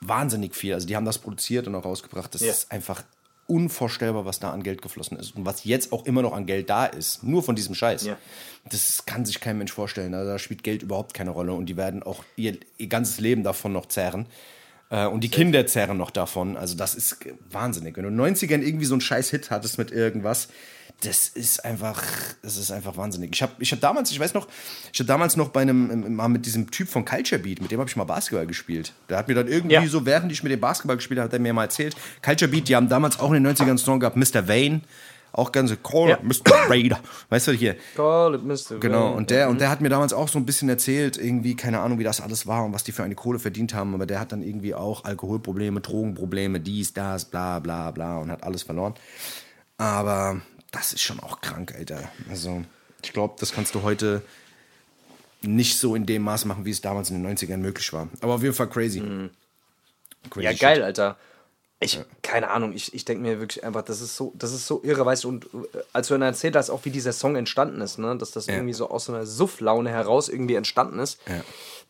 wahnsinnig 0.00 0.54
viel. 0.54 0.74
Also 0.74 0.86
die 0.86 0.94
haben 0.94 1.04
das 1.04 1.18
produziert 1.18 1.66
und 1.66 1.74
auch 1.74 1.84
rausgebracht. 1.84 2.34
Das 2.34 2.42
ist 2.42 2.70
einfach 2.70 3.02
unvorstellbar, 3.52 4.24
was 4.24 4.40
da 4.40 4.50
an 4.50 4.62
Geld 4.62 4.80
geflossen 4.80 5.18
ist 5.18 5.36
und 5.36 5.44
was 5.44 5.64
jetzt 5.64 5.92
auch 5.92 6.06
immer 6.06 6.22
noch 6.22 6.32
an 6.32 6.46
Geld 6.46 6.70
da 6.70 6.86
ist, 6.86 7.22
nur 7.22 7.42
von 7.42 7.54
diesem 7.54 7.74
Scheiß. 7.74 8.06
Ja. 8.06 8.16
Das 8.70 9.04
kann 9.04 9.26
sich 9.26 9.40
kein 9.40 9.58
Mensch 9.58 9.72
vorstellen. 9.72 10.14
Also 10.14 10.30
da 10.30 10.38
spielt 10.38 10.62
Geld 10.62 10.82
überhaupt 10.82 11.12
keine 11.12 11.30
Rolle 11.30 11.52
und 11.52 11.66
die 11.66 11.76
werden 11.76 12.02
auch 12.02 12.24
ihr, 12.36 12.56
ihr 12.78 12.86
ganzes 12.86 13.20
Leben 13.20 13.42
davon 13.42 13.72
noch 13.72 13.86
zerren. 13.86 14.26
Äh, 14.88 15.06
und 15.06 15.22
die 15.22 15.28
Kinder 15.28 15.66
zerren 15.66 15.98
noch 15.98 16.10
davon. 16.10 16.56
Also 16.56 16.76
das 16.76 16.94
ist 16.94 17.18
wahnsinnig. 17.50 17.96
Wenn 17.96 18.04
du 18.04 18.08
in 18.08 18.16
den 18.16 18.34
90ern 18.34 18.62
irgendwie 18.62 18.86
so 18.86 18.94
einen 18.94 19.02
scheiß 19.02 19.28
Hit 19.28 19.50
hattest 19.50 19.76
mit 19.76 19.90
irgendwas, 19.90 20.48
das 21.04 21.28
ist 21.28 21.64
einfach, 21.64 22.00
das 22.42 22.56
ist 22.56 22.70
einfach 22.70 22.96
wahnsinnig. 22.96 23.30
Ich 23.32 23.42
habe 23.42 23.52
ich 23.58 23.72
hab 23.72 23.80
damals, 23.80 24.10
ich 24.12 24.20
weiß 24.20 24.34
noch, 24.34 24.46
ich 24.92 25.00
habe 25.00 25.08
damals 25.08 25.36
noch 25.36 25.48
bei 25.48 25.62
einem, 25.62 26.14
mal 26.14 26.28
mit 26.28 26.46
diesem 26.46 26.70
Typ 26.70 26.88
von 26.88 27.04
Culture 27.04 27.40
Beat, 27.40 27.60
mit 27.60 27.70
dem 27.70 27.80
habe 27.80 27.90
ich 27.90 27.96
mal 27.96 28.04
Basketball 28.04 28.46
gespielt. 28.46 28.92
Der 29.08 29.18
hat 29.18 29.28
mir 29.28 29.34
dann 29.34 29.48
irgendwie 29.48 29.74
ja. 29.74 29.86
so, 29.86 30.06
während 30.06 30.30
ich 30.30 30.42
mit 30.42 30.52
dem 30.52 30.60
Basketball 30.60 30.96
gespielt 30.96 31.18
habe, 31.18 31.26
hat 31.26 31.32
er 31.32 31.40
mir 31.40 31.52
mal 31.52 31.64
erzählt, 31.64 31.96
Culture 32.22 32.50
Beat, 32.50 32.68
die 32.68 32.76
haben 32.76 32.88
damals 32.88 33.18
auch 33.18 33.32
in 33.32 33.42
den 33.42 33.54
90ern 33.54 33.62
einen 33.62 33.78
Song 33.78 34.00
gehabt, 34.00 34.16
Mr. 34.16 34.46
Vane. 34.46 34.82
Auch 35.34 35.50
ganze 35.50 35.78
Call 35.78 36.10
ja. 36.10 36.18
Mr. 36.22 36.68
Raider. 36.68 37.00
Weißt 37.30 37.48
du 37.48 37.52
hier? 37.52 37.76
Call 37.96 38.34
it 38.34 38.44
Mr. 38.44 38.78
Genau, 38.78 39.12
und 39.12 39.30
der, 39.30 39.48
und 39.48 39.62
der 39.62 39.70
hat 39.70 39.80
mir 39.80 39.88
damals 39.88 40.12
auch 40.12 40.28
so 40.28 40.38
ein 40.38 40.44
bisschen 40.44 40.68
erzählt, 40.68 41.16
irgendwie, 41.16 41.56
keine 41.56 41.80
Ahnung, 41.80 41.98
wie 41.98 42.04
das 42.04 42.20
alles 42.20 42.46
war 42.46 42.66
und 42.66 42.74
was 42.74 42.84
die 42.84 42.92
für 42.92 43.02
eine 43.02 43.14
Kohle 43.14 43.38
verdient 43.38 43.72
haben, 43.72 43.94
aber 43.94 44.04
der 44.04 44.20
hat 44.20 44.32
dann 44.32 44.42
irgendwie 44.42 44.74
auch 44.74 45.04
Alkoholprobleme, 45.04 45.80
Drogenprobleme, 45.80 46.60
dies, 46.60 46.92
das, 46.92 47.24
bla, 47.24 47.60
bla, 47.60 47.90
bla 47.92 48.18
und 48.18 48.30
hat 48.30 48.42
alles 48.42 48.62
verloren. 48.62 48.92
Aber 49.78 50.42
das 50.72 50.92
ist 50.92 51.02
schon 51.02 51.20
auch 51.20 51.40
krank, 51.40 51.74
Alter. 51.76 52.10
Also, 52.28 52.64
ich 53.02 53.12
glaube, 53.12 53.34
das 53.38 53.52
kannst 53.52 53.74
du 53.74 53.82
heute 53.82 54.22
nicht 55.42 55.78
so 55.78 55.94
in 55.94 56.06
dem 56.06 56.22
Maß 56.22 56.44
machen, 56.44 56.64
wie 56.64 56.70
es 56.70 56.80
damals 56.80 57.10
in 57.10 57.22
den 57.22 57.36
90ern 57.36 57.58
möglich 57.58 57.92
war. 57.92 58.08
Aber 58.20 58.34
auf 58.34 58.42
jeden 58.42 58.54
Fall 58.54 58.68
crazy. 58.68 59.00
Mhm. 59.00 59.30
crazy 60.30 60.44
Ja, 60.44 60.50
shit. 60.52 60.60
geil, 60.60 60.82
Alter. 60.82 61.16
Ich, 61.80 61.98
keine 62.22 62.48
Ahnung, 62.48 62.74
ich, 62.74 62.94
ich 62.94 63.04
denke 63.04 63.22
mir 63.22 63.40
wirklich 63.40 63.64
einfach, 63.64 63.82
das 63.82 64.00
ist 64.00 64.16
so, 64.16 64.32
das 64.36 64.52
ist 64.52 64.68
so 64.68 64.80
irre, 64.84 65.04
weißt 65.04 65.24
du, 65.24 65.28
und 65.30 65.46
äh, 65.46 65.78
als 65.92 66.06
du 66.06 66.14
dann 66.14 66.22
erzählt 66.22 66.54
hast, 66.54 66.70
auch 66.70 66.84
wie 66.84 66.90
dieser 66.90 67.12
Song 67.12 67.34
entstanden 67.34 67.80
ist, 67.80 67.98
ne, 67.98 68.16
dass 68.16 68.30
das 68.30 68.46
irgendwie 68.46 68.72
so 68.72 68.88
aus 68.88 69.06
so 69.06 69.12
einer 69.12 69.26
Sufflaune 69.26 69.90
heraus 69.90 70.28
irgendwie 70.28 70.54
entstanden 70.54 71.00
ist, 71.00 71.18
Ja. 71.28 71.42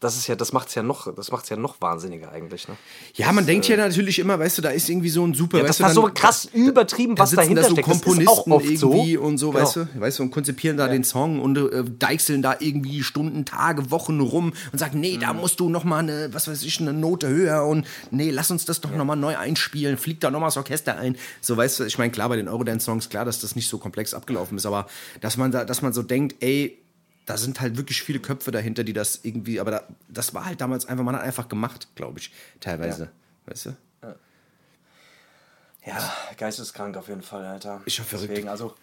Das 0.02 0.16
ist 0.16 0.26
ja, 0.26 0.34
das 0.36 0.52
macht's 0.52 0.74
ja 0.74 0.82
noch, 0.82 1.14
das 1.14 1.30
macht's 1.30 1.48
ja 1.48 1.56
noch 1.56 1.80
wahnsinniger 1.80 2.30
eigentlich, 2.32 2.68
ne? 2.68 2.76
Ja, 3.14 3.32
man 3.32 3.46
denkt 3.46 3.68
ja 3.68 3.76
natürlich 3.76 4.18
immer, 4.18 4.38
weißt 4.38 4.58
du, 4.58 4.62
da 4.62 4.70
ist 4.70 4.88
irgendwie 4.90 5.08
so 5.08 5.24
ein 5.24 5.32
super, 5.34 5.58
Ja, 5.58 5.64
das 5.64 5.80
war 5.80 5.90
so 5.90 6.10
krass 6.12 6.48
übertrieben, 6.52 7.16
was 7.16 7.30
da 7.30 7.36
dahinter 7.36 7.62
da 7.62 7.68
so 7.68 7.74
steckt. 7.74 7.88
Das 7.88 7.96
ist 7.96 8.02
Komponisten 8.04 8.28
auch 8.28 8.46
oft 8.48 8.76
so. 8.78 8.92
irgendwie 8.92 9.16
und 9.16 9.38
so, 9.38 9.50
Genau. 9.50 9.62
weißt 9.62 9.76
du, 9.76 9.88
weißt 10.00 10.18
du, 10.18 10.22
und 10.24 10.30
konzipieren 10.32 10.76
da 10.76 10.88
den 10.88 11.04
Song 11.04 11.40
und 11.40 11.56
äh, 11.56 11.84
deichseln 11.98 12.42
da 12.42 12.56
irgendwie 12.58 13.02
Stunden, 13.02 13.44
Tage, 13.44 13.90
Wochen 13.90 14.20
rum 14.20 14.52
und 14.72 14.78
sagen, 14.78 15.00
nee, 15.00 15.16
Mhm. 15.16 15.20
da 15.20 15.32
musst 15.32 15.60
du 15.60 15.68
noch 15.68 15.84
mal 15.84 15.98
eine, 16.00 16.34
was 16.34 16.48
weiß 16.48 16.62
ich, 16.64 16.80
eine 16.80 16.92
Note 16.92 17.28
höher 17.28 17.64
und 17.64 17.86
nee, 18.10 18.30
lass 18.30 18.50
uns 18.50 18.64
das 18.64 18.80
doch 18.80 18.90
noch 18.90 19.04
mal 19.04 19.16
neu 19.16 19.36
einspielen, 19.36 19.96
fliegt 19.96 20.24
da 20.24 20.30
noch 20.30 20.40
mal 20.40 20.46
das 20.48 20.56
Orchester 20.56 20.96
ein. 20.98 21.16
So, 21.40 21.56
weißt 21.56 21.80
du, 21.80 21.84
ich 21.84 21.98
meine, 21.98 22.10
klar, 22.10 22.28
bei 22.28 22.36
den 22.36 22.48
Eurodance-Songs, 22.48 23.08
klar, 23.08 23.24
dass 23.24 23.40
das 23.40 23.54
nicht 23.56 23.68
so 23.68 23.78
komplex 23.78 24.14
abgelaufen 24.14 24.56
ist, 24.58 24.66
aber 24.66 24.86
dass 25.20 25.36
man 25.36 25.52
da, 25.52 25.64
dass 25.64 25.80
man 25.82 25.92
so 25.92 26.02
denkt, 26.02 26.36
ey, 26.40 26.78
da 27.26 27.36
sind 27.36 27.60
halt 27.60 27.76
wirklich 27.76 28.02
viele 28.02 28.20
Köpfe 28.20 28.50
dahinter, 28.50 28.84
die 28.84 28.92
das 28.92 29.20
irgendwie, 29.22 29.60
aber 29.60 29.70
da, 29.70 29.82
das 30.08 30.34
war 30.34 30.44
halt 30.44 30.60
damals 30.60 30.86
einfach, 30.86 31.04
man 31.04 31.14
hat 31.16 31.22
einfach 31.22 31.48
gemacht, 31.48 31.88
glaube 31.94 32.18
ich, 32.18 32.32
teilweise, 32.60 33.10
weißt 33.46 33.66
du? 33.66 33.76
Ja, 35.84 36.12
geisteskrank 36.36 36.96
auf 36.96 37.08
jeden 37.08 37.22
Fall, 37.22 37.44
Alter. 37.44 37.82
Schon 37.88 38.04
verrückt. 38.04 38.30
Deswegen, 38.30 38.48
also, 38.48 38.76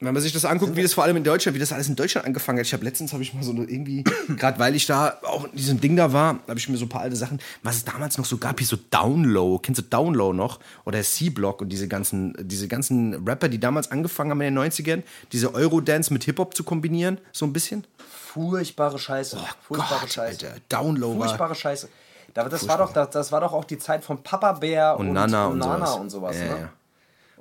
Wenn 0.00 0.12
man 0.14 0.22
sich 0.22 0.32
das 0.32 0.44
anguckt, 0.44 0.76
wie 0.76 0.82
das 0.82 0.92
vor 0.94 1.04
allem 1.04 1.16
in 1.16 1.24
Deutschland, 1.24 1.54
wie 1.54 1.58
das 1.60 1.72
alles 1.72 1.88
in 1.88 1.96
Deutschland 1.96 2.26
angefangen 2.26 2.58
hat. 2.58 2.66
Ich 2.66 2.72
habe 2.72 2.84
letztens 2.84 3.12
habe 3.12 3.22
ich 3.22 3.32
mal 3.34 3.42
so 3.42 3.52
eine 3.52 3.64
irgendwie, 3.64 4.04
gerade 4.36 4.58
weil 4.58 4.74
ich 4.74 4.86
da 4.86 5.18
auch 5.22 5.44
in 5.44 5.52
diesem 5.56 5.80
Ding 5.80 5.96
da 5.96 6.12
war, 6.12 6.38
habe 6.48 6.58
ich 6.58 6.68
mir 6.68 6.76
so 6.76 6.84
ein 6.84 6.88
paar 6.88 7.02
alte 7.02 7.16
Sachen, 7.16 7.40
was 7.62 7.76
es 7.76 7.84
damals 7.84 8.18
noch 8.18 8.24
so 8.24 8.38
gab, 8.38 8.58
wie 8.60 8.64
so 8.64 8.76
Downlow, 8.90 9.58
kennst 9.58 9.80
du 9.80 9.84
Downlow 9.84 10.32
noch? 10.32 10.60
Oder 10.84 11.02
C-Block 11.02 11.60
und 11.62 11.68
diese 11.68 11.88
ganzen, 11.88 12.34
diese 12.40 12.68
ganzen 12.68 13.26
Rapper, 13.26 13.48
die 13.48 13.58
damals 13.60 13.90
angefangen 13.90 14.30
haben 14.30 14.40
in 14.42 14.54
den 14.54 14.64
90ern, 14.70 15.02
diese 15.32 15.54
Eurodance 15.54 16.12
mit 16.12 16.24
Hip-Hop 16.24 16.54
zu 16.56 16.64
kombinieren, 16.64 17.18
so 17.32 17.44
ein 17.46 17.52
bisschen. 17.52 17.84
furchtbare 18.32 18.98
Scheiße. 18.98 19.38
furchtbare 19.62 19.94
Oh 19.96 20.00
Gott, 20.00 20.12
Scheiße. 20.12 20.46
Alter, 20.48 20.60
Downlow. 20.68 21.16
Furchtbare 21.16 21.54
Scheiße. 21.54 21.88
Da- 22.34 22.48
Das 22.48 22.66
war, 22.66 22.78
doch, 22.78 22.92
das, 22.92 23.10
das 23.10 23.30
war 23.30 23.40
doch 23.42 23.52
auch 23.52 23.64
die 23.64 23.78
Zeit 23.78 24.02
von 24.04 24.22
Papa 24.22 24.52
Bär 24.52 24.96
und, 24.98 25.08
Und 25.08 25.12
Nana 25.14 25.46
und, 25.48 25.58
Nana 25.58 25.86
sowas. 25.86 26.00
und 26.00 26.10
sowas. 26.10 26.36
Ja, 26.38 26.44
ne? 26.44 26.60
ja. 26.62 26.72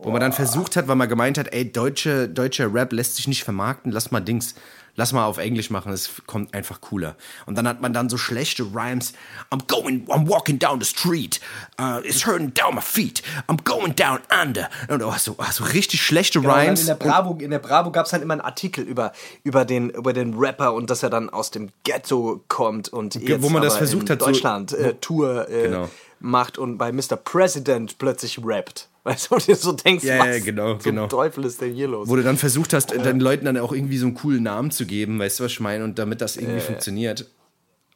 Wo 0.04 0.10
man 0.12 0.20
dann 0.22 0.34
versucht 0.34 0.76
hat, 0.76 0.88
weil 0.88 0.96
man 0.96 1.08
gemeint 1.10 1.38
hat, 1.38 1.54
ey, 1.54 1.72
deutsche, 1.72 2.28
deutscher 2.28 2.74
Rap 2.74 2.92
lässt 2.92 3.16
sich 3.18 3.28
nicht 3.28 3.44
vermarkten, 3.44 3.92
lass 3.92 4.10
mal 4.10 4.20
Dings, 4.20 4.56
lass 4.96 5.14
mal 5.14 5.26
auf 5.26 5.38
Englisch 5.38 5.70
machen, 5.70 5.94
es 5.94 6.10
kommt 6.26 6.54
einfach 6.56 6.82
cooler. 6.82 7.16
Und 7.46 7.56
dann 7.56 7.68
hat 7.68 7.82
man 7.82 7.94
dann 7.94 8.10
so 8.10 8.18
schlechte 8.18 8.64
Rhymes, 8.64 9.14
I'm 9.52 9.62
going, 9.68 10.06
I'm 10.08 10.28
walking 10.28 10.58
down 10.58 10.82
the 10.82 10.88
street, 10.88 11.40
uh, 11.80 12.00
it's 12.04 12.26
hurting 12.26 12.52
down 12.54 12.74
my 12.76 12.82
feet, 12.82 13.22
I'm 13.48 13.58
going 13.64 13.96
down 13.96 14.20
under. 14.42 14.70
Und 14.90 15.06
hast 15.06 15.26
so, 15.26 15.36
hast 15.38 15.58
so 15.58 15.66
richtig 15.66 16.02
schlechte 16.02 16.42
Genau, 16.42 16.54
dann 16.56 16.66
Rhymes. 16.66 16.82
in 16.82 16.88
der 16.88 16.96
Bravo, 16.96 17.38
in 17.40 17.52
der 17.52 17.60
Bravo 17.60 17.92
gab 17.92 18.08
es 18.08 18.12
halt 18.14 18.24
immer 18.24 18.34
einen 18.34 18.42
Artikel 18.42 18.84
über, 18.84 19.12
über, 19.44 19.66
den, 19.66 19.92
über 19.92 20.14
den 20.14 20.34
Rapper 20.34 20.74
und 20.74 20.90
dass 20.90 21.04
er 21.04 21.12
dann 21.12 21.30
aus 21.30 21.52
dem 21.52 21.70
Ghetto 21.84 22.44
kommt 22.48 22.90
und 22.90 23.16
jetzt 23.16 23.42
wo 23.44 23.50
man 23.50 23.62
das 23.62 23.78
versucht 23.78 24.04
in 24.08 24.10
hat, 24.10 24.20
so- 24.20 24.26
Deutschland 24.26 24.74
äh, 24.74 24.96
Tour 24.96 25.48
äh, 25.48 25.64
Genau. 25.68 25.90
Macht 26.22 26.58
und 26.58 26.78
bei 26.78 26.92
Mr. 26.92 27.16
President 27.24 27.98
plötzlich 27.98 28.40
rappt. 28.44 28.88
Weißt 29.04 29.32
du, 29.32 29.36
und 29.36 29.48
du 29.48 29.56
so 29.56 29.72
denkst, 29.72 30.04
Ja, 30.04 30.20
was 30.20 30.28
ja, 30.28 30.40
genau, 30.40 30.74
zum 30.76 30.84
genau. 30.92 31.08
Teufel 31.08 31.44
ist 31.46 31.60
denn 31.60 31.74
hier 31.74 31.88
los? 31.88 32.08
wo 32.08 32.16
du 32.16 32.22
dann 32.24 32.38
versucht 32.38 32.74
hast, 32.74 32.92
den 32.92 33.20
Leuten 33.20 33.46
dann 33.46 33.58
auch 33.58 33.72
irgendwie 33.74 33.98
so 33.98 34.06
einen 34.06 34.14
coolen 34.16 34.44
Namen 34.44 34.70
zu 34.70 34.86
geben, 34.86 35.18
weißt 35.20 35.40
du, 35.40 35.44
was 35.46 35.52
ich 35.54 35.60
meine? 35.60 35.84
Und 35.84 35.98
damit 35.98 36.22
das 36.22 36.38
irgendwie 36.38 36.60
funktioniert. 36.62 37.26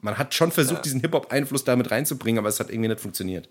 Man 0.02 0.18
hat 0.18 0.34
schon 0.34 0.52
versucht, 0.52 0.84
diesen 0.86 1.02
Hip-Hop-Einfluss 1.02 1.64
damit 1.64 1.92
reinzubringen, 1.92 2.40
aber 2.40 2.50
es 2.50 2.60
hat 2.60 2.70
irgendwie 2.72 2.90
nicht 2.90 3.02
funktioniert. 3.02 3.50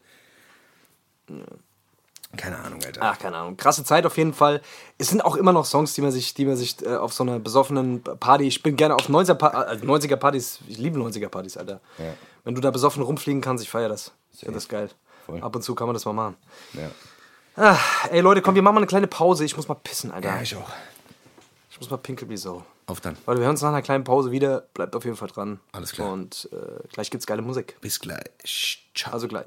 Keine 2.37 2.59
Ahnung, 2.59 2.81
Alter. 2.85 3.01
Ach, 3.03 3.19
keine 3.19 3.37
Ahnung. 3.37 3.57
Krasse 3.57 3.85
Zeit 3.85 4.05
auf 4.07 4.17
jeden 4.17 4.35
Fall. 4.35 4.61
Es 4.99 5.09
sind 5.09 5.25
auch 5.25 5.37
immer 5.37 5.53
noch 5.53 5.65
Songs, 5.65 5.95
die 5.95 6.01
man 6.01 6.11
sich, 6.11 6.35
die 6.35 6.45
man 6.45 6.57
sich 6.57 6.85
äh, 6.85 6.97
auf 6.97 7.13
so 7.13 7.23
einer 7.23 7.39
besoffenen 7.39 8.03
Party. 8.03 8.45
Ich 8.49 8.63
bin 8.65 8.75
gerne 8.75 8.97
auf 8.97 9.09
90er, 9.09 9.35
Pa- 9.35 9.49
also 9.49 9.85
90er 9.85 10.17
Partys. 10.17 10.59
Ich 10.67 10.79
liebe 10.79 10.99
90er 10.99 11.29
Partys, 11.29 11.57
Alter. 11.57 11.81
Wenn 12.45 12.55
du 12.55 12.61
da 12.61 12.71
besoffen 12.71 13.03
rumfliegen 13.03 13.41
kannst, 13.41 13.65
ich 13.65 13.71
feiere 13.71 13.89
das. 13.89 14.13
Ich 14.33 14.41
finde 14.41 14.55
das 14.55 14.69
geil. 14.69 14.91
Voll. 15.27 15.41
Ab 15.43 15.57
und 15.57 15.63
zu 15.63 15.75
kann 15.75 15.87
man 15.87 15.95
das 15.95 16.05
mal 16.05 16.13
machen. 16.13 16.37
Ja. 16.75 16.91
Ah, 17.57 17.79
ey 18.11 18.21
Leute, 18.21 18.43
komm, 18.43 18.55
wir 18.55 18.63
machen 18.63 18.75
mal 18.75 18.81
eine 18.81 18.87
kleine 18.87 19.07
Pause. 19.07 19.45
Ich 19.45 19.57
muss 19.57 19.69
mal 19.69 19.75
pissen, 19.75 20.11
Alter. 20.11 20.29
ja, 20.29 20.43
ich 20.43 20.55
auch. 20.57 20.71
Ich 21.71 21.81
muss 21.81 21.91
mal 21.91 21.97
pinkeln 21.97 22.31
wie 22.31 22.37
so. 22.37 22.63
Auf 22.87 23.01
dann. 23.01 23.17
Leute, 23.27 23.41
wir 23.41 23.45
hören 23.45 23.55
uns 23.55 23.63
nach 23.63 23.71
einer 23.71 23.83
kleinen 23.83 24.05
Pause 24.05 24.31
wieder. 24.31 24.61
Bleibt 24.75 24.95
auf 24.95 25.05
jeden 25.05 25.17
Fall 25.17 25.29
dran. 25.29 25.59
Alles 25.73 25.93
klar. 25.93 26.13
Und 26.13 26.49
äh, 26.53 26.87
gleich 26.93 27.11
gibt's 27.11 27.27
geile 27.27 27.41
Musik. 27.41 27.77
Bis 27.81 27.99
gleich. 27.99 28.87
Ciao. 28.95 29.15
Also 29.15 29.27
gleich. 29.27 29.47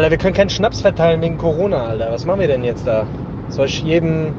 Alter, 0.00 0.12
wir 0.12 0.16
können 0.16 0.32
keinen 0.32 0.48
Schnaps 0.48 0.80
verteilen 0.80 1.20
wegen 1.20 1.36
Corona, 1.36 1.84
Alter. 1.84 2.10
Was 2.10 2.24
machen 2.24 2.40
wir 2.40 2.46
denn 2.46 2.64
jetzt 2.64 2.86
da? 2.86 3.06
Soll 3.50 3.66
ich 3.66 3.82
jedem 3.82 4.32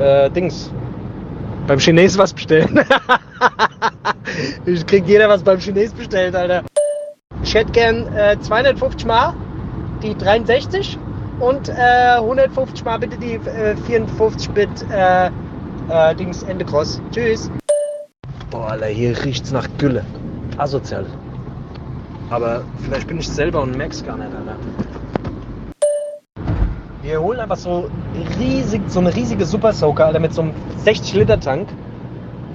äh, 0.00 0.28
Dings 0.30 0.72
beim 1.68 1.78
Chines 1.78 2.18
was 2.18 2.32
bestellen? 2.32 2.80
ich 4.66 4.84
krieg 4.84 5.06
jeder 5.06 5.28
was 5.28 5.44
beim 5.44 5.60
Chines 5.60 5.92
bestellt, 5.92 6.34
Alter. 6.34 6.64
Ich 7.44 7.54
hätte 7.54 7.70
gern 7.70 8.12
äh, 8.16 8.36
250 8.40 9.06
Mal 9.06 9.34
die 10.02 10.18
63 10.18 10.98
und 11.38 11.68
äh, 11.68 12.16
150 12.16 12.84
Mal 12.84 12.98
bitte 12.98 13.16
die 13.16 13.34
äh, 13.34 13.76
54 13.76 14.50
Bit 14.50 14.68
äh, 14.90 15.26
äh, 15.26 16.16
Dings 16.16 16.42
Ende 16.42 16.64
Cross. 16.64 17.00
Tschüss. 17.12 17.48
Boah, 18.50 18.70
Alter, 18.72 18.86
hier 18.86 19.24
riecht's 19.24 19.52
nach 19.52 19.68
Gülle. 19.78 20.04
Asozial. 20.58 21.06
Aber 22.34 22.62
vielleicht 22.82 23.06
bin 23.06 23.18
ich 23.18 23.28
selber 23.28 23.62
und 23.62 23.76
merk's 23.76 24.04
gar 24.04 24.16
nicht, 24.16 24.30
Alter. 24.34 24.56
Wir 27.00 27.22
holen 27.22 27.38
einfach 27.38 27.56
so 27.56 27.88
riesig, 28.40 28.82
so 28.88 28.98
eine 28.98 29.14
riesige 29.14 29.44
Super 29.44 29.72
Soaker, 29.72 30.06
Alter, 30.06 30.18
mit 30.18 30.34
so 30.34 30.42
einem 30.42 30.50
60 30.78 31.14
Liter 31.14 31.38
Tank. 31.38 31.68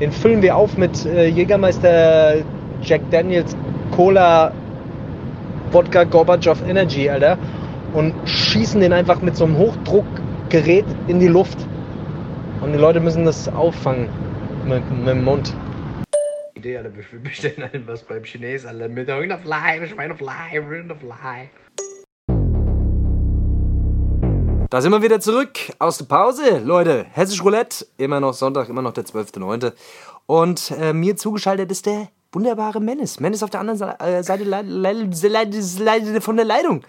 Den 0.01 0.11
füllen 0.11 0.41
wir 0.41 0.57
auf 0.57 0.77
mit 0.77 1.05
äh, 1.05 1.27
Jägermeister, 1.27 2.39
Jack 2.81 3.09
Daniels, 3.09 3.55
Cola, 3.95 4.51
Wodka, 5.71 6.03
Gorbatschow 6.03 6.61
Energy, 6.67 7.09
Alter. 7.09 7.37
Und 7.93 8.13
schießen 8.25 8.81
den 8.81 8.91
einfach 8.91 9.21
mit 9.21 9.37
so 9.37 9.45
einem 9.45 9.57
Hochdruckgerät 9.57 10.87
in 11.07 11.21
die 11.21 11.29
Luft. 11.29 11.57
Und 12.59 12.73
die 12.73 12.79
Leute 12.79 12.99
müssen 12.99 13.23
das 13.23 13.47
auffangen 13.47 14.09
mit, 14.67 14.83
mit 14.91 15.07
dem 15.07 15.23
Mund. 15.23 15.53
Idee, 16.59 16.77
Alter, 16.77 16.91
wir 16.93 17.19
bestellen 17.23 17.63
allen 17.63 17.87
was 17.87 18.03
beim 18.03 18.23
Chines, 18.23 18.65
Alter, 18.65 18.89
mit 18.89 19.07
irgendeiner 19.07 19.41
Fly, 19.41 19.87
Schweinefly, 19.87 20.57
Rinderfly. 20.57 21.49
Da 24.69 24.81
sind 24.81 24.91
wir 24.91 25.01
wieder 25.01 25.19
zurück 25.19 25.57
aus 25.79 25.97
der 25.97 26.05
Pause, 26.05 26.59
Leute. 26.59 27.05
Hessisch 27.11 27.43
Roulette, 27.43 27.87
immer 27.97 28.19
noch 28.19 28.33
Sonntag, 28.33 28.67
immer 28.69 28.81
noch 28.81 28.93
der 28.93 29.05
12.9. 29.05 29.73
Und 30.27 30.71
äh, 30.79 30.93
mir 30.93 31.15
zugeschaltet 31.15 31.71
ist 31.71 31.85
der 31.85 32.09
wunderbare 32.31 32.79
Menes. 32.79 33.19
Menes 33.19 33.41
auf 33.43 33.49
der 33.49 33.59
anderen 33.59 33.81
äh, 33.99 34.23
Seite 34.23 34.45
von 36.21 36.35
der 36.35 36.45
Leitung. 36.45 36.83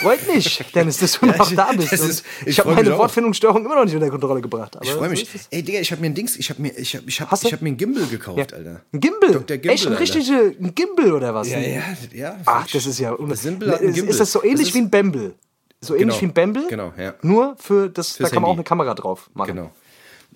Freut 0.00 0.26
mich, 0.28 0.62
Dennis, 0.74 0.98
dass 0.98 1.18
du 1.18 1.26
noch 1.26 1.52
da 1.52 1.70
bist. 1.72 1.92
ist- 1.92 2.24
ich 2.42 2.48
ich 2.48 2.58
habe 2.60 2.74
meine 2.74 2.94
auch. 2.94 2.98
Wortfindungsstörung 2.98 3.64
immer 3.64 3.76
noch 3.76 3.84
nicht 3.84 3.94
unter 3.94 4.10
Kontrolle 4.10 4.40
gebracht. 4.40 4.76
Ich 4.82 4.90
freue 4.90 5.08
mich. 5.08 5.26
Ey, 5.50 5.62
Digga, 5.62 5.80
ich 5.80 5.90
habe 5.90 6.00
mir 6.00 6.08
ein 6.08 6.14
Dings, 6.14 6.36
ich 6.36 6.50
habe 6.50 6.60
mir, 6.60 6.76
ich 6.76 6.94
hab, 6.96 7.06
ich 7.06 7.20
hab, 7.20 7.32
ich 7.42 7.52
hab 7.52 7.62
mir 7.62 7.70
ein 7.70 7.76
Gimbal 7.76 8.06
gekauft, 8.06 8.52
Alter. 8.52 8.82
Ein 8.92 9.00
Gimbal? 9.00 9.32
Dr. 9.32 9.56
Gimbal, 9.56 9.74
Echt 9.74 9.86
ein 9.86 9.92
Alter. 9.92 10.00
richtiger 10.02 10.38
ein 10.60 10.74
Gimbal 10.74 11.12
oder 11.12 11.34
was? 11.34 11.50
Ja, 11.50 11.58
ja, 11.60 11.82
ja. 12.12 12.36
Ach, 12.44 12.66
das 12.70 12.86
ist 12.86 12.98
ja. 12.98 13.16
Das 13.28 13.46
ein 13.46 13.60
ist, 13.60 14.20
das 14.20 14.32
so 14.32 14.44
ähnlich 14.44 14.68
Das 14.68 14.74
wie 14.74 14.78
ein 14.80 14.90
Bamble? 14.90 15.34
So 15.80 15.94
ähnlich 15.94 16.18
Genau. 16.18 16.20
wie 16.20 16.24
ein 16.26 16.32
Bamble? 16.34 16.66
Genau, 16.68 16.92
ja. 16.98 17.14
Nur 17.22 17.56
für 17.58 17.88
das, 17.90 18.12
da 18.12 18.16
Fürs 18.18 18.30
kann 18.32 18.42
man 18.42 18.50
auch 18.50 18.54
eine 18.54 18.64
Kamera 18.64 18.94
drauf 18.94 19.28
machen. 19.34 19.54
Genau. 19.54 19.70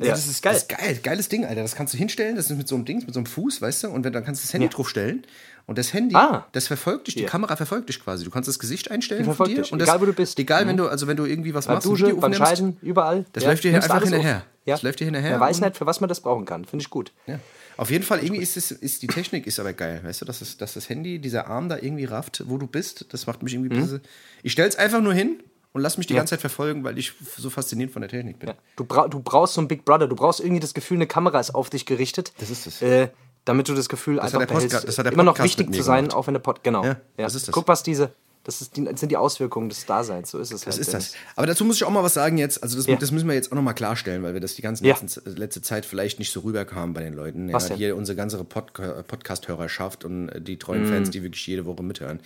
Ja, 0.00 0.10
das 0.12 0.26
ist 0.26 0.42
geil. 0.42 0.52
Das 0.54 0.62
ist 0.62 0.68
geil. 0.68 0.98
Geiles 1.02 1.28
Ding, 1.28 1.44
Alter. 1.44 1.62
Das 1.62 1.74
kannst 1.74 1.92
du 1.94 1.98
hinstellen. 1.98 2.36
Das 2.36 2.50
ist 2.50 2.56
mit 2.56 2.68
so 2.68 2.74
einem 2.76 2.84
Dings, 2.84 3.04
mit 3.04 3.14
so 3.14 3.20
einem 3.20 3.26
Fuß, 3.26 3.60
weißt 3.60 3.84
du? 3.84 3.88
Und 3.90 4.04
wenn, 4.04 4.12
dann 4.12 4.24
kannst 4.24 4.42
du 4.42 4.46
das 4.46 4.52
Handy 4.54 4.66
Ja. 4.66 4.72
draufstellen. 4.72 5.24
Und 5.66 5.76
das 5.76 5.92
Handy, 5.92 6.14
Ah. 6.14 6.46
das 6.52 6.66
verfolgt 6.66 7.08
dich. 7.08 7.14
Die 7.16 7.22
Ja. 7.22 7.28
Kamera 7.28 7.54
verfolgt 7.56 7.88
dich 7.90 8.02
quasi. 8.02 8.24
Du 8.24 8.30
kannst 8.30 8.48
das 8.48 8.58
Gesicht 8.58 8.90
einstellen 8.90 9.24
von 9.32 9.46
dir. 9.48 9.56
dich, 9.62 9.72
und 9.72 9.80
das, 9.80 9.88
egal 9.88 10.00
wo 10.00 10.06
du 10.06 10.12
bist. 10.14 10.38
Mhm. 10.38 10.42
Egal, 10.42 10.66
wenn 10.66 10.76
du, 10.78 10.88
also 10.88 11.06
wenn 11.08 11.16
du 11.16 11.26
irgendwie 11.26 11.52
was 11.52 11.66
Bei 11.66 11.74
machst, 11.74 11.86
Dusche, 11.86 12.14
beim 12.14 12.32
Scheiden, 12.32 12.78
überall. 12.80 13.26
Das 13.32 13.44
läuft 13.44 13.64
dir 13.64 13.74
einfach 13.74 14.02
hinterher. 14.02 14.44
Ja. 14.64 14.74
Das 14.74 14.82
läuft 14.82 15.00
dir 15.00 15.04
hinterher 15.04 15.32
Man 15.32 15.40
weiß 15.40 15.60
nicht, 15.60 15.76
für 15.76 15.84
was 15.86 16.00
man 16.00 16.08
das 16.08 16.20
brauchen 16.20 16.44
kann. 16.44 16.64
Finde 16.64 16.82
ich 16.82 16.90
gut. 16.90 17.12
Ja. 17.26 17.38
Auf 17.76 17.90
jeden 17.90 18.04
Fall, 18.04 18.22
irgendwie 18.22 18.42
ist, 18.42 18.56
es, 18.56 18.70
ist 18.72 19.02
die 19.02 19.06
Technik 19.06 19.46
ist 19.46 19.60
aber 19.60 19.72
geil, 19.72 20.00
weißt 20.02 20.20
du, 20.22 20.24
dass, 20.24 20.40
es, 20.40 20.56
dass 20.56 20.74
das 20.74 20.88
Handy, 20.88 21.20
dieser 21.20 21.46
Arm 21.46 21.68
da 21.68 21.76
irgendwie 21.76 22.06
rafft, 22.06 22.42
wo 22.46 22.56
du 22.58 22.66
bist, 22.66 23.06
das 23.10 23.26
macht 23.26 23.42
mich 23.42 23.54
irgendwie 23.54 23.72
ein 23.76 23.80
bisschen. 23.82 24.00
Ich 24.42 24.52
stell's 24.52 24.74
einfach 24.76 25.00
nur 25.00 25.14
hin 25.14 25.40
und 25.78 25.82
lass 25.82 25.96
mich 25.96 26.06
die. 26.06 26.14
Ja. 26.14 26.20
ganze 26.20 26.32
Zeit 26.32 26.40
verfolgen, 26.40 26.84
weil 26.84 26.98
ich 26.98 27.14
so 27.38 27.48
fasziniert 27.50 27.90
von 27.90 28.02
der 28.02 28.10
Technik 28.10 28.38
bin. 28.38 28.52
Du, 28.76 28.84
bra 28.84 29.08
du 29.08 29.20
brauchst 29.20 29.54
so 29.54 29.60
einen 29.60 29.68
Big 29.68 29.84
Brother. 29.84 30.06
Du 30.06 30.16
brauchst 30.16 30.40
irgendwie 30.40 30.60
das 30.60 30.74
Gefühl, 30.74 30.98
eine 30.98 31.06
Kamera 31.06 31.40
ist 31.40 31.54
auf 31.54 31.70
dich 31.70 31.86
gerichtet. 31.86 32.32
Das 32.38 32.50
ist 32.50 32.66
es. 32.66 32.82
Äh, 32.82 33.08
damit 33.44 33.68
du 33.68 33.74
das 33.74 33.88
Gefühl 33.88 34.16
hat 34.20 34.34
einfach 34.34 34.46
behältst, 34.46 34.86
das 34.86 34.98
hat 34.98 35.06
der 35.06 35.12
immer 35.14 35.22
noch 35.22 35.34
Podcast 35.36 35.58
wichtig 35.58 35.74
zu 35.74 35.82
sein, 35.82 36.04
gemacht. 36.04 36.16
auch 36.16 36.26
wenn 36.26 36.34
der 36.34 36.40
Pod, 36.40 36.62
genau. 36.62 36.84
Ja, 36.84 36.96
was 37.16 37.34
ist 37.34 37.48
das? 37.48 37.54
Guck, 37.54 37.66
was 37.66 37.82
diese, 37.82 38.12
das, 38.44 38.60
ist 38.60 38.76
die, 38.76 38.84
das 38.84 39.00
sind 39.00 39.10
die 39.10 39.16
Auswirkungen 39.16 39.70
des 39.70 39.86
Daseins, 39.86 40.30
so 40.30 40.38
ist 40.38 40.52
es 40.52 40.62
Das 40.62 40.74
halt. 40.74 40.80
ist 40.86 40.92
das. 40.92 41.12
Aber 41.34 41.46
dazu 41.46 41.64
muss 41.64 41.76
ich 41.76 41.84
auch 41.84 41.90
mal 41.90 42.02
was 42.02 42.12
sagen 42.14 42.36
jetzt. 42.36 42.62
Also 42.62 42.76
das, 42.76 42.86
Ja. 42.86 42.96
das 42.96 43.10
müssen 43.10 43.26
wir 43.26 43.34
jetzt 43.34 43.50
auch 43.50 43.56
noch 43.56 43.62
mal 43.62 43.72
klarstellen, 43.72 44.22
weil 44.22 44.34
wir 44.34 44.40
das 44.40 44.54
die 44.54 44.60
ganze 44.62 44.84
Ja. 44.86 44.96
letzte 45.24 45.62
Zeit 45.62 45.86
vielleicht 45.86 46.18
nicht 46.18 46.30
so 46.32 46.40
rüberkamen 46.40 46.92
bei 46.92 47.02
den 47.02 47.14
Leuten. 47.14 47.50
Was 47.52 47.64
ja, 47.64 47.68
denn? 47.70 47.76
hier 47.78 47.96
unsere 47.96 48.16
ganze 48.16 48.42
Pod 48.44 48.72
Podcast-Hörerschaft 49.08 50.04
und 50.04 50.28
äh, 50.28 50.40
die 50.40 50.58
treuen 50.58 50.82
Mhm. 50.84 50.88
Fans, 50.88 51.10
die 51.10 51.22
wirklich 51.22 51.46
jede 51.46 51.64
Woche 51.66 51.82
mithören. 51.82 52.20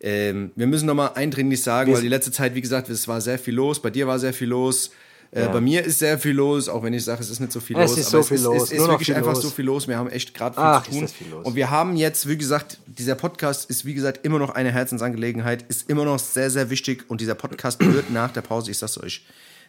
Ähm, 0.00 0.52
wir 0.54 0.66
müssen 0.66 0.86
noch 0.86 0.94
mal 0.94 1.08
eindringlich 1.08 1.62
sagen, 1.62 1.92
weil 1.92 2.02
die 2.02 2.08
letzte 2.08 2.30
Zeit, 2.30 2.54
wie 2.54 2.60
gesagt, 2.60 2.88
es 2.88 3.08
war 3.08 3.20
sehr 3.20 3.38
viel 3.38 3.54
los. 3.54 3.80
Bei 3.82 3.90
dir 3.90 4.06
war 4.06 4.18
sehr 4.18 4.32
viel 4.32 4.48
los. 4.48 4.90
Äh, 5.30 5.42
Ja. 5.42 5.48
Bei 5.48 5.60
mir 5.60 5.84
ist 5.84 5.98
sehr 5.98 6.18
viel 6.18 6.32
los, 6.32 6.68
auch 6.70 6.82
wenn 6.82 6.94
ich 6.94 7.04
sage, 7.04 7.20
es 7.20 7.28
ist 7.28 7.40
nicht 7.40 7.52
so 7.52 7.60
viel 7.60 7.76
Es 7.78 7.90
los. 7.90 7.98
ist 7.98 8.10
so 8.10 8.22
viel 8.22 8.36
ist, 8.38 8.44
los, 8.44 8.62
Es 8.62 8.70
ist 8.72 8.78
noch 8.78 8.88
wirklich 8.88 9.14
einfach 9.14 9.34
los. 9.34 9.42
so 9.42 9.50
viel 9.50 9.64
los. 9.66 9.86
Wir 9.88 9.98
haben 9.98 10.08
echt 10.08 10.32
gerade 10.34 10.54
viel 10.54 10.62
Ach, 10.64 10.82
zu 10.84 10.90
ist 10.92 10.98
tun. 10.98 11.08
viel 11.08 11.28
los. 11.32 11.44
Und 11.44 11.54
wir 11.54 11.70
haben 11.70 11.96
jetzt, 11.96 12.26
wie 12.28 12.38
gesagt, 12.38 12.78
dieser 12.86 13.14
Podcast 13.14 13.68
ist, 13.68 13.84
wie 13.84 13.92
gesagt, 13.92 14.24
immer 14.24 14.38
noch 14.38 14.50
eine 14.50 14.70
Herzensangelegenheit, 14.72 15.64
ist 15.68 15.90
immer 15.90 16.04
noch 16.06 16.18
sehr, 16.18 16.48
sehr 16.48 16.70
wichtig. 16.70 17.04
Und 17.08 17.20
dieser 17.20 17.34
Podcast 17.34 17.78
wird 17.84 18.10
nach 18.12 18.30
der 18.32 18.40
Pause, 18.40 18.70
ich 18.70 18.78
sag's 18.78 18.96
euch, 18.98 19.26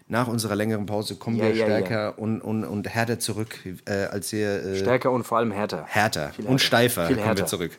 nach 0.07 0.27
unserer 0.29 0.55
längeren 0.55 0.85
Pause 0.85 1.15
kommen 1.15 1.35
Ja, 1.37 1.45
wir 1.45 1.55
ja, 1.55 1.65
stärker 1.65 2.17
Und, 2.17 2.39
und, 2.41 2.63
und 2.63 2.87
härter 2.87 3.19
zurück, 3.19 3.57
äh, 3.85 3.91
als 4.05 4.31
wir 4.31 4.63
äh, 4.65 4.77
Stärker 4.79 5.11
und 5.11 5.23
vor 5.25 5.39
allem 5.39 5.51
härter. 5.51 5.83
härter 5.87 6.29
Viel 6.29 6.45
und 6.45 6.51
härter. 6.51 6.63
steifer 6.65 7.07
Viel 7.07 7.15
kommen 7.17 7.25
härter. 7.27 7.41
wir 7.41 7.47
zurück. 7.47 7.71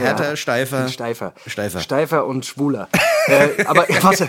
Härter, 0.00 0.36
steifer. 0.36 0.82
Viel 0.84 0.92
steifer. 0.92 1.34
Steifer. 1.46 1.80
Steifer 1.80 2.26
und 2.26 2.46
schwuler. 2.46 2.88
äh, 3.26 3.64
aber 3.64 3.86
was, 4.02 4.24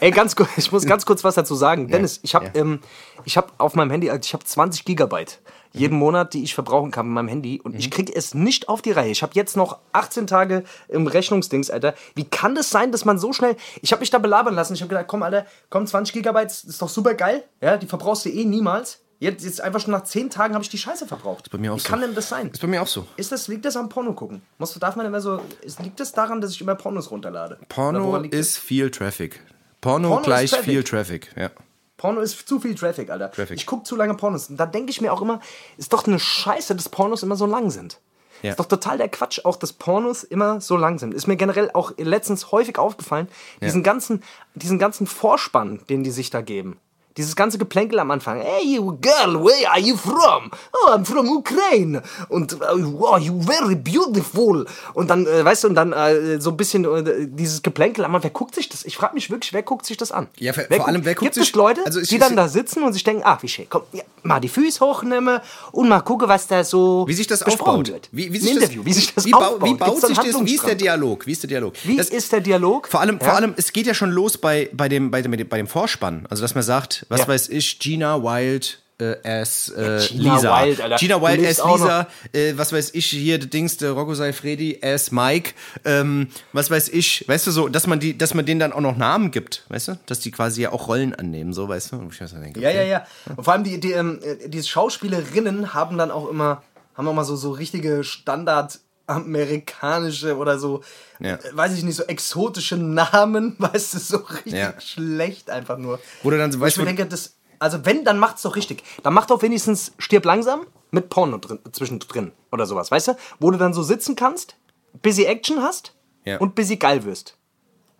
ey, 0.00 0.10
ganz 0.10 0.36
kurz, 0.36 0.50
ich 0.56 0.70
muss 0.72 0.86
ganz 0.86 1.06
kurz 1.06 1.24
was 1.24 1.34
dazu 1.34 1.54
sagen. 1.54 1.88
Dennis, 1.88 2.20
ich 2.22 2.34
habe 2.34 2.46
ja. 2.54 2.60
ähm, 2.60 2.80
ich 3.24 3.36
hab 3.36 3.52
auf 3.58 3.74
meinem 3.74 3.90
Handy, 3.90 4.10
also 4.10 4.20
ich 4.22 4.34
habe 4.34 4.44
20 4.44 4.84
Gigabyte 4.84 5.40
jeden 5.72 5.96
Monat, 5.96 6.34
die 6.34 6.42
ich 6.42 6.54
verbrauchen 6.54 6.90
kann 6.90 7.06
mit 7.06 7.14
meinem 7.14 7.28
Handy 7.28 7.60
und 7.60 7.74
ich 7.74 7.90
kriege 7.90 8.12
es 8.14 8.34
nicht 8.34 8.68
auf 8.68 8.82
die 8.82 8.92
Reihe. 8.92 9.10
Ich 9.10 9.22
habe 9.22 9.32
jetzt 9.34 9.56
noch 9.56 9.78
18 9.92 10.26
Tage 10.26 10.64
im 10.88 11.06
Rechnungsdings, 11.06 11.70
Alter. 11.70 11.94
Wie 12.14 12.24
kann 12.24 12.54
das 12.54 12.70
sein, 12.70 12.92
dass 12.92 13.04
man 13.04 13.18
so 13.18 13.32
schnell... 13.32 13.56
Ich 13.80 13.92
habe 13.92 14.00
mich 14.00 14.10
da 14.10 14.18
belabern 14.18 14.54
lassen. 14.54 14.74
Ich 14.74 14.82
habe 14.82 14.90
gedacht, 14.90 15.06
komm, 15.08 15.22
Alter, 15.22 15.46
komm, 15.70 15.86
20 15.86 16.12
Gigabyte, 16.12 16.50
ist 16.50 16.82
doch 16.82 16.88
super 16.88 17.14
geil. 17.14 17.44
Ja, 17.60 17.76
die 17.76 17.86
verbrauchst 17.86 18.24
du 18.26 18.28
eh 18.28 18.44
niemals. 18.44 19.01
Jetzt, 19.22 19.44
jetzt 19.44 19.60
einfach 19.60 19.78
schon 19.78 19.92
nach 19.92 20.02
10 20.02 20.30
Tagen 20.30 20.54
habe 20.54 20.64
ich 20.64 20.68
die 20.68 20.78
Scheiße 20.78 21.06
verbraucht. 21.06 21.48
bei 21.52 21.56
mir 21.56 21.72
auch 21.72 21.76
Wie 21.76 21.80
so. 21.80 21.88
kann 21.88 22.00
denn 22.00 22.12
das 22.12 22.28
sein? 22.28 22.50
Ist 22.50 22.60
bei 22.60 22.66
mir 22.66 22.82
auch 22.82 22.88
so. 22.88 23.06
Ist 23.16 23.30
das, 23.30 23.46
liegt 23.46 23.64
das 23.64 23.76
am 23.76 23.88
Porno 23.88 24.14
gucken? 24.14 24.42
Muss, 24.58 24.74
darf 24.74 24.96
man 24.96 25.06
immer 25.06 25.20
so. 25.20 25.40
Ist, 25.60 25.80
liegt 25.80 26.00
das 26.00 26.10
daran, 26.10 26.40
dass 26.40 26.50
ich 26.50 26.60
immer 26.60 26.74
Pornos 26.74 27.08
runterlade? 27.08 27.56
Porno 27.68 28.16
ist 28.16 28.58
viel 28.58 28.90
Traffic. 28.90 29.40
Porno, 29.80 30.08
Porno 30.08 30.20
ist 30.22 30.24
gleich 30.24 30.50
Traffic. 30.50 30.64
viel 30.64 30.82
Traffic, 30.82 31.30
ja. 31.36 31.50
das? 31.50 31.58
Porno 31.98 32.20
ist 32.20 32.48
zu 32.48 32.58
viel 32.58 32.74
Traffic, 32.74 33.10
Alter. 33.10 33.30
Traffic. 33.30 33.56
Ich 33.56 33.64
gucke 33.64 33.84
zu 33.84 33.94
lange 33.94 34.14
Pornos. 34.14 34.50
Und 34.50 34.56
da 34.56 34.66
denke 34.66 34.90
ich 34.90 35.00
mir 35.00 35.12
auch 35.12 35.22
immer, 35.22 35.38
ist 35.76 35.92
doch 35.92 36.04
eine 36.04 36.18
Scheiße, 36.18 36.74
dass 36.74 36.88
Pornos 36.88 37.22
immer 37.22 37.36
so 37.36 37.46
lang 37.46 37.70
sind. 37.70 38.00
Ja. 38.42 38.50
Ist 38.50 38.58
doch 38.58 38.66
total 38.66 38.98
der 38.98 39.08
Quatsch, 39.08 39.44
auch 39.44 39.54
dass 39.54 39.72
Pornos 39.72 40.24
immer 40.24 40.60
so 40.60 40.76
lang 40.76 40.98
sind. 40.98 41.14
Ist 41.14 41.28
mir 41.28 41.36
generell 41.36 41.70
auch 41.74 41.92
letztens 41.96 42.50
häufig 42.50 42.76
aufgefallen, 42.76 43.28
diesen, 43.60 43.84
ganzen, 43.84 44.24
diesen 44.56 44.80
ganzen 44.80 45.06
Vorspann, 45.06 45.78
den 45.88 46.02
die 46.02 46.10
sich 46.10 46.30
da 46.30 46.40
geben. 46.40 46.80
Dieses 47.16 47.36
ganze 47.36 47.58
Geplänkel 47.58 47.98
am 47.98 48.10
Anfang. 48.10 48.40
Hey, 48.40 48.76
you 48.76 48.96
girl, 49.00 49.44
where 49.44 49.70
are 49.70 49.80
you 49.80 49.96
from? 49.96 50.50
Oh, 50.72 50.90
I'm 50.90 51.04
from 51.04 51.28
Ukraine. 51.28 52.02
Und 52.28 52.54
uh, 52.54 52.58
wow, 52.98 53.18
you 53.18 53.40
very 53.42 53.74
beautiful. 53.74 54.66
Und 54.94 55.08
dann, 55.10 55.26
äh, 55.26 55.44
weißt 55.44 55.64
du, 55.64 55.68
und 55.68 55.74
dann 55.74 55.92
äh, 55.92 56.40
so 56.40 56.50
ein 56.50 56.56
bisschen 56.56 56.84
äh, 56.84 57.26
dieses 57.28 57.62
Geplänkel 57.62 58.04
am 58.04 58.14
Anfang. 58.14 58.22
Wer 58.24 58.30
guckt 58.30 58.54
sich 58.54 58.68
das? 58.68 58.84
Ich 58.84 58.96
frage 58.96 59.14
mich 59.14 59.30
wirklich, 59.30 59.52
wer 59.52 59.62
guckt 59.62 59.84
sich 59.86 59.96
das 59.96 60.12
an? 60.12 60.28
Ja, 60.38 60.52
vor- 60.52 60.64
wer 60.68 60.78
vor 60.78 60.88
allem, 60.88 61.04
wer 61.04 61.14
guckt 61.14 61.22
gibt 61.24 61.34
sich- 61.34 61.48
es 61.50 61.54
Leute, 61.54 61.84
also 61.84 62.00
es 62.00 62.08
die 62.08 62.16
ist- 62.16 62.22
dann 62.22 62.36
da 62.36 62.48
sitzen 62.48 62.82
und 62.82 62.92
sich 62.92 63.04
denken, 63.04 63.22
ach, 63.24 63.42
wie 63.42 63.48
schön, 63.48 63.66
komm, 63.68 63.82
ja, 63.92 64.02
mal 64.22 64.40
die 64.40 64.48
Füße 64.48 64.80
hochnehmen 64.84 65.40
und 65.72 65.88
mal 65.88 66.00
gucken, 66.00 66.28
was 66.28 66.46
da 66.46 66.64
so 66.64 67.04
Wie 67.08 67.14
sich 67.14 67.26
das 67.26 67.42
aufbaut. 67.42 67.88
Wird. 67.88 68.08
Wie, 68.12 68.32
wie 68.32 68.38
sich 68.38 68.52
Interview, 68.52 68.82
das, 68.82 68.86
wie 68.86 68.92
sich 68.92 69.14
das 69.14 69.24
wie, 69.26 69.30
bau- 69.32 69.38
aufbaut. 69.38 69.68
Wie 69.68 69.74
baut 69.74 70.00
sich 70.00 70.16
das? 70.16 70.44
Wie 70.44 70.54
ist 70.54 70.66
der? 70.66 70.74
Dialog? 70.76 71.26
Wie 71.26 71.32
ist 71.32 71.42
der 71.42 71.48
Dialog? 71.48 71.74
Wie 71.84 71.96
das, 71.96 72.08
ist 72.08 72.32
der 72.32 72.40
Dialog? 72.40 72.88
Vor 72.88 73.00
allem, 73.00 73.18
Ja? 73.20 73.24
vor 73.26 73.34
allem, 73.34 73.54
es 73.56 73.72
geht 73.72 73.86
ja 73.86 73.94
schon 73.94 74.10
los 74.10 74.38
bei, 74.38 74.70
bei, 74.72 74.88
dem, 74.88 75.10
bei, 75.10 75.20
dem, 75.22 75.32
bei 75.48 75.56
dem 75.58 75.66
Vorspann. 75.66 76.26
Also, 76.30 76.42
dass 76.42 76.54
man 76.54 76.62
sagt, 76.64 77.01
was 77.08 77.20
Ja. 77.20 77.28
weiß 77.28 77.48
ich, 77.50 77.78
Gina 77.78 78.22
Wild 78.22 78.78
äh, 78.98 79.16
as 79.24 79.68
äh, 79.70 79.98
Gina 80.06 80.34
Lisa. 80.36 80.62
Wild, 80.64 80.80
Alter. 80.80 80.96
Gina 80.96 81.20
Wild 81.20 81.44
as 81.46 81.58
Lisa. 81.64 82.06
Äh, 82.32 82.52
was 82.56 82.72
weiß 82.72 82.90
ich, 82.94 83.06
hier, 83.06 83.38
der 83.38 83.48
Dings, 83.48 83.76
der 83.78 83.92
Rocco 83.92 84.14
Seifredi 84.14 84.78
as 84.82 85.10
Mike. 85.10 85.54
Ähm, 85.84 86.28
was 86.52 86.70
weiß 86.70 86.88
ich, 86.90 87.26
weißt 87.26 87.46
du, 87.46 87.50
so, 87.50 87.68
dass 87.68 87.86
man, 87.86 87.98
die, 88.00 88.16
dass 88.16 88.34
man 88.34 88.46
denen 88.46 88.60
dann 88.60 88.72
auch 88.72 88.80
noch 88.80 88.96
Namen 88.96 89.30
gibt, 89.30 89.64
weißt 89.70 89.88
du? 89.88 89.98
Dass 90.06 90.20
die 90.20 90.30
quasi 90.30 90.62
ja 90.62 90.72
auch 90.72 90.88
Rollen 90.88 91.14
annehmen, 91.14 91.52
so, 91.52 91.68
weißt 91.68 91.92
du? 91.92 91.96
Und 91.96 92.12
ich 92.14 92.20
weiß 92.20 92.34
nicht, 92.34 92.56
Ja, 92.58 92.70
ja, 92.70 92.82
ja. 92.82 93.06
Und 93.34 93.42
vor 93.44 93.54
allem 93.54 93.64
die, 93.64 93.80
die, 93.80 93.92
ähm, 93.92 94.20
äh, 94.22 94.48
die 94.48 94.62
Schauspielerinnen 94.62 95.74
haben 95.74 95.98
dann 95.98 96.10
auch 96.10 96.28
immer, 96.28 96.62
haben 96.94 97.08
auch 97.08 97.14
mal 97.14 97.24
so, 97.24 97.34
so 97.36 97.50
richtige 97.52 98.04
Standard 98.04 98.78
amerikanische 99.12 100.36
oder 100.36 100.58
so, 100.58 100.82
Ja. 101.20 101.34
äh, 101.34 101.56
weiß 101.56 101.74
ich 101.74 101.84
nicht, 101.84 101.96
so 101.96 102.04
exotische 102.04 102.76
Namen, 102.76 103.54
weißt 103.58 103.94
du, 103.94 103.98
so 103.98 104.16
richtig 104.18 104.54
Ja. 104.54 104.80
schlecht 104.80 105.50
einfach 105.50 105.78
nur. 105.78 105.98
Wo 106.22 106.30
du 106.30 106.38
dann 106.38 106.52
so 106.52 106.60
Wo 106.60 106.64
ich 106.64 106.72
weißt, 106.72 106.78
mir 106.78 106.84
denke, 106.86 107.06
das, 107.06 107.36
also 107.58 107.84
wenn, 107.84 108.04
dann 108.04 108.18
macht's 108.18 108.42
doch 108.42 108.56
richtig. 108.56 108.82
Dann 109.02 109.14
macht 109.14 109.30
doch 109.30 109.42
wenigstens 109.42 109.92
Stirb 109.98 110.24
langsam 110.24 110.66
mit 110.90 111.08
Porno 111.08 111.38
drin, 111.38 111.58
zwischendrin 111.72 112.32
oder 112.50 112.66
sowas, 112.66 112.90
weißt 112.90 113.08
du? 113.08 113.12
Wo 113.40 113.50
du 113.50 113.58
dann 113.58 113.72
so 113.74 113.82
sitzen 113.82 114.16
kannst, 114.16 114.56
busy 115.02 115.24
Action 115.24 115.62
hast 115.62 115.94
Ja. 116.24 116.38
und 116.38 116.54
busy 116.54 116.76
geil 116.76 117.04
wirst. 117.04 117.36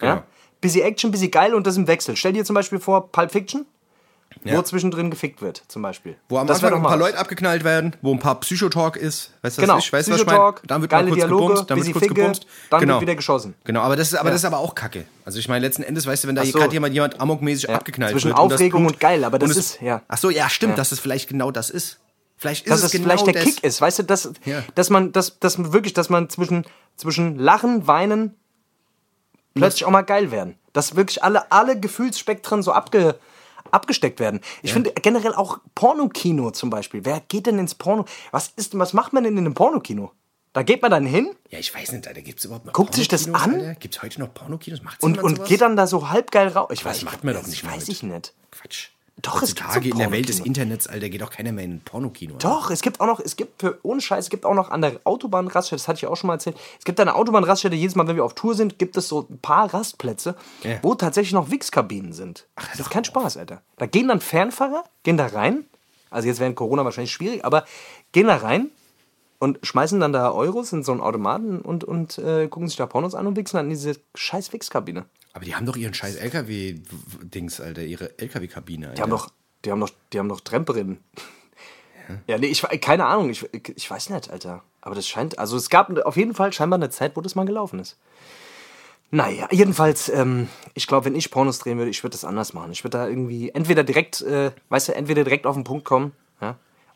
Ja? 0.00 0.14
Genau. 0.14 0.26
Busy 0.60 0.80
Action, 0.80 1.10
busy 1.10 1.28
geil 1.28 1.54
und 1.54 1.66
das 1.66 1.76
im 1.76 1.86
Wechsel. 1.88 2.14
Stell 2.16 2.32
dir 2.34 2.44
zum 2.44 2.54
Beispiel 2.54 2.78
vor 2.78 3.10
Pulp 3.10 3.32
Fiction, 3.32 3.66
Ja. 4.44 4.56
wo 4.56 4.62
zwischendrin 4.62 5.10
gefickt 5.10 5.42
wird, 5.42 5.62
zum 5.68 5.82
Beispiel. 5.82 6.16
Wo 6.28 6.38
am 6.38 6.46
Das 6.46 6.62
Anfang 6.62 6.78
ein 6.78 6.82
paar 6.82 6.96
Leute 6.96 7.18
abgeknallt 7.18 7.64
werden, 7.64 7.94
wo 8.02 8.12
ein 8.12 8.18
paar 8.18 8.40
Psychotalk 8.40 8.96
ist. 8.96 9.32
Weißt 9.42 9.58
du, 9.58 9.62
Genau, 9.62 9.76
was 9.76 9.84
ich? 9.84 9.92
Weißt 9.92 10.08
du, 10.08 10.12
was 10.12 10.20
ich 10.20 10.26
meine? 10.26 10.54
Dann 10.66 10.80
wird 10.82 10.90
mal 10.92 11.04
kurz 11.04 11.14
Dialoge, 11.16 11.42
gebumst, 11.48 11.70
dann 11.70 11.78
wird 11.78 11.92
kurz 11.92 12.04
Ficke, 12.04 12.14
gebumst. 12.14 12.46
dann 12.70 12.80
genau. 12.80 12.94
wird 12.94 13.02
wieder 13.02 13.14
geschossen. 13.16 13.54
Genau, 13.64 13.80
aber 13.82 13.96
das 13.96 14.08
ist 14.08 14.14
aber, 14.14 14.28
Ja. 14.28 14.32
das 14.32 14.40
ist 14.42 14.44
aber 14.46 14.58
auch 14.58 14.74
Kacke. 14.74 15.04
Also 15.24 15.38
ich 15.38 15.48
meine, 15.48 15.64
letzten 15.66 15.82
Endes, 15.82 16.06
weißt 16.06 16.24
du, 16.24 16.28
wenn 16.28 16.34
da 16.34 16.44
so. 16.44 16.58
gerade 16.58 16.72
jemand, 16.72 16.94
jemand 16.94 17.20
amokmäßig 17.20 17.68
Ja, 17.68 17.76
abgeknallt 17.76 18.12
zwischen 18.12 18.28
wird. 18.28 18.38
und 18.38 18.48
das 18.50 18.56
Aufregung 18.56 18.82
Blut- 18.82 18.92
und 18.94 19.00
geil, 19.00 19.24
aber 19.24 19.38
das 19.38 19.50
und 19.50 19.56
ist- 19.58 19.80
ja. 19.80 20.02
Ach 20.08 20.18
so, 20.18 20.30
ja, 20.30 20.48
stimmt, 20.48 20.78
dass 20.78 20.92
es 20.92 20.98
vielleicht 21.00 21.28
genau 21.28 21.50
das 21.50 21.70
ist. 21.70 21.98
Vielleicht 22.36 22.66
ist 22.66 22.72
dass 22.72 22.82
es, 22.82 22.90
genau 22.90 23.04
vielleicht 23.04 23.26
der 23.28 23.34
das. 23.34 23.44
Kick 23.44 23.62
ist, 23.62 23.80
weißt 23.80 24.00
du, 24.00 24.02
dass, 24.02 24.32
dass 24.74 24.90
man, 24.90 25.12
dass, 25.12 25.38
dass 25.38 25.72
wirklich, 25.72 25.94
dass 25.94 26.08
man 26.10 26.28
zwischen, 26.28 26.64
zwischen 26.96 27.38
Lachen, 27.38 27.86
Weinen 27.86 28.34
plötzlich 29.54 29.84
auch 29.84 29.90
mal 29.90 30.02
geil 30.02 30.30
werden. 30.30 30.56
Dass 30.72 30.96
wirklich 30.96 31.22
alle, 31.22 31.52
alle 31.52 31.78
Gefühlsspektren 31.78 32.62
so 32.62 32.72
abge, 32.72 33.16
abgesteckt 33.72 34.20
werden. 34.20 34.40
Ich 34.62 34.72
finde 34.72 34.92
generell 34.92 35.34
auch 35.34 35.58
Pornokino 35.74 36.50
zum 36.52 36.70
Beispiel. 36.70 37.04
Wer 37.04 37.20
geht 37.20 37.46
denn 37.46 37.58
ins 37.58 37.74
Porno? 37.74 38.04
Was 38.30 38.52
ist, 38.56 38.78
was 38.78 38.92
macht 38.92 39.12
man 39.12 39.24
denn 39.24 39.36
in 39.36 39.46
einem 39.46 39.54
Pornokino? 39.54 40.12
Da 40.52 40.62
geht 40.62 40.82
man 40.82 40.90
dann 40.90 41.06
hin 41.06 41.34
Ja, 41.48 41.58
ich 41.58 41.74
weiß 41.74 41.92
nicht, 41.92 42.06
Alter, 42.06 42.20
gibt 42.20 42.38
es 42.38 42.44
überhaupt 42.44 42.66
noch 42.66 42.74
Guckt 42.74 42.94
sich 42.94 43.08
das 43.08 43.32
an? 43.32 43.76
Gibt 43.80 43.96
es 43.96 44.02
heute 44.02 44.20
noch 44.20 44.34
Pornokinos? 44.34 44.82
Macht's 44.82 45.02
und, 45.02 45.18
und 45.22 45.36
sowas? 45.36 45.48
geht 45.48 45.62
dann 45.62 45.76
da 45.76 45.86
so 45.86 46.10
halbgeil 46.10 46.48
raus. 46.48 46.68
Ich 46.72 46.84
weiß, 46.84 47.04
macht 47.04 47.24
man 47.24 47.34
doch 47.34 47.40
das 47.40 47.50
nicht 47.50 47.64
mehr 47.64 47.72
weiß 47.72 47.88
ich 47.88 48.02
nicht. 48.02 48.34
Quatsch. 48.50 48.90
Doch, 49.20 49.42
es 49.42 49.54
gibt 49.54 49.70
so 49.72 49.78
in 49.80 49.98
der 49.98 50.10
Welt 50.10 50.28
des. 50.28 50.40
Internets, 50.40 50.86
Alter, 50.86 51.08
geht 51.08 51.20
doch 51.20 51.30
keiner 51.30 51.52
mehr 51.52 51.64
in 51.64 51.74
ein 51.76 51.80
Pornokino. 51.84 52.36
Doch, 52.38 52.70
es 52.70 52.80
gibt 52.80 53.00
auch 53.00 53.06
noch, 53.06 53.20
es 53.20 53.36
gibt 53.36 53.60
für, 53.60 53.78
ohne 53.82 54.00
Scheiß, 54.00 54.24
es 54.24 54.30
gibt 54.30 54.44
auch 54.46 54.54
noch 54.54 54.70
an 54.70 54.80
der 54.80 55.00
Autobahnraststätte, 55.04 55.80
das 55.80 55.86
hatte 55.86 55.98
ich 55.98 56.06
auch 56.06 56.16
schon 56.16 56.28
mal 56.28 56.34
erzählt, 56.34 56.56
es 56.78 56.84
gibt 56.84 56.98
eine 56.98 57.14
Autobahnraststätte, 57.14 57.76
jedes 57.76 57.94
Mal, 57.94 58.08
wenn 58.08 58.16
wir 58.16 58.24
auf 58.24 58.34
Tour 58.34 58.54
sind, 58.54 58.78
gibt 58.78 58.96
es 58.96 59.08
so 59.08 59.26
ein 59.30 59.38
paar 59.38 59.72
Rastplätze, 59.72 60.34
Ja. 60.64 60.78
wo 60.82 60.94
tatsächlich 60.94 61.34
noch 61.34 61.50
Wichskabinen 61.50 62.12
sind. 62.12 62.46
das 62.56 62.80
ist 62.80 62.90
kein 62.90 63.04
Spaß, 63.04 63.36
Alter. 63.36 63.60
Da 63.76 63.86
gehen 63.86 64.08
dann 64.08 64.20
Fernfahrer, 64.20 64.82
gehen 65.02 65.18
da 65.18 65.26
rein, 65.26 65.66
also 66.10 66.26
jetzt 66.26 66.40
während 66.40 66.56
Corona 66.56 66.84
wahrscheinlich 66.84 67.12
schwierig, 67.12 67.44
aber 67.44 67.64
gehen 68.12 68.26
da 68.26 68.36
rein 68.36 68.70
und 69.38 69.58
schmeißen 69.62 70.00
dann 70.00 70.12
da 70.12 70.30
Euros 70.32 70.72
in 70.72 70.82
so 70.84 70.92
einen 70.92 71.00
Automaten 71.00 71.60
und, 71.60 71.84
und 71.84 72.18
äh, 72.18 72.48
gucken 72.48 72.68
sich 72.68 72.76
da 72.76 72.86
Pornos 72.86 73.14
an 73.14 73.26
und 73.26 73.36
wichsen 73.36 73.56
dann 73.56 73.66
in 73.66 73.70
diese 73.70 73.96
scheiß 74.14 74.52
Wichskabine. 74.52 75.04
Aber 75.32 75.44
die 75.44 75.54
haben 75.54 75.66
doch 75.66 75.76
ihren 75.76 75.94
scheiß 75.94 76.16
LKW-Dings, 76.16 77.60
Alter, 77.60 77.82
ihre 77.82 78.18
LKW-Kabine. 78.18 78.94
Die 78.96 79.02
haben 79.02 79.10
doch, 79.10 79.30
die 79.64 79.70
haben 79.70 79.80
doch, 79.80 79.90
die 80.12 80.18
haben 80.18 80.28
doch 80.28 80.40
Tremperinnen. 80.40 80.98
Ja, 82.26 82.36
nee, 82.36 82.48
ich 82.48 82.62
keine 82.80 83.06
Ahnung, 83.06 83.30
ich, 83.30 83.48
ich 83.52 83.90
weiß 83.90 84.10
nicht, 84.10 84.30
Alter. 84.30 84.62
Aber 84.80 84.94
das 84.94 85.06
scheint, 85.06 85.38
also 85.38 85.56
es 85.56 85.70
gab 85.70 85.96
auf 86.04 86.16
jeden 86.16 86.34
Fall 86.34 86.52
scheinbar 86.52 86.78
eine 86.78 86.90
Zeit, 86.90 87.16
wo 87.16 87.20
das 87.20 87.34
mal 87.34 87.46
gelaufen 87.46 87.78
ist. 87.78 87.96
Naja, 89.10 89.46
jedenfalls, 89.50 90.08
ähm, 90.08 90.48
ich 90.74 90.86
glaube, 90.86 91.04
wenn 91.06 91.14
ich 91.14 91.30
Pornos 91.30 91.58
drehen 91.58 91.76
würde, 91.78 91.90
ich 91.90 92.02
würde 92.02 92.12
das 92.12 92.24
anders 92.24 92.54
machen. 92.54 92.72
Ich 92.72 92.82
würde 92.82 92.98
da 92.98 93.06
irgendwie 93.06 93.50
entweder 93.50 93.84
direkt, 93.84 94.22
äh, 94.22 94.52
weißt 94.70 94.88
du, 94.88 94.94
entweder 94.94 95.22
direkt 95.22 95.46
auf 95.46 95.54
den 95.54 95.64
Punkt 95.64 95.84
kommen, 95.84 96.12
ja. 96.12 96.21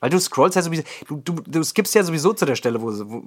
Weil 0.06 0.10
du 0.10 0.20
scrollst 0.20 0.54
ja 0.56 0.62
sowieso, 0.62 0.82
du, 1.08 1.16
du, 1.24 1.34
du 1.46 1.62
skippst 1.64 1.94
ja 1.94 2.04
sowieso 2.04 2.32
zu 2.32 2.44
der 2.46 2.54
Stelle, 2.54 2.80
wo, 2.80 2.86
wo, 2.92 3.22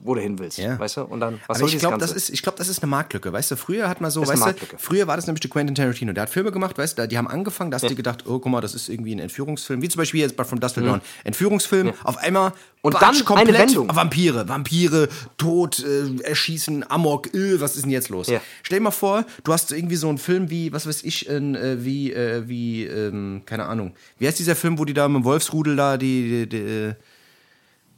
wo 0.00 0.14
du 0.14 0.20
hin 0.20 0.38
willst, 0.38 0.58
Ja. 0.58 0.78
weißt 0.78 0.98
du? 0.98 1.02
Und 1.02 1.20
dann, 1.20 1.34
was 1.46 1.58
Aber 1.58 1.58
soll 1.58 1.68
ich 1.74 1.78
glaube, 1.80 1.98
das 1.98 2.12
ist, 2.12 2.30
ich 2.30 2.42
glaube, 2.42 2.56
das 2.58 2.68
ist 2.68 2.82
eine 2.82 2.90
Marktlücke. 2.90 3.32
Weißt 3.32 3.50
du, 3.50 3.56
früher 3.56 3.88
hat 3.88 4.00
man 4.00 4.10
so, 4.10 4.26
weißt 4.26 4.46
du, 4.46 4.54
früher 4.78 5.06
war 5.06 5.16
das 5.16 5.26
nämlich 5.26 5.40
der 5.40 5.50
Quentin 5.50 5.74
Tarantino. 5.74 6.12
Der 6.12 6.22
hat 6.22 6.30
Filme 6.30 6.52
gemacht, 6.52 6.78
weißt 6.78 6.98
du, 6.98 7.08
die 7.08 7.18
haben 7.18 7.28
angefangen, 7.28 7.70
da 7.70 7.76
hast 7.76 7.82
du 7.82 7.88
dir 7.88 7.94
gedacht, 7.96 8.24
oh, 8.26 8.38
guck 8.38 8.46
mal, 8.46 8.60
das 8.60 8.74
ist 8.74 8.88
irgendwie 8.88 9.14
ein 9.14 9.18
Entführungsfilm. 9.18 9.82
Wie 9.82 9.88
zum 9.88 9.98
Beispiel 9.98 10.20
jetzt 10.20 10.36
bei 10.36 10.44
From 10.44 10.60
Dust 10.60 10.74
Till 10.76 10.84
Dawn. 10.84 11.00
Entführungsfilm, 11.24 11.92
auf 12.04 12.16
einmal 12.18 12.50
Mhm. 12.50 12.54
Und 12.82 12.98
batsch, 12.98 13.22
dann 13.26 13.36
eine 13.38 13.52
Wendung. 13.52 13.94
Vampire, 13.94 14.48
Vampire, 14.48 15.08
Tod, 15.36 15.80
äh, 15.80 16.22
Erschießen, 16.22 16.90
Amok, 16.90 17.34
äh, 17.34 17.60
was 17.60 17.76
ist 17.76 17.82
denn 17.82 17.90
jetzt 17.90 18.08
los? 18.08 18.28
Ja. 18.28 18.40
Stell 18.62 18.78
dir 18.78 18.84
mal 18.84 18.90
vor, 18.90 19.26
du 19.44 19.52
hast 19.52 19.70
irgendwie 19.70 19.96
so 19.96 20.08
einen 20.08 20.16
Film 20.18 20.48
wie, 20.48 20.72
was 20.72 20.86
weiß 20.86 21.02
ich, 21.04 21.28
äh, 21.28 21.84
wie, 21.84 22.12
äh, 22.12 22.48
wie, 22.48 22.84
ähm, 22.84 23.42
keine 23.44 23.66
Ahnung. 23.66 23.92
Wie 24.18 24.26
heißt 24.26 24.38
dieser 24.38 24.56
Film, 24.56 24.78
wo 24.78 24.86
die 24.86 24.94
da 24.94 25.08
mit 25.08 25.22
dem 25.22 25.24
Wolfsrudel 25.24 25.76
da, 25.76 25.96
die, 25.98 26.46
die, 26.46 26.48
die 26.48 26.94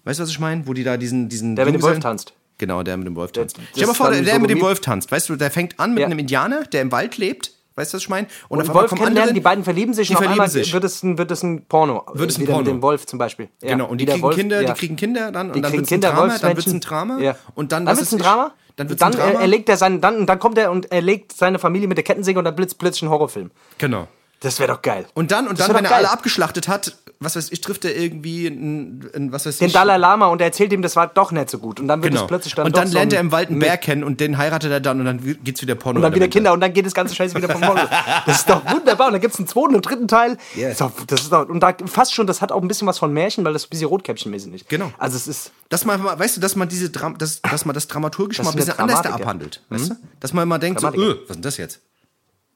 Weißt 0.04 0.18
du, 0.18 0.24
was 0.24 0.30
ich 0.30 0.40
meine? 0.40 0.66
Wo 0.66 0.72
die 0.72 0.84
da 0.84 0.96
diesen. 0.96 1.28
diesen 1.28 1.54
Der 1.54 1.64
mit 1.64 1.74
dem 1.74 1.82
Wolf 1.82 2.00
tanzt. 2.00 2.32
Genau, 2.58 2.82
der 2.82 2.96
mit 2.96 3.06
dem 3.06 3.16
Wolf 3.16 3.32
tanzt. 3.32 3.56
Stell 3.70 3.82
dir 3.82 3.86
mal 3.86 3.94
vor, 3.94 4.10
der, 4.10 4.22
der 4.22 4.38
mit 4.38 4.50
dem. 4.50 4.60
Wolf 4.60 4.80
tanzt. 4.80 5.10
Weißt 5.10 5.28
du, 5.28 5.36
der 5.36 5.50
fängt 5.50 5.78
an 5.78 5.94
mit 5.94 6.00
Ja. 6.00 6.06
einem 6.06 6.18
Indianer, 6.18 6.64
der 6.64 6.82
im 6.82 6.92
Wald 6.92 7.18
lebt. 7.18 7.52
Weißt 7.74 7.92
du, 7.92 7.96
was 7.96 8.02
ich 8.02 8.08
meine? 8.08 8.26
Und, 8.48 8.58
Und 8.60 8.74
Wolf 8.74 8.92
kennenlernen, 8.94 9.34
die 9.34 9.40
beiden 9.40 9.64
verlieben 9.64 9.94
sich 9.94 10.08
die 10.08 10.14
verlieben 10.14 10.32
einmal 10.32 10.48
sich. 10.50 10.72
wird 10.72 10.84
es 10.84 11.02
ein, 11.02 11.16
wird 11.18 11.30
es 11.30 11.42
ein 11.42 11.64
Porno. 11.66 12.04
Wird 12.12 12.30
es 12.30 12.38
ein 12.38 12.44
Porno. 12.44 12.58
mit 12.58 12.66
dem 12.68 12.82
Wolf 12.82 13.06
zum 13.06 13.18
Beispiel. 13.18 13.48
Ja, 13.62 13.70
Genau, 13.70 13.86
und 13.86 13.98
die 13.98 14.06
kriegen 14.06 14.22
Wolf, 14.22 14.36
Kinder, 14.36 14.60
ja. 14.60 14.72
die 14.72 14.78
kriegen 14.78 14.96
Kinder 14.96 15.32
dann 15.32 15.48
und 15.48 15.56
Die 15.56 15.60
dann 15.62 15.70
kriegen 15.70 15.80
wird's 15.82 15.92
ein 15.92 16.00
Drama, 16.02 16.16
dann 16.16 16.30
wird's 16.30 16.42
Wolfsmenschen. 16.44 16.76
ein 16.76 16.80
Drama 16.80 17.18
Ja. 17.20 17.36
und 17.54 17.72
dann, 17.72 17.86
dann 17.86 17.96
wird's 17.96 18.08
ist 18.12 18.18
ein 18.18 18.18
Drama. 18.22 18.52
Dann 18.76 18.88
wird's 18.88 19.00
dann 19.00 19.12
ein 19.14 19.18
Drama. 19.18 19.40
erlegt 19.40 19.68
er 19.68 19.76
seinen, 19.76 20.00
dann, 20.00 20.26
dann 20.26 20.38
kommt 20.38 20.58
er 20.58 20.70
und 20.70 20.90
erlegt 20.92 21.32
seine 21.32 21.58
Familie 21.58 21.88
mit 21.88 21.96
der 21.98 22.04
Kettensäge 22.04 22.38
und 22.38 22.44
dann 22.44 22.56
blitzt 22.56 22.78
plötzlich 22.78 23.02
ein 23.02 23.10
Horrorfilm. 23.10 23.50
Genau. 23.78 24.08
Das 24.40 24.58
wäre 24.58 24.72
doch 24.72 24.82
geil. 24.82 25.06
Und 25.14 25.30
dann, 25.30 25.46
und 25.46 25.58
Das 25.60 25.68
dann 25.68 25.76
wenn 25.76 25.84
er 25.84 25.92
alle 25.94 26.04
geil. 26.06 26.12
abgeschlachtet 26.12 26.68
hat, 26.68 26.96
was 27.24 27.36
weiß 27.36 27.50
ich, 27.52 27.60
trifft 27.60 27.84
er 27.84 27.96
irgendwie 27.96 28.46
einen, 28.46 29.08
einen 29.14 29.32
was 29.32 29.46
weiß 29.46 29.58
Den 29.58 29.68
ich. 29.68 29.72
Dalai 29.72 29.96
Lama 29.96 30.26
und 30.26 30.40
er 30.40 30.46
erzählt 30.48 30.72
ihm, 30.72 30.82
das 30.82 30.96
war 30.96 31.06
doch 31.06 31.32
nicht 31.32 31.50
so 31.50 31.58
gut. 31.58 31.80
Und 31.80 31.88
dann 31.88 32.02
wird 32.02 32.12
Genau. 32.12 32.22
es 32.24 32.28
plötzlich 32.28 32.54
dann 32.54 32.66
und 32.66 32.76
dann 32.76 32.88
so 32.88 32.94
lernt 32.94 33.12
ein- 33.12 33.16
er 33.16 33.20
im 33.20 33.32
Wald 33.32 33.50
einen 33.50 33.58
Bär 33.58 33.76
kennen 33.78 34.04
und 34.04 34.20
den 34.20 34.38
heiratet 34.38 34.70
er 34.70 34.80
dann 34.80 35.00
und 35.00 35.06
dann 35.06 35.38
geht's 35.44 35.62
wieder 35.62 35.74
Porno. 35.74 35.98
Und 35.98 36.02
dann 36.02 36.14
wieder 36.14 36.28
Kinder 36.28 36.52
und 36.52 36.60
dann 36.60 36.72
geht 36.72 36.86
das 36.86 36.94
ganze 36.94 37.14
Scheiße 37.14 37.34
wieder 37.36 37.48
vom 37.48 37.60
Porno. 37.60 37.80
Das 38.26 38.40
ist 38.40 38.48
doch 38.50 38.62
wunderbar. 38.72 39.08
Und 39.08 39.12
dann 39.14 39.20
gibt 39.20 39.34
es 39.34 39.38
einen 39.40 39.48
zweiten 39.48 39.74
und 39.74 39.82
dritten 39.82 40.08
Teil. 40.08 40.36
Ja. 40.54 40.68
Das 40.68 40.72
ist 40.72 40.80
doch, 40.80 40.92
das 41.06 41.20
ist 41.22 41.32
doch, 41.32 41.48
und 41.48 41.60
da 41.60 41.74
fast 41.86 42.14
schon, 42.14 42.26
das 42.26 42.40
hat 42.40 42.52
auch 42.52 42.60
ein 42.62 42.68
bisschen 42.68 42.86
was 42.86 42.98
von 42.98 43.12
Märchen, 43.12 43.44
weil 43.44 43.52
das 43.52 43.64
ein 43.66 43.70
bisschen 43.70 43.88
Rotkäppchenmäßig 43.88 44.54
ist. 44.54 44.68
Genau. 44.68 44.92
Also 44.98 45.16
es 45.16 45.28
ist. 45.28 45.52
Dass 45.68 45.84
man, 45.84 46.02
weißt 46.04 46.36
du, 46.36 46.40
dass 46.40 46.56
man 46.56 46.68
diese 46.68 46.90
Dram 46.90 47.16
dass, 47.18 47.40
dass 47.42 47.64
man 47.64 47.74
das 47.74 47.88
dramaturgisch 47.88 48.36
Das 48.38 48.44
mal 48.44 48.52
ein 48.52 48.58
ist 48.58 48.66
bisschen 48.66 48.80
anders 48.80 49.02
da 49.02 49.10
abhandelt. 49.10 49.62
Weißt 49.70 49.90
du? 49.90 49.94
Dass 50.20 50.32
man 50.32 50.42
immer 50.42 50.58
denkt, 50.58 50.80
so, 50.80 50.88
öh, 50.88 51.14
was 51.22 51.30
ist 51.30 51.34
denn 51.36 51.42
das 51.42 51.56
jetzt? 51.56 51.80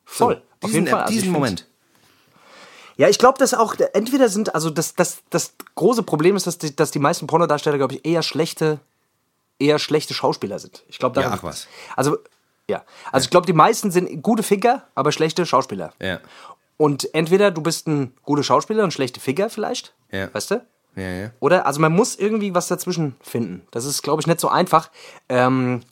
Voll. 0.05 0.35
Auf 0.61 0.71
Diesen, 0.71 0.75
jeden 0.75 0.87
Fall. 0.89 1.01
Also 1.03 1.13
diesen 1.13 1.23
find- 1.25 1.33
Moment. 1.35 1.67
Ja, 2.97 3.09
ich 3.09 3.19
glaube, 3.19 3.39
dass 3.39 3.53
auch, 3.55 3.75
entweder 3.93 4.29
sind, 4.29 4.55
also 4.55 4.71
das, 4.71 4.95
das, 4.95 5.19
das 5.31 5.53
große 5.75 6.03
Problem 6.03 6.35
ist, 6.37 6.47
dass 6.47 6.59
die, 6.59 6.75
dass 6.75 6.91
die 6.91 6.99
meisten 6.99 7.27
Pornodarsteller, 7.27 7.77
glaube 7.77 7.95
ich, 7.95 8.07
eher 8.07 8.23
schlechte, 8.23 8.81
eher 9.59 9.79
schlechte 9.79 10.15
Schauspieler 10.15 10.59
sind. 10.59 10.83
Ich 10.89 10.99
glaube, 10.99 11.21
Ja, 11.21 11.31
ach 11.33 11.43
was. 11.43 11.67
Also, 11.95 12.19
ja. 12.69 12.85
Also 13.13 13.25
ich 13.25 13.31
glaube, 13.31 13.47
die 13.47 13.53
meisten 13.53 13.91
sind 13.91 14.23
gute 14.23 14.43
Ficker, 14.43 14.85
aber 14.95 15.13
schlechte 15.13 15.45
Schauspieler. 15.45 15.93
Ja. 16.01 16.21
Und 16.79 17.13
entweder 17.15 17.51
du 17.51 17.61
bist 17.63 17.87
ein 17.87 18.13
guter 18.23 18.43
Schauspieler 18.43 18.85
und 18.85 18.93
schlechte 18.93 19.21
Ficker 19.21 19.51
vielleicht, 19.51 19.95
Ja. 20.11 20.33
weißt 20.33 20.51
du? 20.53 20.67
Ja, 20.97 21.03
ja. 21.11 21.31
Oder? 21.41 21.67
Also 21.67 21.81
man 21.81 21.93
muss 21.93 22.17
irgendwie 22.17 22.55
was 22.55 22.69
dazwischen 22.69 23.17
finden. 23.21 23.67
Das 23.71 23.85
ist, 23.85 24.03
glaube 24.03 24.23
ich, 24.23 24.27
nicht 24.27 24.41
so 24.41 24.49
einfach. 24.49 24.91
Ähm, 25.29 25.83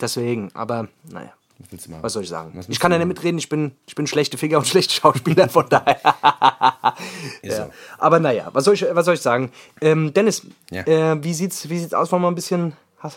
deswegen, 0.00 0.50
aber 0.54 0.88
naja. 1.04 1.32
Was? 1.70 2.02
Was 2.02 2.12
soll 2.14 2.22
ich 2.22 2.28
sagen? 2.28 2.58
Ich 2.68 2.80
kann 2.80 2.90
ja 2.92 2.98
nicht 2.98 3.06
mitreden, 3.06 3.38
ich 3.38 3.48
bin, 3.48 3.72
ich 3.86 3.94
bin 3.94 4.06
schlechte 4.06 4.38
Figur 4.38 4.58
und 4.58 4.66
schlechte 4.68 4.94
Schauspieler, 4.94 5.48
von 5.48 5.68
daher. 5.68 6.00
ja. 7.42 7.56
so. 7.66 7.70
Aber 7.98 8.18
naja, 8.20 8.48
was 8.52 8.64
soll 8.64 8.74
ich, 8.74 8.84
was 8.90 9.04
soll 9.04 9.14
ich 9.14 9.20
sagen? 9.20 9.50
Ähm, 9.80 10.12
Dennis, 10.14 10.46
Ja. 10.70 10.82
äh, 10.86 11.22
wie, 11.22 11.34
sieht's, 11.34 11.68
wie 11.68 11.78
sieht's 11.78 11.94
aus? 11.94 12.10
Wollen 12.12 12.22
wir 12.22 12.28
ein 12.28 12.34
bisschen, 12.34 12.72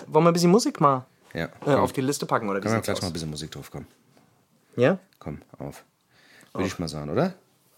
wollen 0.08 0.26
wir 0.26 0.32
ein 0.32 0.34
bisschen 0.34 0.52
Musik 0.52 0.82
mal 0.82 1.06
Ja. 1.34 1.50
äh, 1.66 1.76
auf 1.76 1.94
die 1.94 2.02
Liste 2.02 2.26
packen? 2.26 2.50
Oder 2.50 2.60
wie 2.60 2.64
können 2.64 2.76
wir 2.76 2.82
gleich 2.82 2.96
mal 2.98 3.08
aus? 3.08 3.10
ein 3.10 3.14
bisschen 3.14 3.30
Musik 3.30 3.52
drauf 3.52 3.72
kommen. 3.72 3.88
Ja? 4.76 4.98
Komm, 5.20 5.42
auf. 5.60 5.84
Würde 6.54 6.68
ich 6.68 6.78
mal 6.80 6.88
sagen, 6.88 7.10
oder? 7.10 7.34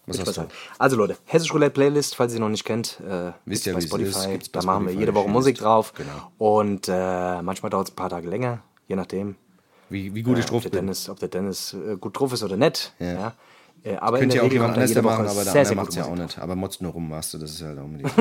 Was 0.06 0.20
hast 0.20 0.36
du? 0.36 0.46
Also 0.78 0.96
Leute, 0.96 1.16
Hessisch 1.24 1.52
Roulette 1.52 1.72
Playlist, 1.72 2.14
falls 2.14 2.32
ihr 2.32 2.38
noch 2.40 2.48
nicht 2.48 2.64
kennt, 2.64 3.00
äh, 3.00 3.32
Wisst 3.44 3.66
ihr, 3.66 3.74
bei 3.74 3.80
Spotify. 3.80 4.36
ist, 4.36 4.54
da 4.54 4.62
machen 4.62 4.86
wir 4.86 4.94
jede 4.94 5.12
Woche. 5.14 5.28
Musik 5.28 5.58
drauf. 5.58 5.92
Genau. 5.94 6.30
Und 6.38 6.88
äh, 6.88 7.42
manchmal 7.42 7.70
dauert 7.70 7.88
es 7.88 7.92
ein 7.92 7.96
paar 7.96 8.10
Tage 8.10 8.28
länger, 8.28 8.60
je 8.86 8.94
nachdem. 8.96 9.34
Wie, 9.88 10.14
wie 10.14 10.22
gut 10.22 10.38
ich 10.38 10.44
ob, 10.44 10.50
drauf 10.50 10.62
der 10.62 10.70
bin. 10.70 10.80
Dennis, 10.80 11.08
ob 11.08 11.18
der 11.20 11.28
Dennis 11.28 11.74
äh, 11.74 11.96
gut 11.96 12.18
drauf 12.18 12.32
ist 12.32 12.42
oder 12.42 12.56
nicht. 12.56 12.92
Ja. 12.98 13.12
Ja. 13.12 13.34
Äh, 13.86 13.96
aber 13.96 14.18
Könnte 14.18 14.36
ja 14.36 14.42
auch 14.42 14.50
jemand 14.50 14.74
anders 14.74 14.94
machen, 14.96 15.26
aber 15.28 15.44
der 15.44 15.52
sehr, 15.52 15.60
andere 15.60 15.74
macht 15.76 15.90
es 15.90 15.94
ja 15.96 16.04
auch 16.06 16.16
nicht. 16.16 16.38
Aber 16.38 16.56
motzt 16.56 16.82
nur 16.82 16.90
rum, 16.92 17.08
machst 17.08 17.32
du, 17.34 17.38
das 17.38 17.50
ist 17.54 17.62
halt 17.62 17.78
auch 17.78 17.84
unbedingt. 17.84 18.12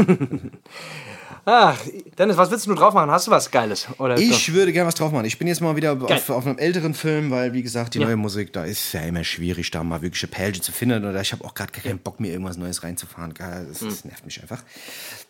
Ach, 1.47 1.77
Dennis, 2.17 2.37
was 2.37 2.49
willst 2.51 2.65
du 2.67 2.73
drauf 2.73 2.93
machen? 2.93 3.09
Hast 3.11 3.27
du 3.27 3.31
was 3.31 3.49
Geiles? 3.51 3.87
Oder 3.99 4.17
Ich 4.17 4.53
würde 4.53 4.73
gerne 4.73 4.87
was 4.87 4.95
drauf 4.95 5.11
machen. 5.11 5.25
Ich 5.25 5.37
bin 5.37 5.47
jetzt 5.47 5.61
mal 5.61 5.75
wieder 5.75 5.93
auf, 5.93 6.29
auf 6.29 6.45
einem 6.45 6.57
älteren 6.57 6.93
Film, 6.93 7.29
weil, 7.31 7.53
wie 7.53 7.61
gesagt, 7.61 7.93
die 7.93 7.99
neue 7.99 8.15
Musik, 8.15 8.51
da 8.53 8.63
ist 8.63 8.93
ja 8.93 9.01
immer 9.01 9.23
schwierig, 9.23 9.69
da 9.71 9.83
mal 9.83 10.01
wirkliche 10.01 10.27
Pälge 10.27 10.59
zu 10.61 10.71
finden. 10.71 11.05
Oder 11.05 11.21
ich 11.21 11.31
habe 11.31 11.43
auch 11.43 11.53
gerade 11.53 11.71
keinen 11.71 11.99
Bock, 11.99 12.19
mir 12.19 12.31
irgendwas 12.31 12.57
Neues 12.57 12.83
reinzufahren. 12.83 13.33
Das, 13.37 13.79
das 13.79 14.03
Mhm. 14.03 14.09
nervt 14.09 14.25
mich 14.25 14.41
einfach. 14.41 14.63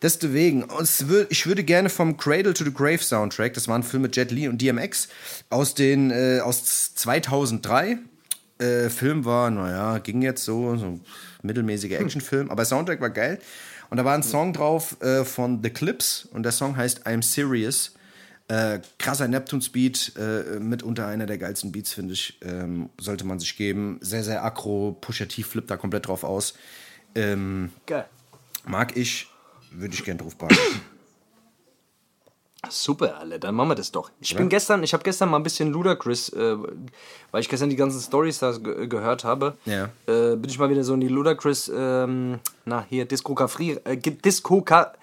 Deswegen, 0.01 0.65
ich 1.29 1.47
würde 1.47 1.63
gerne 1.63 1.89
vom 1.89 2.17
Cradle 2.17 2.53
to 2.53 2.63
the 2.63 2.73
Grave 2.73 2.99
Soundtrack, 2.99 3.53
das 3.53 3.67
war 3.67 3.77
ein 3.77 3.83
Film 3.83 4.03
mit 4.03 4.15
Jet 4.15 4.31
Li 4.31 4.47
und 4.47 4.61
DMX 4.61 5.07
aus, 5.49 5.73
den, 5.75 6.11
äh, 6.11 6.39
aus 6.41 6.93
2003. 6.95 7.97
Äh, 8.57 8.89
Film 8.89 9.25
war, 9.25 9.49
naja, 9.49 9.97
ging 9.97 10.21
jetzt 10.21 10.45
so, 10.45 10.77
so 10.77 10.85
ein 10.85 11.01
mittelmäßiger 11.41 11.99
Actionfilm, 11.99 12.49
aber 12.49 12.63
Soundtrack 12.65 13.01
war 13.01 13.09
geil. 13.09 13.39
Und 13.89 13.97
da 13.97 14.05
war 14.05 14.15
ein 14.15 14.23
Song 14.23 14.53
drauf 14.53 15.01
äh, 15.01 15.23
von 15.25 15.61
The 15.61 15.69
Clips 15.69 16.27
und 16.31 16.43
der 16.43 16.51
Song 16.51 16.75
heißt 16.75 17.05
I'm 17.05 17.21
Serious. 17.21 17.93
Äh, 18.47 18.79
krasser 18.99 19.27
Neptune-Speed, 19.27 20.13
äh, 20.17 20.59
mitunter 20.59 21.07
einer 21.07 21.25
der 21.25 21.37
geilsten 21.37 21.71
Beats, 21.71 21.93
finde 21.93 22.13
ich. 22.13 22.39
Ähm, 22.43 22.89
sollte 22.99 23.25
man 23.25 23.39
sich 23.39 23.57
geben. 23.57 23.97
Sehr, 24.01 24.23
sehr 24.23 24.43
aggro, 24.45 24.95
Pusha 25.01 25.25
T 25.25 25.41
flippt 25.43 25.71
da 25.71 25.77
komplett 25.77 26.07
drauf 26.07 26.23
aus. 26.23 26.53
Ähm, 27.15 27.71
Geil. 27.87 28.05
mag 28.65 28.95
ich, 28.95 29.27
würde 29.71 29.95
ich 29.95 30.03
gern 30.03 30.17
drauf 30.19 30.37
packen. 30.37 30.55
Super, 32.69 33.17
alle, 33.19 33.39
dann 33.39 33.55
machen 33.55 33.69
wir 33.69 33.75
das 33.75 33.91
doch. 33.91 34.11
Ich 34.19 34.35
bin 34.35 34.49
gestern, 34.49 34.83
ich 34.83 34.93
habe 34.93 35.03
gestern 35.03 35.29
mal 35.29 35.37
ein 35.37 35.43
bisschen 35.43 35.71
Ludacris, 35.71 36.29
äh, 36.29 36.55
weil 37.31 37.41
ich 37.41 37.49
gestern 37.49 37.69
die 37.69 37.75
ganzen 37.75 38.01
Stories 38.01 38.39
da 38.39 38.51
ge 38.51 38.87
gehört 38.87 39.23
habe, 39.23 39.55
Ja. 39.65 39.85
äh, 40.07 40.35
bin 40.35 40.49
ich 40.49 40.57
mal 40.59 40.69
wieder 40.69 40.83
so 40.83 40.93
in 40.93 41.01
die 41.01 41.07
Ludacris, 41.07 41.71
ähm, 41.75 42.39
na 42.65 42.85
hier, 42.89 43.05
Diskografie, 43.05 43.77
äh, 43.83 43.97
Diskoka, 43.97 44.93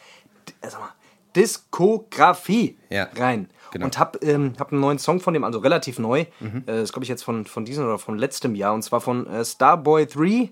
äh, 0.61 0.69
sag 0.71 0.81
mal, 0.81 0.89
Diskografie 1.37 2.77
Ja, 2.91 3.09
rein. 3.17 3.49
genau. 3.71 3.87
Und 3.87 3.99
hab, 3.99 4.23
ähm, 4.23 4.53
hab 4.59 4.71
einen 4.73 4.81
neuen 4.81 4.99
Song 4.99 5.21
von 5.21 5.33
dem, 5.35 5.45
also 5.45 5.59
relativ 5.61 5.99
neu, 5.99 6.21
äh, 6.21 6.27
das 6.67 6.93
glaube 6.93 7.05
ich 7.05 7.09
jetzt 7.09 7.23
von, 7.25 7.47
von 7.47 7.65
diesem 7.65 7.85
oder 7.85 7.99
von 7.99 8.19
letztem 8.19 8.55
Jahr, 8.55 8.75
und 8.75 8.83
zwar 8.83 9.01
von 9.01 9.27
äh, 9.27 9.45
Starboy 9.45 10.07
3 10.07 10.51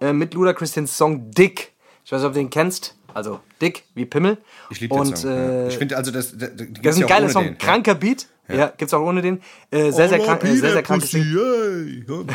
äh, 0.00 0.12
mit 0.12 0.34
Ludacris 0.34 0.72
den 0.72 0.86
Song 0.86 1.30
Dick. 1.30 1.72
Ich 2.04 2.12
weiß 2.12 2.20
nicht, 2.20 2.26
ob 2.28 2.34
du 2.34 2.40
den 2.40 2.50
kennst. 2.50 2.95
Also 3.16 3.40
Dick 3.62 3.84
wie 3.94 4.04
Pimmel. 4.04 4.36
Ich 4.68 4.78
liebe 4.78 4.94
den 4.94 5.16
Song. 5.16 5.30
Äh, 5.30 5.62
ja. 5.62 5.68
Ich 5.68 5.78
finde 5.78 5.96
also, 5.96 6.10
das, 6.10 6.36
das, 6.36 6.50
das, 6.54 6.66
das 6.82 6.96
ist 6.96 7.02
ein 7.02 7.08
geiler 7.08 7.30
Song, 7.30 7.56
kranker 7.56 7.94
Beat. 7.94 8.26
Ja. 8.46 8.70
gibt's 8.76 8.92
auch 8.92 9.00
ohne 9.00 9.22
den. 9.22 9.40
Äh, 9.70 9.90
sehr, 9.90 10.10
sehr, 10.10 10.18
krank, 10.18 10.44
äh, 10.44 10.54
sehr, 10.54 10.72
sehr 10.72 10.82
krankes 10.82 11.10
Ding. 11.12 11.24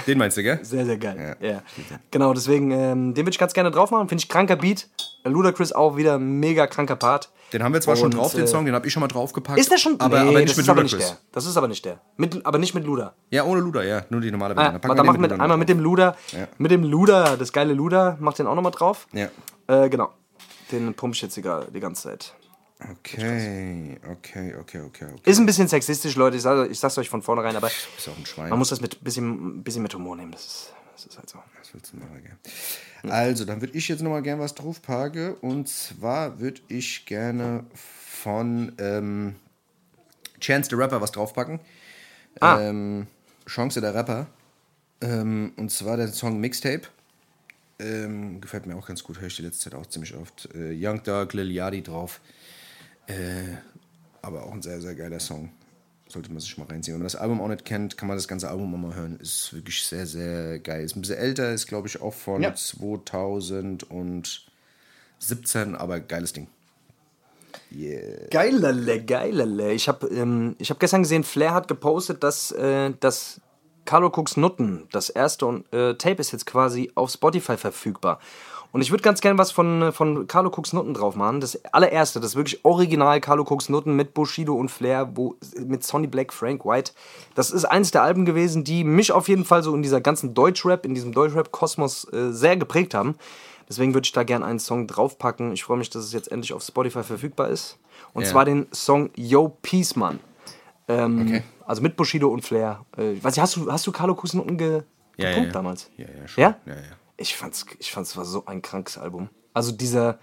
Den 0.07 0.17
meinst 0.17 0.37
du, 0.37 0.43
gell? 0.43 0.59
Sehr, 0.63 0.83
sehr 0.85 0.97
geil. 0.97 1.37
Ja. 1.39 1.47
Ja. 1.49 1.61
Genau, 2.09 2.33
deswegen, 2.33 2.71
ähm, 2.71 3.13
den 3.13 3.25
würde 3.25 3.29
ich 3.29 3.37
ganz 3.37 3.53
gerne 3.53 3.69
drauf 3.69 3.91
machen. 3.91 4.09
Finde 4.09 4.23
ich 4.23 4.27
kranker 4.27 4.55
Beat. 4.55 4.89
Ludacris 5.23 5.71
auch 5.71 5.97
wieder 5.97 6.17
mega 6.17 6.65
kranker 6.65 6.95
Part. 6.95 7.29
Den 7.53 7.63
haben 7.63 7.73
wir 7.73 7.81
zwar 7.81 7.95
schon 7.95 8.05
Und, 8.05 8.15
drauf, 8.15 8.33
den 8.33 8.45
äh, 8.45 8.47
Song, 8.47 8.65
den 8.65 8.73
habe 8.73 8.87
ich 8.87 8.91
schon 8.91 9.01
mal 9.01 9.07
draufgepackt. 9.07 9.59
Ist 9.59 9.71
der 9.71 9.77
schon? 9.77 9.99
Aber, 9.99 10.23
nee, 10.23 10.29
aber 10.29 10.39
nicht 10.39 10.57
mit 10.57 10.67
aber 10.67 10.81
nicht 10.81 10.99
der. 10.99 11.17
Das 11.31 11.45
ist 11.45 11.57
aber 11.57 11.67
nicht 11.67 11.85
der. 11.85 12.01
Mit, 12.17 12.43
aber 12.43 12.57
nicht 12.57 12.73
mit 12.73 12.85
Luda. 12.85 13.13
Ja, 13.29 13.43
ohne 13.43 13.61
Luda, 13.61 13.83
ja. 13.83 14.03
Nur 14.09 14.21
die 14.21 14.31
normale 14.31 14.57
Ah, 14.57 14.71
Version. 14.71 14.83
warte, 14.83 14.95
dann 14.95 15.05
machen 15.05 15.21
wir 15.21 15.29
Luda 15.29 15.43
einmal 15.43 15.57
mit 15.57 15.69
dem 15.69 15.79
Luda. 15.79 16.15
Ja. 16.31 16.47
Mit 16.57 16.71
dem 16.71 16.83
Luda, 16.83 17.35
das 17.37 17.53
geile 17.53 17.73
Luda, 17.73 18.17
macht 18.19 18.39
den 18.39 18.47
auch 18.47 18.55
nochmal 18.55 18.71
drauf. 18.71 19.07
Ja. 19.13 19.27
Äh, 19.67 19.89
genau. 19.89 20.09
Den 20.71 20.93
pump 20.93 21.15
ich 21.15 21.21
jetzt 21.21 21.35
die, 21.37 21.41
die 21.41 21.79
ganze 21.79 22.03
Zeit. 22.03 22.33
Okay, 22.89 23.99
okay, 24.09 24.55
okay, 24.55 24.79
okay, 24.81 25.05
okay. 25.13 25.29
Ist 25.29 25.37
ein 25.37 25.45
bisschen 25.45 25.67
sexistisch, 25.67 26.15
Leute. 26.15 26.37
Ich, 26.37 26.41
sag, 26.41 26.69
ich 26.69 26.79
sag's 26.79 26.97
euch 26.97 27.09
von 27.09 27.21
vornherein, 27.21 27.55
aber 27.55 27.67
Ist 27.67 28.09
auch 28.09 28.17
ein 28.17 28.25
Schwein. 28.25 28.49
man 28.49 28.57
muss 28.57 28.69
das 28.69 28.81
mit 28.81 29.03
bisschen, 29.03 29.63
bisschen 29.63 29.83
mit 29.83 29.93
Humor 29.93 30.15
nehmen. 30.15 30.31
Das 30.31 30.45
ist, 30.45 30.73
das 30.95 31.05
ist 31.05 31.17
halt 31.17 31.29
so. 31.29 31.37
Was 31.59 31.73
willst 31.73 31.93
du 31.93 31.97
machen, 31.97 32.23
gell? 32.23 33.11
Also, 33.11 33.45
dann 33.45 33.61
würde 33.61 33.77
ich 33.77 33.87
jetzt 33.87 34.01
nochmal 34.01 34.23
gerne 34.23 34.41
was 34.41 34.55
draufpacken. 34.55 35.35
Und 35.35 35.69
zwar 35.69 36.39
würde 36.39 36.61
ich 36.69 37.05
gerne 37.05 37.65
von 37.73 38.71
ähm, 38.79 39.35
Chance 40.39 40.69
the 40.71 40.75
Rapper 40.75 41.01
was 41.01 41.11
draufpacken. 41.11 41.59
Ah. 42.39 42.61
Ähm, 42.61 43.07
Chance 43.45 43.81
der 43.81 43.93
Rapper. 43.93 44.27
Ähm, 45.01 45.53
und 45.57 45.69
zwar 45.71 45.97
der 45.97 46.07
Song 46.07 46.39
Mixtape. 46.39 46.83
Ähm, 47.81 48.39
gefällt 48.41 48.65
mir 48.67 48.75
auch 48.75 48.85
ganz 48.87 49.03
gut, 49.03 49.19
höre 49.19 49.27
ich 49.27 49.35
die 49.35 49.41
letzte 49.41 49.69
Zeit 49.69 49.79
auch 49.79 49.85
ziemlich 49.87 50.15
oft. 50.15 50.49
Äh, 50.53 50.73
Young 50.75 51.01
Dog, 51.03 51.33
Lil 51.33 51.51
Yachty 51.51 51.81
drauf. 51.81 52.21
Äh, 53.07 53.55
aber 54.21 54.43
auch 54.43 54.51
ein 54.51 54.61
sehr, 54.61 54.79
sehr 54.81 54.93
geiler 54.95 55.19
Song. 55.19 55.51
Sollte 56.07 56.29
man 56.29 56.39
sich 56.41 56.57
mal 56.57 56.67
reinziehen. 56.67 56.93
Wenn 56.95 56.99
man 56.99 57.05
das 57.07 57.15
Album 57.15 57.41
auch 57.41 57.47
nicht 57.47 57.65
kennt, 57.65 57.97
kann 57.97 58.07
man 58.07 58.17
das 58.17 58.27
ganze 58.27 58.49
Album 58.49 58.73
auch 58.75 58.77
mal 58.77 58.93
hören. 58.95 59.17
Ist 59.19 59.53
wirklich 59.53 59.81
sehr, 59.83 60.05
sehr 60.05 60.59
geil. 60.59 60.83
Ist 60.83 60.95
ein 60.95 61.01
bisschen 61.01 61.17
älter, 61.17 61.51
ist 61.53 61.67
glaube 61.67 61.87
ich 61.87 62.01
auch 62.01 62.13
von 62.13 62.41
Ja. 62.43 62.53
2017, 62.53 64.45
aber 65.75 65.99
geiles 66.01 66.33
Ding. 66.33 66.47
Yeah. 67.73 68.27
Geilerle, 68.29 69.03
geilerle. 69.03 69.71
Ich 69.73 69.87
habe 69.87 70.07
ähm, 70.07 70.55
ich 70.59 70.69
hab 70.69 70.79
gestern 70.79 71.03
gesehen, 71.03 71.23
Flair 71.23 71.53
hat 71.53 71.67
gepostet, 71.69 72.21
dass, 72.23 72.51
äh, 72.51 72.91
dass 72.99 73.39
Carlo 73.85 74.07
Cooks 74.07 74.37
Nutten, 74.37 74.87
das 74.91 75.09
erste 75.09 75.45
und, 75.45 75.71
äh, 75.73 75.95
Tape 75.95 76.21
ist 76.21 76.31
jetzt 76.31 76.45
quasi 76.45 76.91
auf 76.95 77.09
Spotify 77.11 77.57
verfügbar. 77.57 78.19
Und 78.73 78.81
ich 78.81 78.89
würde 78.89 79.03
ganz 79.03 79.19
gerne 79.19 79.37
was 79.37 79.51
von, 79.51 79.81
äh, 79.81 79.91
von 79.91 80.27
Carlo 80.27 80.49
Cooks 80.49 80.71
Nutten 80.71 80.93
drauf 80.93 81.15
machen. 81.15 81.41
Das 81.41 81.59
allererste, 81.73 82.21
das 82.21 82.35
wirklich 82.37 82.63
original 82.63 83.19
Carlo 83.19 83.43
Cooks 83.43 83.67
Nutten 83.67 83.95
mit 83.97 84.13
Bushido 84.13 84.55
und 84.55 84.69
Flair, 84.69 85.09
wo, 85.15 85.35
mit 85.57 85.83
Sonny 85.83 86.07
Black, 86.07 86.31
Frank 86.31 86.63
White. 86.65 86.93
Das 87.35 87.51
ist 87.51 87.65
eines 87.65 87.91
der 87.91 88.03
Alben 88.03 88.23
gewesen, 88.23 88.63
die 88.63 88.85
mich 88.85 89.11
auf 89.11 89.27
jeden 89.27 89.43
Fall 89.43 89.61
so 89.61 89.75
in 89.75 89.81
dieser 89.81 89.99
ganzen 89.99 90.33
Deutschrap, 90.33 90.85
in 90.85 90.93
diesem 90.95 91.11
Deutschrap-Kosmos 91.11 92.13
äh, 92.13 92.31
sehr 92.31 92.55
geprägt 92.55 92.93
haben. 92.93 93.15
Deswegen 93.67 93.93
würde 93.93 94.05
ich 94.05 94.11
da 94.13 94.23
gerne 94.23 94.45
einen 94.45 94.59
Song 94.59 94.87
draufpacken. 94.87 95.51
Ich 95.51 95.63
freue 95.65 95.77
mich, 95.77 95.89
dass 95.89 96.03
es 96.05 96.13
jetzt 96.13 96.31
endlich 96.31 96.53
auf 96.53 96.63
Spotify 96.63 97.03
verfügbar 97.03 97.49
ist. 97.49 97.77
Und 98.13 98.23
Ja. 98.23 98.29
zwar 98.29 98.45
den 98.45 98.67
Song 98.73 99.09
Yo 99.15 99.57
Peace 99.61 99.95
Man. 99.97 100.19
Ähm, 100.99 101.21
Okay. 101.21 101.43
Also 101.65 101.81
mit 101.81 101.95
Bushido 101.95 102.27
und 102.29 102.43
Flair. 102.43 102.85
Äh, 102.97 103.13
ich 103.13 103.23
weiß 103.23 103.35
nicht, 103.35 103.41
hast 103.41 103.55
du, 103.55 103.71
hast 103.71 103.87
du 103.87 103.91
Carlo 103.91 104.15
Kusennoten 104.15 104.57
ge 104.57 104.83
Ja, 105.17 105.29
gepumpt 105.29 105.47
ja. 105.47 105.53
damals? 105.53 105.89
Ja, 105.97 106.05
ja, 106.05 106.27
schon. 106.27 106.41
Ja? 106.41 106.57
Ja, 106.65 106.73
ja. 106.73 106.81
Ich 107.17 107.35
fand's, 107.37 107.65
ich 107.79 107.91
fand's 107.91 108.17
war 108.17 108.25
so 108.25 108.45
ein 108.45 108.61
krankes 108.61 108.97
Album. 108.97 109.29
Also 109.53 109.71
dieser 109.71 110.19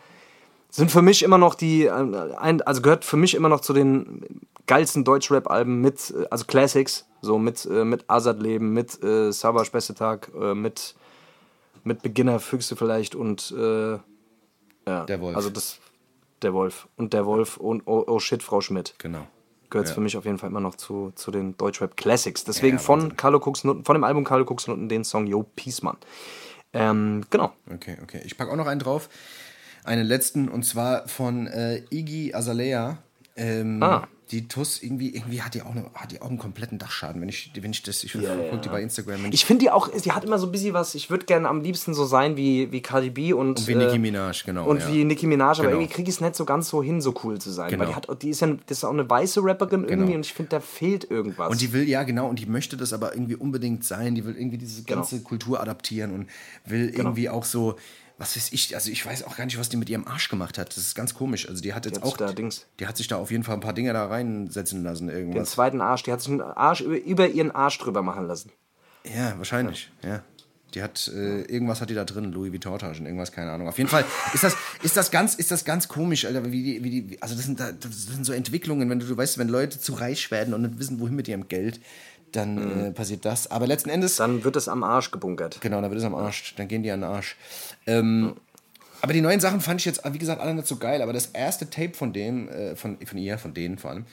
sind 0.71 0.91
für 0.91 1.01
mich 1.01 1.23
immer 1.23 1.39
noch 1.39 1.55
die, 1.55 1.85
äh, 1.85 2.59
also 2.65 2.83
gehört 2.83 3.05
für 3.05 3.17
mich 3.17 3.35
immer 3.35 3.49
noch 3.49 3.61
zu 3.61 3.73
den 3.73 4.25
geilsten 4.67 5.05
Deutschrap-Alben 5.05 5.81
mit, 5.81 6.11
äh, 6.11 6.27
also 6.31 6.45
Classics, 6.45 7.07
so 7.23 7.39
mit, 7.39 7.65
äh, 7.67 7.85
mit 7.85 8.05
Azad 8.09 8.41
Leben, 8.41 8.73
mit 8.75 9.03
äh, 9.03 9.33
Savage 9.33 9.71
Beste 9.71 9.95
Tag, 9.95 10.31
mit, 10.55 10.95
mit 11.85 12.03
Beginner 12.03 12.41
Füchse 12.41 12.77
vielleicht 12.77 13.15
und 13.15 13.55
äh, 13.57 13.93
ja, 14.87 15.05
Der 15.07 15.21
Wolf. 15.21 15.37
Also 15.37 15.51
das, 15.51 15.79
der 16.43 16.53
Wolf 16.53 16.89
und 16.97 17.13
der 17.13 17.25
Wolf 17.27 17.57
und 17.57 17.83
oh, 17.87 18.05
oh 18.07 18.19
shit, 18.19 18.43
Frau 18.43 18.61
Schmidt 18.61 18.95
Genau. 18.99 19.27
Gehört 19.71 19.89
Ja. 19.89 19.95
für 19.95 20.01
mich 20.01 20.17
auf 20.17 20.25
jeden 20.25 20.39
Fall 20.39 20.51
immer 20.51 20.61
noch 20.61 20.75
zu, 20.77 21.13
zu 21.15 21.31
den 21.31 21.57
Deutschrap 21.57 21.97
Classics. 21.97 22.45
Deswegen 22.45 22.77
Ja, 22.77 22.83
von. 22.83 23.17
Carlo 23.17 23.41
Kuxnutten, 23.41 23.85
von 23.85 23.95
dem 23.95 24.05
Album 24.05 24.25
Carlo 24.25 24.45
Kuxnutten 24.45 24.89
den 24.89 25.05
Song 25.05 25.27
Yo 25.27 25.43
Peace 25.57 25.83
Man. 25.83 25.97
Ähm, 26.73 27.25
genau. 27.31 27.53
Okay, 27.73 27.97
okay. 28.03 28.21
Ich 28.25 28.37
packe 28.37 28.51
auch 28.53 28.57
noch 28.57 28.67
einen 28.67 28.81
drauf. 28.81 29.09
Einen 29.85 30.07
letzten 30.07 30.49
und 30.49 30.65
zwar 30.65 31.09
von 31.09 31.47
äh, 31.47 31.83
Iggy 31.91 32.35
Azalea. 32.35 32.99
Ähm, 33.37 33.83
Ah. 33.83 34.07
Die 34.31 34.47
Tuss 34.47 34.83
irgendwie, 34.83 35.15
irgendwie 35.15 35.41
hat 35.41 35.55
die 35.55 35.63
auch, 35.63 35.71
eine, 35.71 35.87
hat 35.95 36.13
die 36.13 36.21
auch 36.21 36.29
einen 36.29 36.39
kompletten 36.39 36.79
Dachschaden. 36.79 37.21
Wenn 37.23 37.31
ich, 37.31 37.51
wenn 37.61 37.71
ich 37.71 37.83
das, 37.83 38.05
ich 38.05 38.13
Ja, 38.13 38.21
verfolge 38.21 38.51
ja. 38.51 38.57
die 38.59 38.69
bei 38.69 38.83
Instagram. 38.83 39.23
Wenn 39.25 39.33
Ich 39.33 39.47
finde 39.47 39.65
die 39.65 39.71
auch, 39.71 39.89
die 39.89 40.13
hat 40.13 40.23
immer 40.25 40.39
so 40.39 40.47
ein 40.47 40.53
bisschen 40.53 40.75
was, 40.75 40.95
ich 40.95 41.09
würde 41.09 41.25
gerne 41.25 41.49
am 41.49 41.63
liebsten 41.63 41.95
so 41.95 42.05
sein 42.05 42.37
wie, 42.37 42.71
wie 42.71 42.83
Cardi 42.83 43.09
B 43.11 43.33
und, 43.33 43.67
wie 43.67 43.73
äh, 43.73 43.77
Nicki 43.77 43.99
Minaj, 43.99 44.43
genau. 44.45 44.67
und 44.67 44.81
ja. 44.83 44.93
wie 44.93 45.05
Nicki 45.05 45.27
Minaj, 45.27 45.59
aber 45.61 45.69
Genau. 45.69 45.79
irgendwie 45.81 45.95
kriege 45.95 46.11
ich 46.11 46.17
es 46.17 46.21
nicht 46.21 46.37
so 46.37 46.45
ganz 46.45 46.69
so 46.69 46.83
hin, 46.83 47.01
so 47.01 47.15
cool 47.25 47.39
zu 47.39 47.51
sein. 47.51 47.71
Weil 47.71 47.79
Genau. 47.87 47.89
die, 47.89 47.95
hat, 47.95 48.23
die 48.23 48.29
ist 48.31 48.41
ja 48.41 48.49
das 48.67 48.79
ist 48.79 48.85
auch 48.85 48.91
eine 48.93 49.09
weiße 49.09 49.41
Rapperin 49.43 49.85
irgendwie 49.85 49.97
Genau. 49.97 50.15
und 50.17 50.27
ich 50.27 50.35
finde, 50.35 50.51
da 50.51 50.61
fehlt 50.61 51.11
irgendwas. 51.11 51.49
Und 51.51 51.61
die 51.61 51.73
will, 51.73 51.89
ja 51.89 52.03
genau, 52.03 52.29
und 52.29 52.39
die 52.39 52.47
möchte 52.47 52.77
das 52.77 52.93
aber 52.93 53.15
irgendwie 53.15 53.37
unbedingt 53.37 53.85
sein. 53.85 54.15
Die 54.15 54.25
will 54.27 54.37
irgendwie 54.37 54.59
diese 54.59 54.83
Genau. 54.83 55.01
ganze 55.01 55.23
Kultur 55.23 55.61
adaptieren 55.61 56.13
und 56.13 56.27
will 56.67 56.91
irgendwie 56.95 57.29
auch 57.31 57.45
so, 57.45 57.77
was 58.19 58.37
weiß 58.37 58.53
ich, 58.53 58.75
also 58.75 58.91
ich 58.91 59.07
weiß 59.07 59.23
auch 59.23 59.37
gar 59.37 59.45
nicht, 59.45 59.59
was 59.59 59.69
die 59.69 59.77
mit 59.77 59.89
ihrem 59.89 60.07
Arsch 60.07 60.29
gemacht 60.29 60.59
hat. 60.59 60.71
Das 60.71 60.79
ist 60.79 60.95
ganz 60.95 61.15
komisch. 61.15 61.49
Also 61.49 61.63
die 61.63 61.73
hat 61.73 61.87
jetzt 61.87 61.97
hat 61.97 62.05
sich 62.05 62.13
auch, 62.13 62.17
da 62.17 62.27
Dings- 62.33 62.67
die 62.81 62.87
hat 62.87 62.97
sich 62.97 63.07
da 63.07 63.17
auf 63.17 63.31
jeden 63.31 63.45
Fall 63.45 63.55
ein 63.55 63.61
paar 63.61 63.73
Dinge 63.75 63.93
da 63.93 64.07
reinsetzen 64.07 64.83
lassen, 64.83 65.07
den 65.07 65.17
irgendwas. 65.17 65.51
zweiten 65.53 65.81
Arsch, 65.81 66.03
die 66.03 66.13
hat 66.13 66.21
sich 66.21 66.31
einen 66.33 66.41
Arsch 66.43 66.81
über, 66.81 66.97
über 67.01 67.29
ihren 67.29 67.51
Arsch 67.53 67.79
drüber 67.79 68.03
machen 68.03 68.27
lassen. 68.27 68.51
Ja, 69.05 69.35
wahrscheinlich, 69.39 69.91
ja. 70.03 70.23
Die 70.75 70.83
hat, 70.83 71.09
äh, 71.15 71.43
irgendwas 71.45 71.81
hat 71.81 71.89
die 71.89 71.95
da 71.95 72.05
drin, 72.05 72.31
Louis 72.31 72.53
Vuitton-Taschen, 72.53 73.07
irgendwas, 73.07 73.33
keine 73.33 73.51
Ahnung. 73.53 73.69
Auf 73.69 73.79
jeden 73.79 73.89
Fall 73.89 74.05
ist 74.35 74.45
das, 74.45 74.55
ist 74.83 74.99
das, 74.99 75.11
ganz, 75.11 75.35
ist 75.35 75.51
das 75.51 75.65
ganz 75.65 75.89
komisch, 75.89 76.27
Alter, 76.27 76.45
wie 76.53 76.63
die, 76.63 76.85
wie 76.85 76.91
die, 76.91 77.23
also 77.23 77.35
das 77.35 77.45
sind, 77.47 77.59
da- 77.59 77.73
das 77.73 78.05
sind 78.05 78.27
so 78.27 78.35
Entwicklungen, 78.35 78.91
wenn 78.91 78.99
du, 79.01 79.07
du 79.07 79.17
weißt, 79.17 79.39
wenn 79.39 79.49
Leute 79.49 79.81
zu 79.81 79.95
reich 79.95 80.31
werden 80.31 80.53
und 80.53 80.61
nicht 80.61 80.79
wissen, 80.79 81.01
wohin 81.01 81.15
mit 81.17 81.27
ihrem 81.27 81.49
Geld, 81.49 81.81
dann 82.33 82.87
äh, 82.87 82.91
passiert 82.93 83.25
das. 83.25 83.51
Aber 83.51 83.67
letzten 83.67 83.91
Endes, 83.91 84.17
Dann 84.17 84.45
wird 84.45 84.57
es 84.57 84.69
am 84.69 84.83
Arsch 84.85 85.11
gebunkert. 85.11 85.61
genau, 85.61 85.81
dann 85.81 85.91
wird 85.91 86.01
es 86.01 86.07
am 86.07 86.15
Arsch, 86.15 86.55
dann 86.57 86.69
gehen 86.69 86.83
die 86.83 86.91
an 86.91 87.01
den 87.01 87.11
Arsch. 87.11 87.37
Ähm, 87.87 88.37
aber 89.01 89.13
die 89.13 89.21
neuen 89.21 89.41
Sachen 89.41 89.61
fand 89.61 89.81
ich 89.81 89.87
jetzt, 89.87 90.03
wie 90.13 90.19
gesagt, 90.19 90.41
alle 90.41 90.55
nicht 90.55 90.67
so 90.67 90.77
geil, 90.77 91.03
aber 91.03 91.13
das 91.13 91.27
erste 91.27 91.71
Tape 91.71 91.95
von 91.95 92.13
dem, 92.13 92.49
äh, 92.49 92.75
von, 92.77 92.99
von 93.07 93.17
ihr, 93.19 93.39
von 93.39 93.55
denen 93.55 93.79
vor 93.79 93.91
allem, 93.93 94.07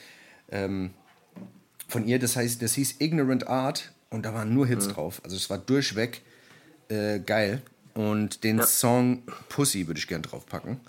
ähm, 0.51 0.91
von 1.87 2.05
ihr, 2.07 2.19
das 2.19 2.35
heißt, 2.35 2.61
das 2.61 2.73
hieß 2.73 2.95
Ignorant 2.99 3.47
Art 3.47 3.91
und 4.09 4.25
da 4.25 4.33
waren 4.33 4.53
nur 4.53 4.65
Mhm. 4.65 4.69
Hits 4.69 4.87
drauf. 4.89 5.21
Also 5.23 5.35
es 5.35 5.49
war 5.49 5.57
durchweg 5.57 6.21
äh, 6.89 7.19
geil. 7.19 7.61
Und 7.93 8.43
den 8.43 8.61
Song 8.61 9.23
Pussy 9.49 9.87
würde 9.87 9.99
ich 9.99 10.07
gern 10.07 10.21
draufpacken. 10.21 10.79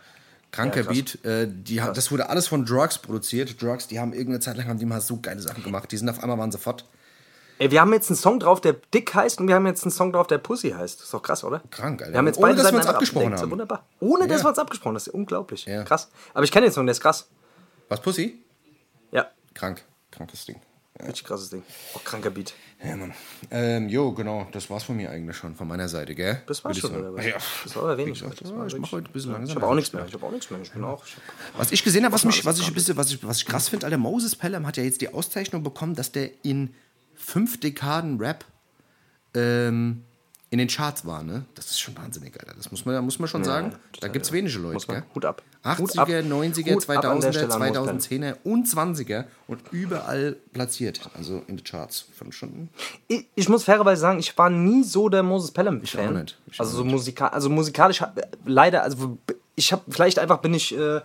Kranker 0.50 0.82
Ja. 0.82 0.90
Beat. 0.90 1.24
Äh, 1.24 1.48
die, 1.48 1.76
das 1.76 2.10
wurde 2.10 2.28
alles 2.28 2.48
von 2.48 2.64
Drugs 2.66 2.98
produziert. 2.98 3.60
Drugs, 3.62 3.86
die 3.88 4.00
haben 4.00 4.12
irgendeine 4.12 4.40
Zeit 4.40 4.56
lang 4.56 4.66
haben 4.68 4.78
die 4.78 4.86
mal 4.86 5.00
so 5.00 5.18
geile 5.20 5.40
Sachen 5.40 5.62
gemacht. 5.62 5.90
Die 5.92 5.96
sind 5.96 6.08
auf 6.08 6.20
einmal 6.22 6.38
waren 6.38 6.50
sofort 6.50 6.84
Ey, 7.58 7.70
wir 7.70 7.80
haben 7.80 7.92
jetzt 7.92 8.10
einen 8.10 8.16
Song 8.16 8.38
drauf, 8.38 8.60
der 8.60 8.74
dick 8.92 9.14
heißt 9.14 9.40
und 9.40 9.48
wir 9.48 9.54
haben 9.54 9.66
jetzt 9.66 9.82
einen 9.84 9.90
Song 9.90 10.12
drauf, 10.12 10.26
der 10.26 10.38
Pussy 10.38 10.70
heißt. 10.70 10.98
Das 10.98 11.04
ist 11.06 11.14
doch 11.14 11.22
krass, 11.22 11.42
oder? 11.42 11.62
Krank, 11.70 12.02
Alter. 12.02 12.12
Wir 12.12 12.18
haben 12.18 12.26
jetzt 12.26 12.36
Ohne, 12.38 12.48
beide 12.48 12.62
dass 12.62 12.72
wir 12.72 12.78
uns 12.78 12.86
abgesprochen 12.86 13.22
abgedeckt. 13.26 13.38
So 13.38 13.42
haben. 13.44 13.50
wunderbar. 13.52 13.86
Ohne, 14.00 14.26
dass 14.28 14.40
Ja. 14.40 14.44
wir 14.44 14.48
uns 14.50 14.58
abgesprochen 14.58 14.88
haben. 14.90 14.94
Das 14.94 15.06
ist 15.06 15.14
unglaublich. 15.14 15.64
Ja. 15.64 15.82
Krass. 15.84 16.10
Aber 16.34 16.44
ich 16.44 16.52
kenne 16.52 16.66
den 16.66 16.72
Song, 16.72 16.84
der 16.86 16.92
ist 16.92 17.00
krass. 17.00 17.28
Was, 17.88 18.00
Pussy? 18.02 18.42
Ja. 19.10 19.26
Krank. 19.54 19.82
Krankes 20.10 20.44
Ding. 20.44 20.60
Richtig 21.06 21.24
krasses 21.24 21.50
Ding. 21.50 21.62
Auch 21.94 22.02
kranker 22.04 22.30
Beat. 22.30 22.54
Ja, 22.82 22.96
Mann. 22.96 23.12
Ähm, 23.50 23.88
jo, 23.90 24.12
genau. 24.12 24.48
Das 24.52 24.70
war's 24.70 24.84
von 24.84 24.96
mir 24.96 25.10
eigentlich 25.10 25.36
schon, 25.36 25.54
von 25.54 25.68
meiner 25.68 25.88
Seite, 25.90 26.14
gell? 26.14 26.42
Das 26.46 26.64
war 26.64 26.70
Würde 26.74 26.78
ich 26.78 26.86
schon, 26.94 27.12
oder? 27.12 27.22
Ja. 27.22 27.36
Das 27.64 27.76
war 27.76 27.82
aber 27.82 27.98
wenig. 27.98 28.18
gesagt, 28.18 28.40
Das 28.40 28.48
ja, 28.50 28.56
war 28.56 28.66
ich 28.66 28.78
mach 28.78 28.92
heute 28.92 29.08
ein 29.10 29.12
bisschen 29.12 29.32
langsam. 29.32 29.56
Ich 29.58 29.62
habe 29.62 29.66
auch 29.70 29.74
nichts 29.74 29.92
mehr. 29.92 30.06
Ich 30.06 30.14
habe 30.14 30.24
auch 30.24 30.30
nichts 30.30 30.50
mehr. 30.50 30.60
Ich 30.62 30.72
bin 30.72 30.84
auch. 30.84 31.04
Ich 31.04 31.16
hab, 31.16 31.60
Was 31.60 31.70
ich 31.72 31.84
gesehen 31.84 32.04
habe, 32.06 32.14
was 32.14 32.24
mich, 32.24 32.42
was 32.46 32.58
ich 32.58 32.72
bisschen, 32.72 32.96
was 32.96 33.10
ich, 33.10 33.26
was 33.26 33.38
ich 33.38 33.46
krass 33.46 33.68
finde, 33.68 33.84
Alter, 33.84 33.98
Moses 33.98 34.36
Pelham 34.36 34.66
hat 34.66 34.78
ja 34.78 34.84
jetzt 34.84 35.02
die 35.02 35.12
Auszeichnung 35.12 35.62
bekommen, 35.62 35.94
dass 35.94 36.12
der 36.12 36.30
in 36.44 36.74
fünf 37.26 37.58
Dekaden 37.60 38.18
Rap 38.20 38.44
ähm, 39.34 40.02
in 40.50 40.58
den 40.58 40.68
Charts 40.68 41.04
war, 41.04 41.24
ne? 41.24 41.44
Das 41.56 41.66
ist 41.66 41.80
schon 41.80 41.96
wahnsinnig, 41.96 42.38
Alter. 42.38 42.54
Das 42.56 42.70
muss 42.70 42.84
man, 42.86 43.04
muss 43.04 43.18
man 43.18 43.28
schon 43.28 43.42
sagen. 43.42 43.74
Da 44.00 44.06
gibt 44.08 44.24
es 44.24 44.30
ja. 44.30 44.36
wenige 44.36 44.58
Leute, 44.58 44.74
Muss 44.74 44.86
man- 44.86 44.98
gell? 44.98 45.06
Hut 45.14 45.24
ab. 45.24 45.42
Hut 45.78 45.90
80er, 45.90 45.98
ab. 45.98 46.08
90er, 46.08 46.74
Hut 46.74 46.88
ab 46.88 47.04
an 47.04 47.20
der 47.20 47.30
2000er, 47.32 47.32
Stelle 47.32 47.54
an 47.54 47.68
Moses 47.88 48.08
2010er 48.08 48.36
und 48.44 48.68
20er 48.68 49.24
und 49.48 49.60
überall 49.72 50.36
platziert. 50.52 51.00
Also 51.14 51.42
in 51.48 51.56
den 51.56 51.64
Charts. 51.64 52.06
Ich 52.28 52.36
schon. 52.36 52.68
ich, 53.08 53.26
ich 53.34 53.48
muss 53.48 53.64
fairerweise 53.64 54.00
sagen, 54.00 54.20
ich 54.20 54.38
war 54.38 54.48
nie 54.48 54.84
so 54.84 55.08
der 55.08 55.24
Moses 55.24 55.50
auch 55.50 55.54
Pelham-Fan. 55.54 56.14
nicht. 56.14 56.38
Ich 56.52 56.60
Also, 56.60 56.72
auch 56.74 56.76
so 56.78 56.84
musika 56.84 57.26
also 57.26 57.50
musikalisch, 57.50 58.00
hab- 58.00 58.16
leider, 58.44 58.84
also 58.84 59.18
ich 59.56 59.72
habe, 59.72 59.82
vielleicht 59.88 60.20
einfach 60.20 60.38
bin 60.38 60.54
ich, 60.54 60.72
äh, 60.78 61.00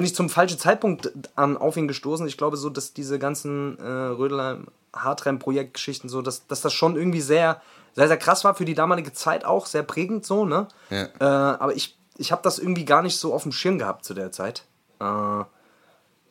bin 0.00 0.06
ich 0.06 0.14
zum 0.14 0.30
falschen 0.30 0.58
Zeitpunkt 0.58 1.12
an, 1.36 1.58
auf 1.58 1.76
ihn 1.76 1.86
gestoßen. 1.86 2.26
Ich 2.26 2.38
glaube 2.38 2.56
so, 2.56 2.70
dass 2.70 2.94
diese 2.94 3.18
ganzen 3.18 3.78
äh, 3.78 3.82
Rödelheim 3.86 4.68
Hardrem-Projektgeschichten 4.96 6.08
so, 6.08 6.22
dass, 6.22 6.46
dass 6.46 6.62
das 6.62 6.72
schon 6.72 6.96
irgendwie 6.96 7.20
sehr, 7.20 7.60
sehr, 7.94 8.08
sehr 8.08 8.16
krass 8.16 8.42
war 8.42 8.54
für 8.54 8.64
die 8.64 8.72
damalige 8.72 9.12
Zeit 9.12 9.44
auch, 9.44 9.66
sehr 9.66 9.82
prägend 9.82 10.24
so, 10.24 10.46
ne? 10.46 10.68
Ja. 10.88 11.02
Äh, 11.20 11.58
aber 11.58 11.76
ich, 11.76 11.98
ich 12.16 12.32
habe 12.32 12.40
das 12.42 12.58
irgendwie 12.58 12.86
gar 12.86 13.02
nicht 13.02 13.18
so 13.18 13.34
auf 13.34 13.42
dem 13.42 13.52
Schirm 13.52 13.76
gehabt 13.76 14.06
zu 14.06 14.14
der 14.14 14.32
Zeit. 14.32 14.64
Äh, 15.00 15.44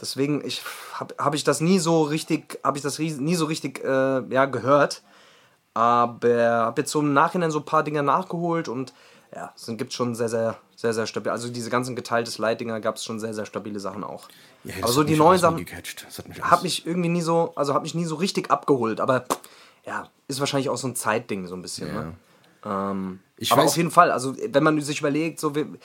deswegen 0.01 0.43
ich 0.43 0.63
habe 0.95 1.13
hab 1.19 1.35
ich 1.35 1.43
das 1.43 1.61
nie 1.61 1.77
so 1.77 2.01
richtig, 2.01 2.57
habe 2.63 2.79
ich 2.79 2.81
das 2.81 2.97
nie 2.97 3.35
so 3.35 3.45
richtig 3.45 3.83
äh, 3.83 4.23
ja, 4.33 4.45
gehört. 4.45 5.03
Aber 5.75 6.39
habe 6.65 6.81
jetzt 6.81 6.89
so 6.91 7.01
im 7.01 7.13
Nachhinein 7.13 7.51
so 7.51 7.59
ein 7.59 7.65
paar 7.65 7.83
Dinge 7.83 8.01
nachgeholt 8.01 8.67
und 8.67 8.95
ja, 9.35 9.53
es 9.55 9.67
gibt 9.77 9.93
schon 9.93 10.15
sehr, 10.15 10.29
sehr, 10.29 10.57
sehr, 10.75 10.93
sehr 10.93 11.05
stabil. 11.05 11.31
Also 11.31 11.49
diese 11.49 11.69
ganzen 11.69 11.95
geteiltes 11.95 12.37
Leitdinger 12.37 12.79
gab 12.79 12.95
es 12.95 13.03
schon 13.03 13.19
sehr, 13.19 13.33
sehr 13.33 13.45
stabile 13.45 13.79
Sachen 13.79 14.03
auch. 14.03 14.27
Ja, 14.63 14.75
aber 14.81 14.91
so 14.91 15.03
die 15.03 15.15
neuen 15.15 15.39
Sachen 15.39 15.55
mich 15.57 16.41
hat 16.41 16.63
mich 16.63 16.85
irgendwie 16.85 17.09
nie 17.09 17.21
so, 17.21 17.53
also 17.55 17.73
hat 17.73 17.83
mich 17.83 17.95
nie 17.95 18.05
so 18.05 18.15
richtig 18.15 18.49
abgeholt. 18.49 18.99
Aber 18.99 19.25
ja, 19.85 20.09
ist 20.27 20.39
wahrscheinlich 20.39 20.69
auch 20.69 20.77
so 20.77 20.87
ein 20.87 20.95
Zeitding 20.95 21.47
so 21.47 21.55
ein 21.55 21.61
bisschen. 21.61 21.87
Ja. 21.87 21.93
Ne? 22.03 22.13
Ähm, 22.65 23.19
aber 23.51 23.61
weiß- 23.61 23.65
auf 23.67 23.77
jeden 23.77 23.91
Fall, 23.91 24.11
also 24.11 24.35
wenn 24.49 24.63
man 24.63 24.81
sich 24.81 24.99
überlegt, 24.99 25.39
so 25.39 25.55
wen, 25.55 25.77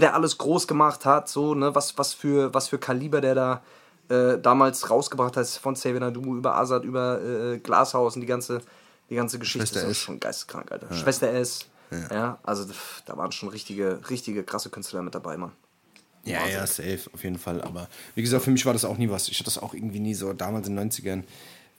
der 0.00 0.14
alles 0.14 0.38
groß 0.38 0.66
gemacht 0.66 1.04
hat, 1.04 1.28
so 1.28 1.54
ne, 1.54 1.74
was 1.74 1.98
was 1.98 2.14
für 2.14 2.54
was 2.54 2.68
für 2.68 2.78
Kaliber 2.78 3.20
der 3.20 3.34
da 3.34 3.62
äh, 4.08 4.38
damals 4.38 4.88
rausgebracht 4.88 5.36
hat, 5.36 5.46
von 5.46 5.74
Xavier 5.74 6.00
Nadu 6.00 6.36
über 6.36 6.56
Azad 6.56 6.84
über 6.84 7.20
äh, 7.20 7.58
Glashaus 7.58 8.14
und 8.14 8.22
die 8.22 8.26
ganze 8.26 8.62
die 9.10 9.16
ganze 9.16 9.38
Geschichte 9.38 9.66
Schwester 9.66 9.82
ist 9.88 9.98
S. 9.98 9.98
schon 9.98 10.20
geisteskrank, 10.20 10.72
Alter. 10.72 10.92
Schwester 10.94 11.30
S. 11.30 11.66
Ja. 12.10 12.38
also 12.42 12.66
pff, 12.66 13.02
da 13.06 13.16
waren 13.16 13.32
schon 13.32 13.48
richtige 13.48 14.00
richtige 14.10 14.42
krasse 14.42 14.70
Künstler 14.70 15.02
mit 15.02 15.14
dabei, 15.14 15.36
Mann. 15.36 15.52
Ja, 16.24 16.46
ja, 16.46 16.66
safe, 16.66 17.00
auf 17.12 17.24
jeden 17.24 17.38
Fall. 17.38 17.60
Aber 17.62 17.88
wie 18.14 18.22
gesagt, 18.22 18.44
für 18.44 18.50
mich 18.50 18.64
war 18.64 18.72
das 18.72 18.84
auch 18.84 18.96
nie 18.96 19.10
was. 19.10 19.28
Ich 19.28 19.38
hatte 19.38 19.46
das 19.46 19.58
auch 19.58 19.74
irgendwie 19.74 19.98
nie 19.98 20.14
so, 20.14 20.32
damals 20.32 20.68
in 20.68 20.76
den 20.76 20.90
90ern, 20.90 21.24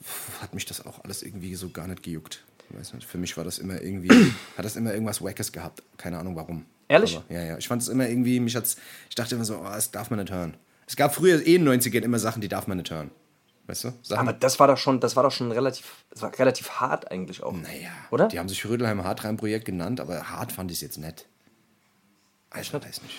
pf, 0.04 0.42
hat 0.42 0.54
mich 0.54 0.66
das 0.66 0.86
auch 0.86 1.04
alles 1.04 1.24
irgendwie 1.24 1.56
so 1.56 1.70
gar 1.70 1.88
nicht 1.88 2.04
gejuckt. 2.04 2.44
Nicht, 2.70 3.06
für 3.06 3.18
mich 3.18 3.38
war 3.38 3.44
das 3.44 3.60
immer 3.60 3.82
irgendwie, 3.82 4.10
hat 4.58 4.66
das 4.66 4.76
immer 4.76 4.94
irgendwas 4.94 5.22
Wackes 5.22 5.52
gehabt. 5.52 5.84
Keine 5.98 6.18
Ahnung 6.18 6.36
warum. 6.36 6.66
Ehrlich? 6.88 7.16
Aber, 7.16 7.34
ja, 7.34 7.44
ja. 7.44 7.58
Ich 7.58 7.68
fand 7.68 7.82
es 7.82 7.88
immer 7.88 8.08
irgendwie, 8.10 8.40
mich 8.40 8.56
hat's, 8.56 8.78
ich 9.10 9.16
dachte 9.16 9.36
immer 9.36 9.46
so, 9.46 9.60
oh, 9.60 9.64
das 9.64 9.92
darf 9.92 10.10
man 10.10 10.20
nicht 10.20 10.32
hören. 10.32 10.56
Es 10.88 10.96
gab 10.96 11.16
früher 11.16 11.46
eh 11.46 11.56
in 11.56 11.66
den 11.66 11.82
90ern 11.82 12.02
immer 12.02 12.20
Sachen, 12.20 12.42
die 12.42 12.50
darf 12.50 12.68
man 12.68 12.78
nicht 12.78 12.92
hören. 12.92 13.12
Weißt 13.66 13.86
du? 13.86 13.94
Sachen, 14.02 14.28
Aber 14.28 14.34
das 14.38 14.60
war 14.60 14.68
doch 14.68 14.78
schon, 14.78 15.00
das 15.00 15.16
war 15.16 15.24
doch 15.24 15.32
schon 15.32 15.52
relativ, 15.52 16.04
das 16.10 16.22
war 16.22 16.38
relativ 16.38 16.70
hart 16.72 17.10
eigentlich 17.12 17.44
auch. 17.44 17.54
naja, 17.54 17.92
Oder? 18.12 18.28
Die 18.28 18.40
haben 18.40 18.50
sich 18.50 18.66
Rödelheimer 18.66 19.06
Hartrein-Projekt 19.06 19.66
genannt, 19.66 20.02
aber 20.02 20.30
hart 20.30 20.52
fand 20.52 20.70
ich 20.72 20.78
es 20.78 20.82
jetzt 20.82 20.98
nicht. 20.98 21.28
Ich 22.60 22.72
weiß 22.72 23.02
nicht. 23.02 23.16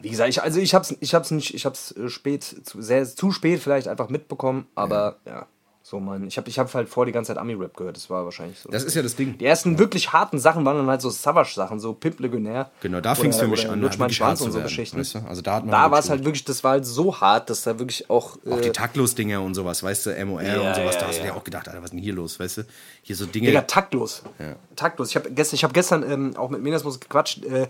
Wie 0.00 0.08
gesagt, 0.08 0.30
ich, 0.30 0.42
also 0.42 0.60
ich 0.60 0.74
hab's, 0.74 0.94
ich 1.00 1.14
hab's 1.14 1.30
nicht, 1.30 1.52
ich 1.52 1.66
hab's 1.66 1.92
äh, 1.92 2.08
spät, 2.08 2.42
zu, 2.42 2.80
sehr 2.80 3.04
zu 3.04 3.32
spät 3.32 3.60
vielleicht 3.60 3.86
einfach 3.88 4.08
mitbekommen, 4.08 4.66
aber 4.74 5.18
ja, 5.26 5.46
so 5.88 6.00
mein, 6.00 6.26
ich 6.26 6.36
hab, 6.36 6.46
ich 6.48 6.58
hab 6.58 6.72
halt 6.74 6.86
vor 6.86 7.06
die 7.06 7.12
ganze 7.12 7.28
Zeit 7.32 7.38
Ami-Rap 7.38 7.74
gehört, 7.74 7.96
das 7.96 8.10
war 8.10 8.24
wahrscheinlich 8.26 8.58
so. 8.58 8.68
Das 8.68 8.84
ist 8.84 8.94
ja 8.94 9.00
das 9.00 9.16
Ding. 9.16 9.38
die 9.38 9.46
ersten 9.46 9.78
wirklich 9.78 10.12
harten 10.12 10.38
Sachen 10.38 10.62
waren 10.66 10.76
dann 10.76 10.86
halt 10.86 11.00
so 11.00 11.08
Savage-Sachen, 11.08 11.80
so 11.80 11.94
Pimp 11.94 12.20
Legionär. 12.20 12.70
Genau, 12.82 13.00
da 13.00 13.14
fing 13.14 13.30
es 13.30 13.38
für 13.38 13.48
mich 13.48 13.66
an, 13.66 13.80
Lutsch 13.80 13.96
mein 13.98 14.10
Schwanz 14.10 14.42
und 14.42 14.52
so 14.52 14.60
Geschichten. 14.60 14.98
weißt 14.98 15.14
du? 15.14 15.18
Also 15.26 15.40
da 15.40 15.60
Da 15.60 15.90
war 15.90 15.98
es 15.98 16.10
halt 16.10 16.24
wirklich, 16.24 16.44
das 16.44 16.62
war 16.62 16.72
halt 16.72 16.84
so 16.84 17.20
hart, 17.22 17.48
dass 17.48 17.62
da 17.62 17.78
wirklich 17.78 18.10
auch. 18.10 18.36
Auch 18.50 18.58
äh, 18.58 18.60
die 18.60 18.70
Taktlos-Dinger 18.70 19.40
und 19.40 19.54
sowas, 19.54 19.82
weißt 19.82 20.06
du, 20.06 20.26
MOR 20.26 20.42
Ja, 20.42 20.68
und 20.68 20.76
sowas, 20.76 20.94
ja, 20.96 21.00
da 21.00 21.06
hast 21.06 21.20
du 21.20 21.24
ja. 21.24 21.30
dir 21.32 21.36
auch 21.36 21.44
gedacht, 21.44 21.68
Alter, 21.68 21.78
was 21.78 21.86
ist 21.86 21.92
denn 21.94 22.00
hier 22.00 22.12
los, 22.14 22.38
weißt 22.38 22.58
du? 22.58 22.62
Hier 23.02 23.16
so 23.16 23.24
Dinge. 23.24 23.46
Digga, 23.46 23.62
taktlos. 23.62 24.24
Ja. 24.38 24.56
Taktlos. 24.76 25.08
Ich 25.08 25.16
habe 25.16 25.30
gestern, 25.30 25.54
ich 25.56 25.64
hab 25.64 25.72
gestern 25.72 26.02
ähm, 26.10 26.36
auch 26.36 26.50
mit 26.50 26.60
Minas 26.62 26.84
Musik 26.84 27.02
gequatscht. 27.02 27.42
Äh, 27.44 27.66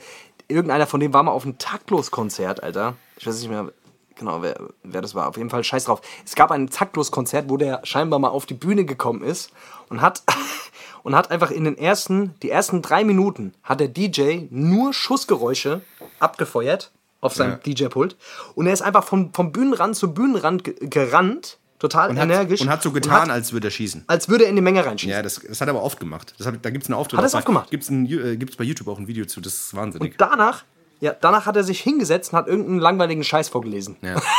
irgendeiner 0.49 0.89
von 0.89 0.99
denen 0.99 1.14
war 1.14 1.23
mal 1.23 1.31
auf 1.31 1.45
einem 1.45 1.59
Taktlos-Konzert, 1.59 2.64
Alter. 2.64 2.97
Ich 3.16 3.27
weiß 3.29 3.39
nicht 3.39 3.49
mehr. 3.51 3.71
Genau, 4.19 4.43
wer, 4.43 4.59
wer 4.83 5.01
das 5.01 5.14
war. 5.14 5.29
Auf 5.29 5.37
jeden 5.37 5.51
Fall 5.51 5.64
scheiß 5.64 5.85
drauf. 5.85 6.01
Es 6.25 6.35
gab 6.35 6.51
ein 6.51 6.69
Taktlos-Konzert, 6.69 7.49
wo 7.49 7.57
der 7.57 7.81
scheinbar 7.85 8.19
mal 8.19 8.29
auf 8.29 8.47
die 8.47 8.55
Bühne 8.55 8.85
gekommen 8.85 9.23
ist 9.23 9.51
und 9.89 10.01
hat, 10.01 10.23
und 11.03 11.14
hat 11.14 11.31
einfach 11.31 11.51
in 11.51 11.64
den 11.64 11.79
ersten, 11.79 12.35
die 12.43 12.51
ersten 12.51 12.83
drei 12.83 13.05
Minuten 13.05 13.55
hat 13.62 13.81
der 13.81 13.89
DJ 13.89 14.47
nur 14.51 14.93
Schussgeräusche 14.93 15.81
abgefeuert 16.19 16.91
auf 17.21 17.35
seinem 17.35 17.59
Ja. 17.64 17.73
DJ-Pult. 17.75 18.16
Und 18.55 18.66
er 18.66 18.73
ist 18.73 18.83
einfach 18.83 19.05
vom, 19.05 19.33
vom 19.33 19.51
Bühnenrand 19.53 19.97
zu 19.97 20.12
Bühnenrand 20.14 20.62
ge- 20.64 20.77
gerannt, 20.89 21.59
total 21.81 22.11
Und 22.11 22.19
hat, 22.19 22.25
energisch. 22.25 22.61
und 22.61 22.69
hat 22.71 22.83
so 22.83 22.93
getan, 22.93 23.31
als 23.31 23.53
würde 23.53 23.69
er 23.69 23.71
schießen. 23.73 24.05
als 24.07 24.29
würde 24.29 24.45
er 24.45 24.51
in 24.51 24.57
die 24.57 24.62
Menge 24.62 24.85
reinschießen. 24.85 25.11
Ja, 25.12 25.23
das, 25.23 25.41
das 25.47 25.61
hat 25.61 25.69
er 25.69 25.75
aber 25.75 25.83
oft 25.83 25.99
gemacht. 25.99 26.35
Das 26.39 26.47
hat, 26.47 26.55
da 26.62 26.71
gibt 26.71 26.85
es 26.85 26.91
einen 26.91 26.99
Auftritt. 26.99 27.19
Hat 27.19 27.25
er's 27.25 27.35
auch 27.35 27.39
oft 27.39 27.47
gemacht? 27.47 27.71
Gibt's 27.71 27.89
ein, 27.91 28.07
äh, 28.07 28.37
bei 28.57 28.64
YouTube 28.64 28.89
auch 28.89 28.99
ein 28.99 29.07
Video 29.09 29.25
zu, 29.27 29.41
das 29.41 29.55
ist 29.55 29.75
wahnsinnig. 29.75 30.12
Und 30.12 30.21
danach, 30.21 30.64
ja, 31.01 31.14
danach 31.20 31.46
hat 31.46 31.57
er 31.57 31.64
sich 31.64 31.80
hingesetzt 31.80 32.32
und 32.32 32.38
hat 32.38 32.49
irgendeinen 32.49 32.80
langweiligen 32.80 33.24
Scheiß 33.24 33.49
vorgelesen. 33.49 33.96
ja. 34.03 34.20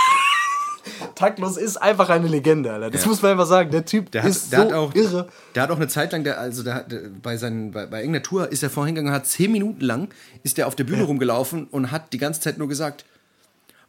Taktlos 1.15 1.57
ist 1.57 1.77
einfach 1.77 2.09
eine 2.09 2.27
Legende, 2.27 2.71
Alter. 2.71 2.89
Das 2.89 3.01
Ja. 3.03 3.07
muss 3.09 3.21
man 3.21 3.31
einfach 3.31 3.45
sagen. 3.45 3.71
Der 3.71 3.85
Typ 3.85 4.11
Der 4.11 4.23
hat, 4.23 4.29
ist 4.31 4.51
der 4.51 4.69
so 4.69 4.75
auch, 4.75 4.95
irre. 4.95 5.27
Der 5.53 5.63
hat 5.63 5.71
auch 5.71 5.75
eine 5.75 5.87
Zeit 5.87 6.11
lang, 6.13 6.23
der, 6.23 6.39
also 6.39 6.63
der 6.63 6.73
hat, 6.75 6.85
bei, 7.21 7.35
seinen, 7.37 7.71
bei, 7.71 7.85
bei 7.85 7.99
irgendeiner 7.99 8.23
Tour 8.23 8.49
ist 8.51 8.63
er 8.63 8.69
vorhin 8.69 8.95
gegangen, 8.95 9.13
hat 9.13 9.27
zehn 9.27 9.51
Minuten 9.51 9.81
lang 9.83 10.09
ist 10.43 10.57
er 10.57 10.67
auf 10.67 10.75
der 10.75 10.85
Bühne 10.85 11.03
rumgelaufen 11.03 11.65
und 11.67 11.91
hat 11.91 12.13
die 12.13 12.17
ganze 12.17 12.39
Zeit 12.41 12.57
nur 12.57 12.67
gesagt, 12.67 13.05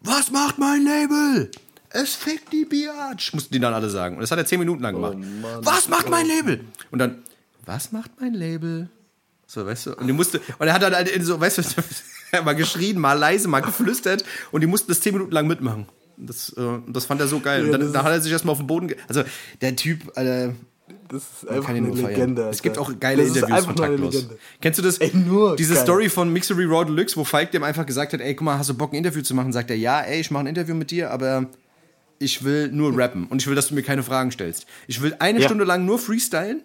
was 0.01 0.31
macht 0.31 0.59
mein 0.59 0.83
Label? 0.85 1.51
Es 1.91 2.15
fickt 2.17 2.53
die 2.53 2.65
Biatch, 2.65 3.33
mussten 3.35 3.53
die 3.55 3.61
dann 3.61 3.75
alle 3.75 3.89
sagen. 3.91 4.17
Und 4.17 4.23
das 4.23 4.31
hat 4.31 4.39
er 4.39 4.47
zehn 4.47 4.59
Minuten 4.59 4.83
lang 4.83 4.95
gemacht. 4.95 5.17
was 5.63 5.89
macht 5.89 6.11
mein 6.11 6.27
Label? 6.27 6.61
Und 6.91 6.99
dann, 6.99 7.23
was 7.65 7.93
macht 7.93 8.11
mein 8.21 8.35
Label? 8.35 8.89
So, 9.47 9.65
weißt 9.67 9.87
du? 9.87 9.95
Und 9.95 10.11
musste, 10.13 10.41
und 10.59 10.67
er 10.67 10.75
hat 10.75 10.83
dann 10.83 10.95
halt 10.95 11.11
so, 11.25 11.41
weißt 11.41 11.59
du, 11.59 11.63
mal 12.45 12.55
geschrien, 12.55 12.99
mal 12.99 13.15
leise, 13.15 13.49
mal 13.49 13.61
geflüstert 13.61 14.25
und 14.53 14.61
die 14.61 14.67
mussten 14.67 14.89
das 14.91 15.01
zehn 15.01 15.13
Minuten 15.13 15.33
lang 15.33 15.47
mitmachen. 15.47 15.87
Das, 16.17 16.51
äh, 16.57 16.63
das 16.89 17.07
fand 17.07 17.21
er 17.21 17.29
so 17.29 17.41
geil. 17.41 17.65
und 17.65 17.73
dann, 17.73 17.93
da 17.93 18.03
hat 18.03 18.13
er 18.13 18.21
sich 18.21 18.31
erstmal 18.31 18.53
auf 18.53 18.59
den 18.59 18.67
Boden. 18.67 18.89
Ge 18.89 18.97
also, 19.09 19.23
der 19.63 19.75
Typ, 19.77 20.13
Alter, 20.17 20.53
Das 21.09 21.23
ist 21.43 21.49
einfach 21.49 21.71
eine. 21.71 21.89
Legende. 21.91 22.43
Es 22.51 22.61
gibt 22.63 22.77
Alter. 22.77 22.91
auch 22.91 23.01
geile 23.01 23.25
das 23.27 23.37
Interviews 23.37 23.65
von 23.65 23.77
Taktlos. 23.77 24.27
Kennst 24.61 24.79
du 24.79 24.83
das? 24.83 24.99
Ey, 24.99 25.13
nur 25.17 25.57
Diese 25.57 25.75
geil. 25.75 25.83
Story 25.83 26.09
von 26.11 26.31
Mixery 26.33 26.65
Raw 26.67 26.85
Deluxe, 26.85 27.17
wo 27.17 27.25
Falk 27.25 27.51
dem 27.53 27.63
einfach 27.63 27.87
gesagt 27.87 28.13
hat, 28.13 28.21
ey, 28.21 28.35
guck 28.35 28.45
mal, 28.45 28.59
hast 28.59 28.69
du 28.69 28.75
Bock, 28.75 28.93
ein 28.93 28.97
Interview 28.97 29.23
zu 29.23 29.35
machen? 29.35 29.53
Sagt 29.53 29.71
er, 29.71 29.77
ja, 29.77 30.01
ey, 30.03 30.21
ich 30.21 30.31
mache 30.31 30.45
ein 30.45 30.47
Interview 30.49 30.75
mit 30.75 30.91
dir, 30.91 31.11
aber 31.11 31.47
ich 32.19 32.45
will 32.45 32.69
nur 32.71 32.97
rappen 32.99 33.27
und 33.29 33.41
ich 33.41 33.49
will, 33.49 33.55
dass 33.55 33.69
du 33.69 33.75
mir 33.75 33.83
keine 33.83 34.03
Fragen 34.03 34.31
stellst. 34.31 34.67
Ich 34.89 35.01
will 35.01 35.17
eine 35.21 35.39
Ja. 35.41 35.47
Stunde 35.47 35.65
lang 35.65 35.87
nur 35.87 35.99
freestylen 35.99 36.63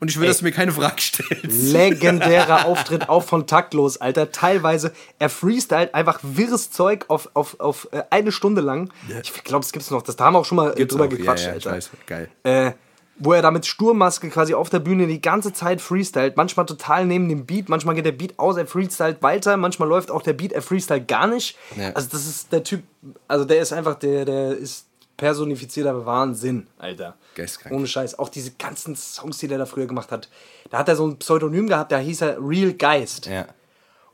und 0.00 0.10
ich 0.10 0.20
will, 0.20 0.28
dass 0.28 0.38
du 0.38 0.44
mir 0.44 0.52
keine 0.52 0.72
Fragen 0.72 0.98
stellst. 0.98 1.72
Legendärer 1.72 2.64
Auftritt 2.66 3.08
auch 3.08 3.22
von 3.22 3.46
Taktlos, 3.46 3.96
Alter. 3.98 4.32
Teilweise, 4.32 4.92
er 5.18 5.30
freestylt 5.30 5.94
einfach 5.94 6.20
wirres 6.22 6.70
Zeug 6.70 7.06
auf, 7.08 7.30
auf, 7.34 7.58
auf 7.60 7.88
äh, 7.92 8.02
eine 8.10 8.32
Stunde 8.32 8.60
lang. 8.60 8.90
Ich 9.22 9.44
glaube, 9.44 9.64
es 9.64 9.72
gibt 9.72 9.84
es 9.84 9.90
noch. 9.90 10.02
Das, 10.02 10.16
da 10.16 10.24
haben 10.24 10.34
wir 10.34 10.40
auch 10.40 10.44
schon 10.44 10.56
mal 10.56 10.78
äh, 10.78 10.86
drüber 10.86 11.04
auch. 11.04 11.10
Ja, 11.10 11.16
gequatscht, 11.16 11.46
ja, 11.46 11.50
ich 11.56 11.66
Alter. 11.66 11.72
weiß. 11.72 11.90
Geil. 12.06 12.28
Äh, 12.42 12.72
wo 13.16 13.32
er 13.32 13.42
da 13.42 13.50
mit 13.50 13.64
Sturmmaske 13.64 14.28
quasi 14.28 14.54
auf 14.54 14.70
der 14.70 14.80
Bühne 14.80 15.06
die 15.06 15.22
ganze 15.22 15.52
Zeit 15.52 15.80
freestylt. 15.80 16.36
Manchmal 16.36 16.66
total 16.66 17.06
neben 17.06 17.28
dem 17.28 17.46
Beat, 17.46 17.68
manchmal 17.68 17.94
geht 17.94 18.06
der 18.06 18.12
Beat 18.12 18.38
aus, 18.38 18.56
er 18.56 18.66
freestylt 18.66 19.22
weiter, 19.22 19.56
manchmal 19.56 19.88
läuft 19.88 20.10
auch 20.10 20.22
der 20.22 20.32
Beat, 20.32 20.52
er 20.52 20.62
freestylt 20.62 21.06
gar 21.06 21.26
nicht. 21.26 21.56
Ja. 21.76 21.92
Also 21.92 22.08
das 22.10 22.26
ist 22.26 22.52
der 22.52 22.64
Typ, 22.64 22.82
also 23.28 23.44
der 23.44 23.60
ist 23.60 23.72
einfach, 23.72 23.94
der, 23.94 24.24
der 24.24 24.56
ist 24.56 24.86
personifizierter 25.16 26.04
Wahnsinn, 26.06 26.66
Alter. 26.78 27.14
Geistkrank. 27.34 27.74
Ohne 27.74 27.86
Scheiß. 27.86 28.18
Auch 28.18 28.28
diese 28.28 28.52
ganzen 28.52 28.96
Songs, 28.96 29.38
die 29.38 29.48
der 29.48 29.58
da 29.58 29.66
früher 29.66 29.86
gemacht 29.86 30.10
hat. 30.12 30.28
Da 30.70 30.78
hat 30.78 30.88
er 30.88 30.96
so 30.96 31.06
ein 31.06 31.18
Pseudonym 31.18 31.66
gehabt, 31.68 31.92
da 31.92 31.98
hieß 31.98 32.20
er 32.22 32.36
Real 32.40 32.72
Geist 32.72 33.26
Ja. 33.26 33.46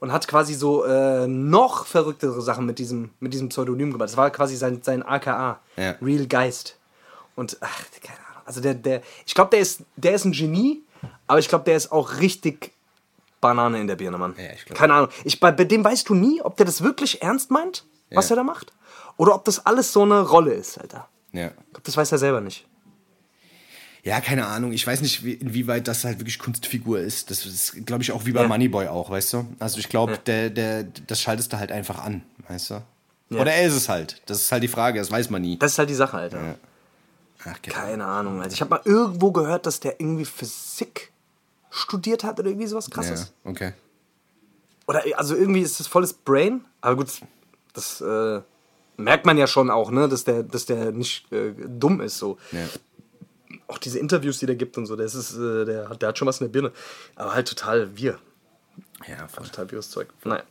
und 0.00 0.12
hat 0.12 0.26
quasi 0.28 0.54
so 0.54 0.84
äh, 0.84 1.26
noch 1.26 1.86
verrücktere 1.86 2.40
Sachen 2.42 2.66
mit 2.66 2.78
diesem, 2.78 3.10
mit 3.20 3.32
diesem 3.34 3.48
Pseudonym 3.50 3.92
gemacht. 3.92 4.08
Das 4.10 4.16
war 4.16 4.30
quasi 4.30 4.56
sein, 4.56 4.80
sein 4.82 5.02
AKA. 5.02 5.60
Ja. 5.76 5.94
Real 6.02 6.26
Geist. 6.26 6.76
Und 7.36 7.56
ach, 7.60 7.82
keine 8.02 8.18
Ahnung. 8.18 8.42
Also 8.44 8.60
der, 8.60 8.74
der, 8.74 9.02
ich 9.26 9.34
glaube, 9.34 9.50
der 9.50 9.60
ist, 9.60 9.82
der 9.96 10.14
ist 10.14 10.24
ein 10.24 10.32
Genie, 10.32 10.82
aber 11.26 11.38
ich 11.38 11.48
glaube, 11.48 11.64
der 11.64 11.76
ist 11.76 11.92
auch 11.92 12.18
richtig 12.20 12.72
Banane 13.40 13.80
in 13.80 13.86
der 13.86 13.96
Birne, 13.96 14.18
Mann. 14.18 14.34
Ja, 14.36 14.52
ich 14.54 14.64
glaub- 14.66 14.76
keine 14.78 14.92
Ahnung. 14.94 15.08
Ich, 15.24 15.40
bei, 15.40 15.50
bei 15.52 15.64
dem 15.64 15.82
weißt 15.84 16.08
du 16.08 16.14
nie, 16.14 16.42
ob 16.42 16.56
der 16.56 16.66
das 16.66 16.82
wirklich 16.82 17.22
ernst 17.22 17.50
meint, 17.50 17.84
was 18.10 18.28
Ja. 18.28 18.34
er 18.34 18.36
da 18.36 18.44
macht. 18.44 18.72
Oder 19.16 19.34
ob 19.34 19.44
das 19.44 19.64
alles 19.66 19.92
so 19.92 20.02
eine 20.02 20.20
Rolle 20.20 20.52
ist, 20.54 20.78
Alter. 20.78 21.08
Ja. 21.32 21.48
Ich 21.48 21.54
glaube, 21.72 21.82
das 21.84 21.96
weiß 21.96 22.12
er 22.12 22.18
selber 22.18 22.40
nicht. 22.40 22.66
Ja, 24.02 24.20
keine 24.20 24.46
Ahnung. 24.46 24.72
Ich 24.72 24.86
weiß 24.86 25.02
nicht, 25.02 25.24
wie, 25.24 25.34
inwieweit 25.34 25.86
das 25.86 26.04
halt 26.04 26.18
wirklich 26.20 26.38
Kunstfigur 26.38 27.00
ist. 27.00 27.30
Das 27.30 27.44
ist, 27.44 27.84
glaube 27.84 28.02
ich, 28.02 28.12
auch 28.12 28.24
wie 28.24 28.32
bei 28.32 28.42
Ja. 28.42 28.48
Moneyboy 28.48 28.88
auch, 28.88 29.10
weißt 29.10 29.34
du? 29.34 29.46
Also 29.58 29.78
ich 29.78 29.88
glaube, 29.90 30.16
der, 30.18 30.48
der, 30.48 30.84
das 31.06 31.20
schaltest 31.20 31.52
du 31.52 31.58
halt 31.58 31.70
einfach 31.70 31.98
an, 31.98 32.22
weißt 32.48 32.70
du? 32.70 32.74
Ja. 33.28 33.40
Oder 33.40 33.52
er 33.52 33.66
ist 33.68 33.74
es 33.74 33.88
halt. 33.90 34.22
Das 34.26 34.40
ist 34.40 34.50
halt 34.52 34.62
die 34.62 34.68
Frage, 34.68 34.98
das 34.98 35.10
weiß 35.10 35.28
man 35.30 35.42
nie. 35.42 35.58
Das 35.58 35.72
ist 35.72 35.78
halt 35.78 35.90
die 35.90 35.94
Sache, 35.94 36.16
Alter. 36.16 36.56
Ach, 37.44 37.58
genau. 37.62 37.76
Keine 37.76 38.04
Ahnung. 38.06 38.40
Also 38.42 38.54
ich 38.54 38.60
habe 38.62 38.70
mal 38.70 38.80
irgendwo 38.84 39.32
gehört, 39.32 39.66
dass 39.66 39.80
der 39.80 40.00
irgendwie 40.00 40.24
Physik 40.24 41.12
studiert 41.70 42.24
hat 42.24 42.40
oder 42.40 42.48
irgendwie 42.48 42.66
sowas 42.66 42.86
Ja, 42.88 42.94
krasses. 42.94 43.32
okay. 43.44 43.72
Oder 44.86 45.04
also 45.16 45.36
irgendwie 45.36 45.60
ist 45.60 45.78
das 45.78 45.86
volles 45.86 46.12
Brain. 46.14 46.64
Aber 46.80 46.96
gut, 46.96 47.08
das 47.74 48.00
äh, 48.00 48.40
merkt 49.02 49.26
man 49.26 49.38
ja 49.38 49.46
schon 49.46 49.70
auch, 49.70 49.90
ne, 49.90 50.08
dass 50.08 50.24
der, 50.24 50.42
dass 50.42 50.66
der 50.66 50.92
nicht 50.92 51.30
äh, 51.32 51.52
dumm 51.56 52.00
ist. 52.00 52.18
So. 52.18 52.38
Ja. 52.52 52.60
Auch 53.66 53.78
diese 53.78 53.98
Interviews, 53.98 54.38
die 54.38 54.46
der 54.46 54.56
gibt 54.56 54.76
und 54.78 54.86
so, 54.86 54.96
das 54.96 55.14
ist, 55.14 55.36
äh, 55.36 55.64
der, 55.64 55.88
hat, 55.88 56.02
der 56.02 56.10
hat 56.10 56.18
schon 56.18 56.28
was 56.28 56.40
in 56.40 56.46
der 56.46 56.52
Birne. 56.52 56.72
Aber 57.16 57.34
halt 57.34 57.48
total 57.48 57.96
wir. 57.96 58.18
Ja, 59.08 59.26
voll. 59.28 59.70
Wirres 59.70 59.90
Zeug. 59.90 60.08
Naja. 60.24 60.42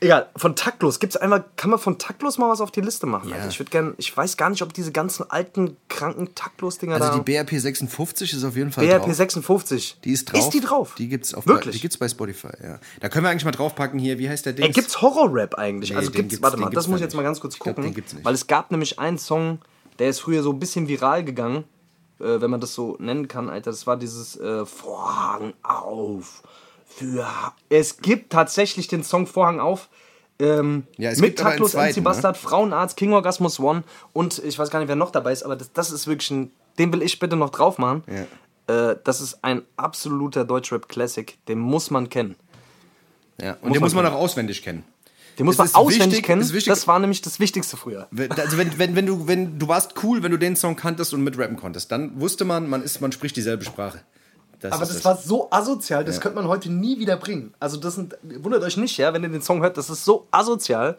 Egal, 0.00 0.28
von 0.36 0.54
Taktlos. 0.54 1.00
Gibt's 1.00 1.16
einmal, 1.16 1.44
kann 1.56 1.70
man 1.70 1.80
von 1.80 1.98
Taktlos 1.98 2.38
mal 2.38 2.48
was 2.48 2.60
auf 2.60 2.70
die 2.70 2.80
Liste 2.80 3.06
machen? 3.06 3.28
Ja. 3.30 3.36
Also 3.36 3.48
ich 3.48 3.58
würde 3.58 3.70
gerne, 3.70 3.94
ich 3.98 4.16
weiß 4.16 4.36
gar 4.36 4.50
nicht, 4.50 4.62
ob 4.62 4.72
diese 4.72 4.92
ganzen 4.92 5.28
alten, 5.28 5.76
kranken 5.88 6.32
Taktlos-Dinger 6.36 6.94
Also 6.94 7.08
da. 7.08 7.14
die 7.18 7.22
BRP 7.22 7.58
56 7.60 8.34
ist 8.34 8.44
auf 8.44 8.54
jeden 8.56 8.70
Fall 8.70 8.86
BRP 8.86 9.02
drauf. 9.06 9.14
56. 9.14 9.98
Die 10.04 10.12
ist 10.12 10.26
drauf. 10.32 10.40
Ist 10.40 10.50
die 10.50 10.60
drauf? 10.60 10.94
Die 10.96 11.08
gibt's 11.08 11.34
auf 11.34 11.46
Wirklich? 11.48 11.74
Die 11.74 11.80
gibt's 11.82 11.96
bei 11.96 12.08
Spotify, 12.08 12.50
ja. 12.62 12.78
Da 13.00 13.08
können 13.08 13.24
wir 13.24 13.30
eigentlich 13.30 13.44
mal 13.44 13.50
draufpacken 13.50 13.98
hier, 13.98 14.18
wie 14.20 14.28
heißt 14.28 14.46
der 14.46 14.52
Ding? 14.52 14.66
Ey, 14.66 14.70
gibt's 14.72 15.02
Horror-Rap 15.02 15.56
eigentlich? 15.56 15.90
Nee, 15.90 15.96
also 15.96 16.12
gibt's, 16.12 16.30
gibt's- 16.30 16.42
warte 16.42 16.56
mal, 16.56 16.70
das 16.70 16.86
muss 16.86 16.98
ich 17.00 17.04
jetzt 17.04 17.16
mal 17.16 17.22
ganz 17.24 17.40
kurz 17.40 17.54
Ich 17.54 17.60
glaub, 17.60 17.74
gucken. 17.74 17.90
den 17.90 17.94
gibt's 17.94 18.12
nicht. 18.12 18.24
Weil 18.24 18.34
es 18.34 18.46
gab 18.46 18.70
nämlich 18.70 19.00
einen 19.00 19.18
Song, 19.18 19.58
der 19.98 20.08
ist 20.10 20.20
früher 20.20 20.44
so 20.44 20.52
ein 20.52 20.60
bisschen 20.60 20.86
viral 20.86 21.24
gegangen, 21.24 21.64
äh, 22.20 22.40
wenn 22.40 22.50
man 22.50 22.60
das 22.60 22.74
so 22.74 22.96
nennen 23.00 23.26
kann, 23.26 23.48
Alter. 23.50 23.72
Das 23.72 23.88
war 23.88 23.96
dieses 23.96 24.36
äh, 24.38 24.64
Vorhang 24.64 25.54
auf. 25.64 26.44
Für. 26.88 27.26
Es 27.68 27.98
gibt 27.98 28.32
tatsächlich 28.32 28.88
den 28.88 29.04
Song 29.04 29.26
Vorhang 29.26 29.60
auf. 29.60 29.88
Ähm, 30.40 30.84
Ja, 30.96 31.10
es 31.10 31.18
mit 31.18 31.30
gibt 31.30 31.38
Taktlos 31.40 31.72
zweiten, 31.72 31.90
MC 31.94 31.96
ne? 31.98 32.02
Bastard, 32.02 32.36
Frauenarzt, 32.36 32.96
King 32.96 33.12
Orgasmus 33.12 33.58
One 33.60 33.82
und 34.12 34.38
ich 34.44 34.58
weiß 34.58 34.70
gar 34.70 34.78
nicht, 34.78 34.88
wer 34.88 34.96
noch 34.96 35.10
dabei 35.10 35.32
ist, 35.32 35.42
aber 35.42 35.56
das, 35.56 35.72
das 35.72 35.90
ist 35.90 36.06
wirklich 36.06 36.30
ein. 36.30 36.52
Den 36.78 36.92
will 36.92 37.02
ich 37.02 37.18
bitte 37.18 37.34
noch 37.34 37.50
drauf 37.50 37.78
machen. 37.78 38.04
Äh, 38.68 38.94
das 39.02 39.20
ist 39.20 39.42
ein 39.42 39.62
absoluter 39.76 40.44
Deutschrap-Classic. 40.44 41.36
Den 41.48 41.58
muss 41.58 41.90
man 41.90 42.08
kennen. 42.08 42.36
Ja. 43.40 43.52
Und 43.54 43.68
Muss 43.70 43.72
den 43.72 43.80
muss 43.82 43.94
man 43.94 44.04
man 44.04 44.12
auch 44.12 44.18
auswendig 44.18 44.62
kennen. 44.62 44.84
Den 45.38 45.46
muss 45.46 45.54
Es 45.54 45.58
man 45.58 45.74
auswendig 45.74 46.06
wichtig- 46.18 46.24
kennen. 46.26 46.52
Das 46.66 46.86
war 46.86 46.98
nämlich 47.00 47.20
das 47.22 47.38
Wichtigste 47.40 47.76
früher. 47.76 48.08
Also 48.36 48.58
wenn, 48.58 48.76
wenn, 48.78 48.94
wenn 48.96 49.06
du, 49.06 49.26
wenn 49.28 49.58
du 49.58 49.66
warst 49.68 49.94
cool, 50.04 50.22
wenn 50.22 50.30
du 50.32 50.36
den 50.36 50.54
Song 50.56 50.76
kanntest 50.76 51.14
und 51.14 51.22
mitrappen 51.24 51.56
konntest, 51.56 51.90
dann 51.92 52.20
wusste 52.20 52.44
man, 52.44 52.68
man 52.68 52.82
ist, 52.82 53.00
man 53.00 53.10
spricht 53.12 53.36
dieselbe 53.36 53.64
Sprache. 53.64 54.00
Das 54.60 54.72
Aber 54.72 54.84
das 54.86 54.96
es. 54.96 55.04
war 55.04 55.16
so 55.16 55.48
asozial, 55.50 56.04
das 56.04 56.20
könnte 56.20 56.36
man 56.36 56.48
heute 56.48 56.70
nie 56.70 56.98
wieder 56.98 57.16
bringen. 57.16 57.54
Also 57.60 57.76
das 57.76 57.94
sind, 57.94 58.16
wundert 58.22 58.62
euch 58.64 58.76
nicht, 58.76 58.96
ja, 58.98 59.12
wenn 59.14 59.22
ihr 59.22 59.28
den 59.28 59.42
Song 59.42 59.62
hört, 59.62 59.76
das 59.76 59.88
ist 59.88 60.04
so 60.04 60.26
asozial. 60.32 60.96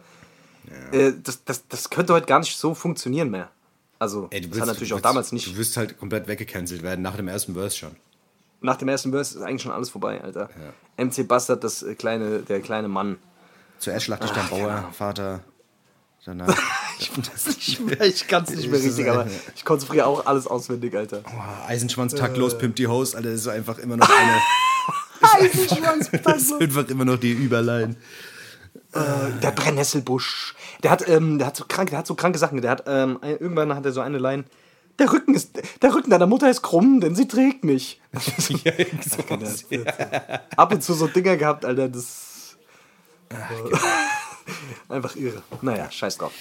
Äh, 0.92 1.14
das, 1.24 1.44
das, 1.44 1.68
das 1.68 1.90
könnte 1.90 2.14
heute 2.14 2.26
gar 2.26 2.40
nicht 2.40 2.56
so 2.58 2.74
funktionieren 2.74 3.30
mehr. 3.32 3.50
Also, 3.98 4.28
Ey, 4.30 4.40
du 4.42 4.48
das 4.48 4.56
wirst- 4.58 4.62
hat 4.62 4.68
natürlich 4.68 4.90
du 4.90 4.96
auch 4.96 5.00
wirst- 5.00 5.06
damals 5.06 5.32
nicht. 5.34 5.48
Du 5.48 5.58
wirst 5.58 5.76
halt 5.78 5.98
komplett 6.00 6.28
weggecancelt 6.28 6.84
werden 6.84 7.02
nach 7.02 7.16
dem 7.18 7.28
ersten 7.28 7.54
Verse 7.54 7.76
schon. 7.76 7.96
Nach 8.62 8.76
dem 8.78 8.88
ersten 8.88 9.12
Verse 9.12 9.38
ist 9.38 9.44
eigentlich 9.44 9.62
schon 9.62 9.72
alles 9.72 9.90
vorbei, 9.90 10.22
Alter. 10.22 10.50
MC 10.98 11.28
Bastard, 11.28 11.64
das 11.64 11.82
äh, 11.84 11.96
kleine, 11.96 12.40
der 12.40 12.62
kleine 12.62 12.88
Mann. 12.88 13.18
Zuerst 13.80 14.06
schlacht 14.06 14.24
dich 14.24 14.32
dein 14.32 14.48
Bauer, 14.50 14.90
Vater, 14.94 15.42
danach. 16.30 16.58
Ich 17.00 17.12
ich 18.02 18.28
kann 18.28 18.44
es 18.44 18.50
nicht 18.50 18.70
mehr 18.70 18.78
richtig, 18.78 19.10
aber 19.10 19.26
äh, 19.26 19.30
ich 19.56 19.64
konnte 19.64 19.86
früher 19.86 20.06
auch 20.06 20.26
alles 20.26 20.48
auswendig, 20.48 20.94
Alter. 20.94 21.22
Boah, 21.22 21.66
Eisenschwanz 21.66 22.14
taktlos, 22.14 22.58
pimpt 22.58 22.78
die 22.78 22.88
Hose, 22.88 23.16
Alter, 23.16 23.32
das 23.32 23.40
ist 23.40 23.48
einfach 23.48 23.78
immer 23.78 23.96
noch 23.96 24.10
eine. 24.10 25.46
Eisenschwanz, 25.46 26.10
das 26.24 26.42
ist 26.42 26.62
einfach 26.62 26.90
immer 26.90 27.06
noch 27.06 27.16
die 27.16 27.32
Überlein. 27.32 27.96
Der 28.94 29.52
Brennnesselbusch. 29.52 30.56
Der 30.84 30.92
hat, 30.92 31.08
ähm, 31.08 31.38
der 31.38 31.48
hat 31.48 31.56
so 31.56 31.64
kranke, 31.68 31.92
der 31.92 32.00
hat 32.00 32.08
so 32.08 32.16
kranke 32.16 32.38
Sachen. 32.38 32.62
Der 32.62 32.72
hat, 32.72 32.84
ähm, 32.88 33.20
irgendwann 33.22 33.74
hat 33.74 33.86
er 33.86 33.94
so 33.94 34.02
eine 34.02 34.18
Line. 34.18 34.44
Der 35.00 35.12
Rücken 35.14 35.34
ist, 35.34 35.52
der 35.82 35.94
Rücken 35.96 36.10
deiner 36.10 36.28
Mutter 36.28 36.50
ist 36.50 36.62
krumm, 36.62 37.00
denn 37.00 37.16
sie 37.16 37.28
trägt 37.28 37.64
mich. 37.64 38.02
ja, 38.64 38.74
sowas, 39.02 39.66
ja. 39.70 39.82
Ab 40.58 40.74
und 40.74 40.84
zu 40.84 40.94
so 40.94 41.08
Dinger 41.08 41.38
gehabt, 41.38 41.64
Alter, 41.64 41.88
das. 41.88 42.58
Einfach 44.90 45.16
irre. 45.16 45.42
Naja, 45.62 45.90
scheiß 45.92 46.18
drauf. 46.18 46.32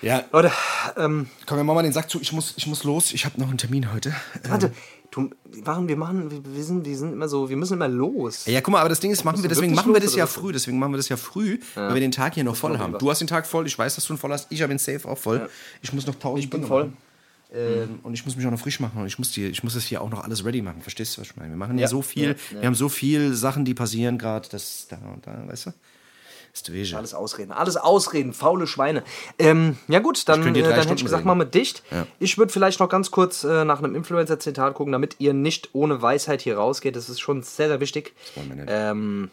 Ja. 0.00 0.24
Leute, 0.32 0.52
ähm, 0.96 1.28
Komm, 1.46 1.56
wir 1.56 1.64
machen 1.64 1.76
mal 1.76 1.82
den 1.82 1.92
Sack 1.92 2.08
zu. 2.08 2.20
Ich 2.20 2.32
muss, 2.32 2.54
ich 2.56 2.66
muss 2.66 2.84
los. 2.84 3.12
Ich 3.12 3.24
habe 3.24 3.40
noch 3.40 3.48
einen 3.48 3.58
Termin 3.58 3.92
heute. 3.92 4.14
warte, 4.48 4.72
du, 5.10 5.30
warum 5.64 5.88
wir 5.88 5.96
machen, 5.96 6.30
wir, 6.30 6.54
wir, 6.54 6.62
sind, 6.62 6.86
wir 6.86 6.96
sind 6.96 7.12
immer 7.12 7.28
so, 7.28 7.48
wir 7.48 7.56
müssen 7.56 7.74
immer 7.74 7.88
los. 7.88 8.46
Ja, 8.46 8.60
guck 8.60 8.72
mal, 8.72 8.80
aber 8.80 8.88
das 8.90 9.00
Ding 9.00 9.10
ist, 9.10 9.24
machen 9.24 9.42
wir, 9.42 9.48
deswegen 9.48 9.74
machen 9.74 9.92
wir 9.92 10.00
das 10.00 10.14
ja 10.14 10.26
früh. 10.26 10.52
Deswegen 10.52 10.78
machen 10.78 10.92
wir 10.92 10.98
das 10.98 11.08
ja 11.08 11.16
früh, 11.16 11.58
weil 11.74 11.94
wir 11.94 12.00
den 12.00 12.12
Tag 12.12 12.34
hier 12.34 12.44
noch 12.44 12.56
voll 12.56 12.78
haben. 12.78 12.96
Du 12.98 13.10
hast 13.10 13.18
den 13.18 13.26
Tag 13.28 13.46
voll, 13.46 13.66
ich 13.66 13.76
weiß, 13.76 13.96
dass 13.96 14.04
du 14.04 14.14
ihn 14.14 14.18
voll 14.18 14.30
hast. 14.30 14.46
Ich 14.50 14.62
habe 14.62 14.72
ihn 14.72 14.78
safe 14.78 15.08
auch 15.08 15.18
voll. 15.18 15.48
Ich 15.82 15.92
muss 15.92 16.06
noch 16.06 16.14
tausend 16.14 16.44
Ich 16.44 16.50
bin 16.50 16.60
Dinge 16.60 16.68
voll. 16.68 16.84
machen. 16.84 16.96
Ähm, 17.50 18.00
und 18.02 18.12
ich 18.12 18.24
muss 18.26 18.36
mich 18.36 18.46
auch 18.46 18.50
noch 18.50 18.60
frisch 18.60 18.78
machen 18.78 19.00
und 19.00 19.06
ich 19.06 19.18
muss, 19.18 19.32
die, 19.32 19.46
ich 19.46 19.64
muss 19.64 19.72
das 19.72 19.84
hier 19.84 20.02
auch 20.02 20.10
noch 20.10 20.22
alles 20.22 20.44
ready 20.44 20.60
machen. 20.60 20.82
Verstehst 20.82 21.16
du, 21.16 21.22
was 21.22 21.28
ich 21.30 21.36
meine? 21.36 21.50
Wir 21.50 21.56
machen 21.56 21.78
ja, 21.78 21.88
so 21.88 22.02
viel, 22.02 22.36
wir 22.50 22.66
haben 22.66 22.74
so 22.74 22.90
viel 22.90 23.32
Sachen, 23.34 23.64
die 23.64 23.72
passieren 23.72 24.18
gerade, 24.18 24.48
das 24.50 24.86
da 24.90 24.98
und 25.14 25.26
da, 25.26 25.48
weißt 25.48 25.66
du? 25.66 25.70
Das 26.62 26.68
ist 26.68 26.74
Wege. 26.74 26.96
Alles 26.96 27.14
ausreden, 27.14 27.52
alles 27.52 27.76
ausreden, 27.76 28.32
faule 28.32 28.66
Schweine. 28.66 29.02
Ähm, 29.38 29.76
ja 29.88 29.98
gut, 30.00 30.28
dann, 30.28 30.40
äh, 30.54 30.62
dann 30.62 30.72
hätte 30.74 30.94
ich 30.94 31.02
gesagt, 31.04 31.24
machen 31.24 31.38
wir 31.38 31.44
dicht. 31.44 31.82
Ich 32.18 32.38
würde 32.38 32.52
vielleicht 32.52 32.80
noch 32.80 32.88
ganz 32.88 33.10
kurz 33.10 33.44
äh, 33.44 33.64
nach 33.64 33.78
einem 33.78 33.94
Influencer-Zitat 33.94 34.74
gucken, 34.74 34.92
damit 34.92 35.16
ihr 35.18 35.32
nicht 35.34 35.70
ohne 35.74 36.00
Weisheit 36.02 36.40
hier 36.42 36.56
rausgeht. 36.56 36.96
Das 36.96 37.08
ist 37.08 37.20
schon 37.20 37.42
sehr, 37.42 37.68
sehr 37.68 37.80
wichtig. 37.80 38.14
Ähm, 38.66 39.30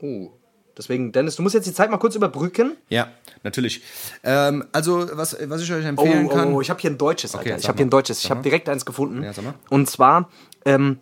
oh, 0.00 0.30
deswegen, 0.76 1.12
Dennis, 1.12 1.36
du 1.36 1.42
musst 1.42 1.54
jetzt 1.54 1.66
die 1.66 1.72
Zeit 1.72 1.90
mal 1.90 1.98
kurz 1.98 2.14
überbrücken. 2.14 2.76
Ja, 2.88 3.08
natürlich. 3.42 3.82
Ähm, 4.22 4.64
also, 4.72 5.08
was, 5.12 5.36
was 5.48 5.62
ich 5.62 5.72
euch 5.72 5.84
Oh, 5.84 5.88
empfehlen 5.88 6.28
kann. 6.28 6.52
oh, 6.52 6.60
ich 6.60 6.70
habe 6.70 6.80
hier 6.80 6.90
ein 6.90 6.98
deutsches, 6.98 7.34
Alter. 7.34 7.50
Okay, 7.50 7.58
ich 7.60 7.68
habe 7.68 7.76
hier 7.78 7.86
ein 7.86 7.90
deutsches. 7.90 8.22
Ich 8.24 8.30
habe 8.30 8.42
direkt 8.42 8.68
eins 8.68 8.84
gefunden. 8.84 9.22
Ja. 9.22 9.32
Und 9.70 9.88
zwar, 9.90 10.28
ähm, 10.64 11.00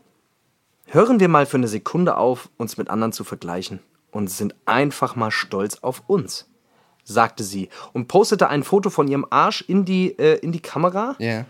hören 0.86 1.20
wir 1.20 1.28
mal 1.28 1.46
für 1.46 1.56
eine 1.56 1.68
Sekunde 1.68 2.16
auf, 2.16 2.48
uns 2.56 2.76
mit 2.76 2.90
anderen 2.90 3.12
zu 3.12 3.24
vergleichen 3.24 3.80
und 4.10 4.28
sind 4.30 4.54
einfach 4.64 5.16
mal 5.16 5.30
stolz 5.30 5.78
auf 5.82 6.02
uns, 6.06 6.48
sagte 7.04 7.42
sie 7.44 7.68
und 7.92 8.08
postete 8.08 8.48
ein 8.48 8.62
Foto 8.62 8.90
von 8.90 9.08
ihrem 9.08 9.26
Arsch 9.30 9.62
in 9.66 9.84
die, 9.84 10.18
äh, 10.18 10.38
in 10.38 10.52
die 10.52 10.60
Kamera 10.60 11.16
Ja. 11.18 11.44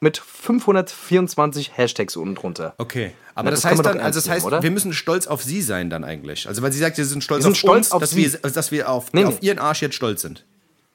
mit 0.00 0.18
524 0.18 1.76
Hashtags 1.76 2.16
unten 2.16 2.34
drunter. 2.34 2.74
Okay, 2.78 3.12
aber 3.34 3.46
Ja, 3.46 3.50
das, 3.52 3.60
das 3.62 3.70
heißt 3.70 3.86
dann, 3.86 4.00
also 4.00 4.18
das 4.18 4.24
nehmen, 4.26 4.34
heißt, 4.36 4.46
oder? 4.46 4.62
wir 4.62 4.70
müssen 4.72 4.92
stolz 4.92 5.26
auf 5.28 5.42
sie 5.44 5.62
sein 5.62 5.90
dann 5.90 6.02
eigentlich. 6.04 6.48
Also 6.48 6.60
weil 6.62 6.72
sie 6.72 6.80
sagt, 6.80 6.98
wir 6.98 7.04
sind 7.04 7.22
stolz 7.22 7.40
Wir 7.40 7.42
sind 7.44 7.52
auf 7.52 7.58
stolz 7.58 7.86
uns, 7.86 7.92
auf 7.92 8.00
dass, 8.00 8.10
sie. 8.10 8.32
wir, 8.32 8.50
dass 8.50 8.72
wir 8.72 8.88
auf, 8.90 9.12
Nee, 9.12 9.24
auf 9.24 9.40
nee. 9.40 9.46
ihren 9.46 9.58
Arsch 9.60 9.80
jetzt 9.82 9.94
stolz 9.94 10.22
sind. 10.22 10.44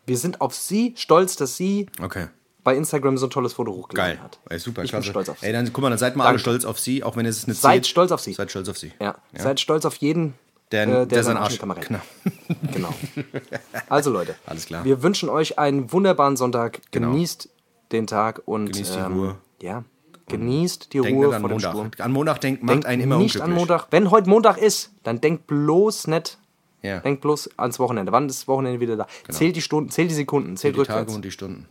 Wir 0.06 0.18
sind 0.18 0.42
auf 0.42 0.54
sie 0.54 0.94
stolz, 0.98 1.36
dass 1.38 1.56
sie 1.58 1.88
Okay. 2.02 2.28
Bei 2.68 2.76
Instagram 2.76 3.18
so 3.18 3.28
ein 3.28 3.30
tolles 3.30 3.54
Foto 3.54 3.72
hochgeladen 3.72 4.16
Geil. 4.18 4.22
hat. 4.24 4.40
Ey, 4.50 4.60
super, 4.60 4.84
ich 4.84 4.92
bin 4.92 5.00
klasse. 5.00 5.10
stolz 5.12 5.30
auf 5.30 5.40
sie. 5.40 5.46
Ey, 5.46 5.54
dann 5.54 5.72
guck 5.72 5.82
mal, 5.82 5.90
dann 5.90 5.98
seid 5.98 6.18
mal 6.18 6.26
alle 6.26 6.32
Danke. 6.34 6.42
stolz 6.42 6.66
auf 6.66 6.78
sie, 6.78 7.02
auch 7.02 7.16
wenn 7.16 7.26
es 7.26 7.48
nicht 7.48 7.62
Seid 7.62 7.72
zählt. 7.76 7.88
stolz 7.88 8.12
auf 8.12 8.20
sie. 8.20 8.34
Seid 8.34 8.52
stolz 8.52 8.68
auf 8.68 8.78
sie. 8.78 8.92
Ja, 9.02 9.16
seid 9.34 9.62
stolz 9.62 9.86
auf 9.86 9.96
jeden, 9.96 10.34
Der, 10.74 10.84
äh, 10.84 10.86
der, 10.88 11.06
der 11.06 11.24
seinen 11.24 11.38
Arsch. 11.38 11.62
Hält. 11.62 11.88
Genau. 11.88 12.00
Genau. 12.74 12.94
Also 13.90 14.12
Leute, 14.12 14.36
Alles 14.46 14.66
klar. 14.66 14.84
Wir 14.84 15.02
wünschen 15.02 15.30
euch 15.30 15.58
einen 15.58 15.94
wunderbaren 15.94 16.36
Sonntag. 16.36 16.82
Genau. 16.92 17.12
Genießt 17.12 17.48
den 17.94 18.06
Tag 18.06 18.42
und 18.46 18.74
Genießt 18.74 18.96
die 18.96 19.00
ähm, 19.00 19.14
Ruhe. 19.14 19.36
Ja, 19.62 19.84
genießt 20.28 20.92
die 20.92 21.00
Denkt 21.00 21.18
Ruhe 21.18 21.28
nicht 21.28 21.36
an 21.36 21.42
vor 21.42 21.50
dem 21.50 21.60
Sturm. 21.60 21.76
Montag. 21.78 22.06
An 22.06 22.12
Montag 22.12 22.42
denkt, 22.42 22.64
macht 22.64 22.74
Denkt 22.74 22.86
einen 22.86 23.02
immer 23.02 23.18
nicht 23.18 23.36
unglücklich. 23.38 23.44
an 23.44 23.52
Montag. 23.54 23.88
Wenn 23.92 24.12
heute 24.12 24.30
Montag 24.30 24.58
ist, 24.58 24.92
dann 25.04 25.22
denkt 25.22 25.48
bloß 25.48 26.08
nicht. 26.08 26.38
Ja. 26.82 27.00
Denkt 27.00 27.22
bloß 27.22 27.50
ans 27.58 27.80
Wochenende. 27.80 28.12
Wann 28.12 28.28
ist 28.28 28.42
das 28.42 28.48
Wochenende 28.50 28.80
wieder 28.80 28.96
da? 28.98 29.08
Zählt 29.30 29.56
die 29.56 29.62
Stunden, 29.62 29.90
zählt 29.90 30.12
die 30.12 30.16
Sekunden, 30.16 30.58
zählt 30.58 30.76
die 30.76 30.80
Tage 30.84 30.90
rückwärts. 31.00 31.16
und 31.16 31.26
die 31.26 31.32
Stunden. 31.32 31.68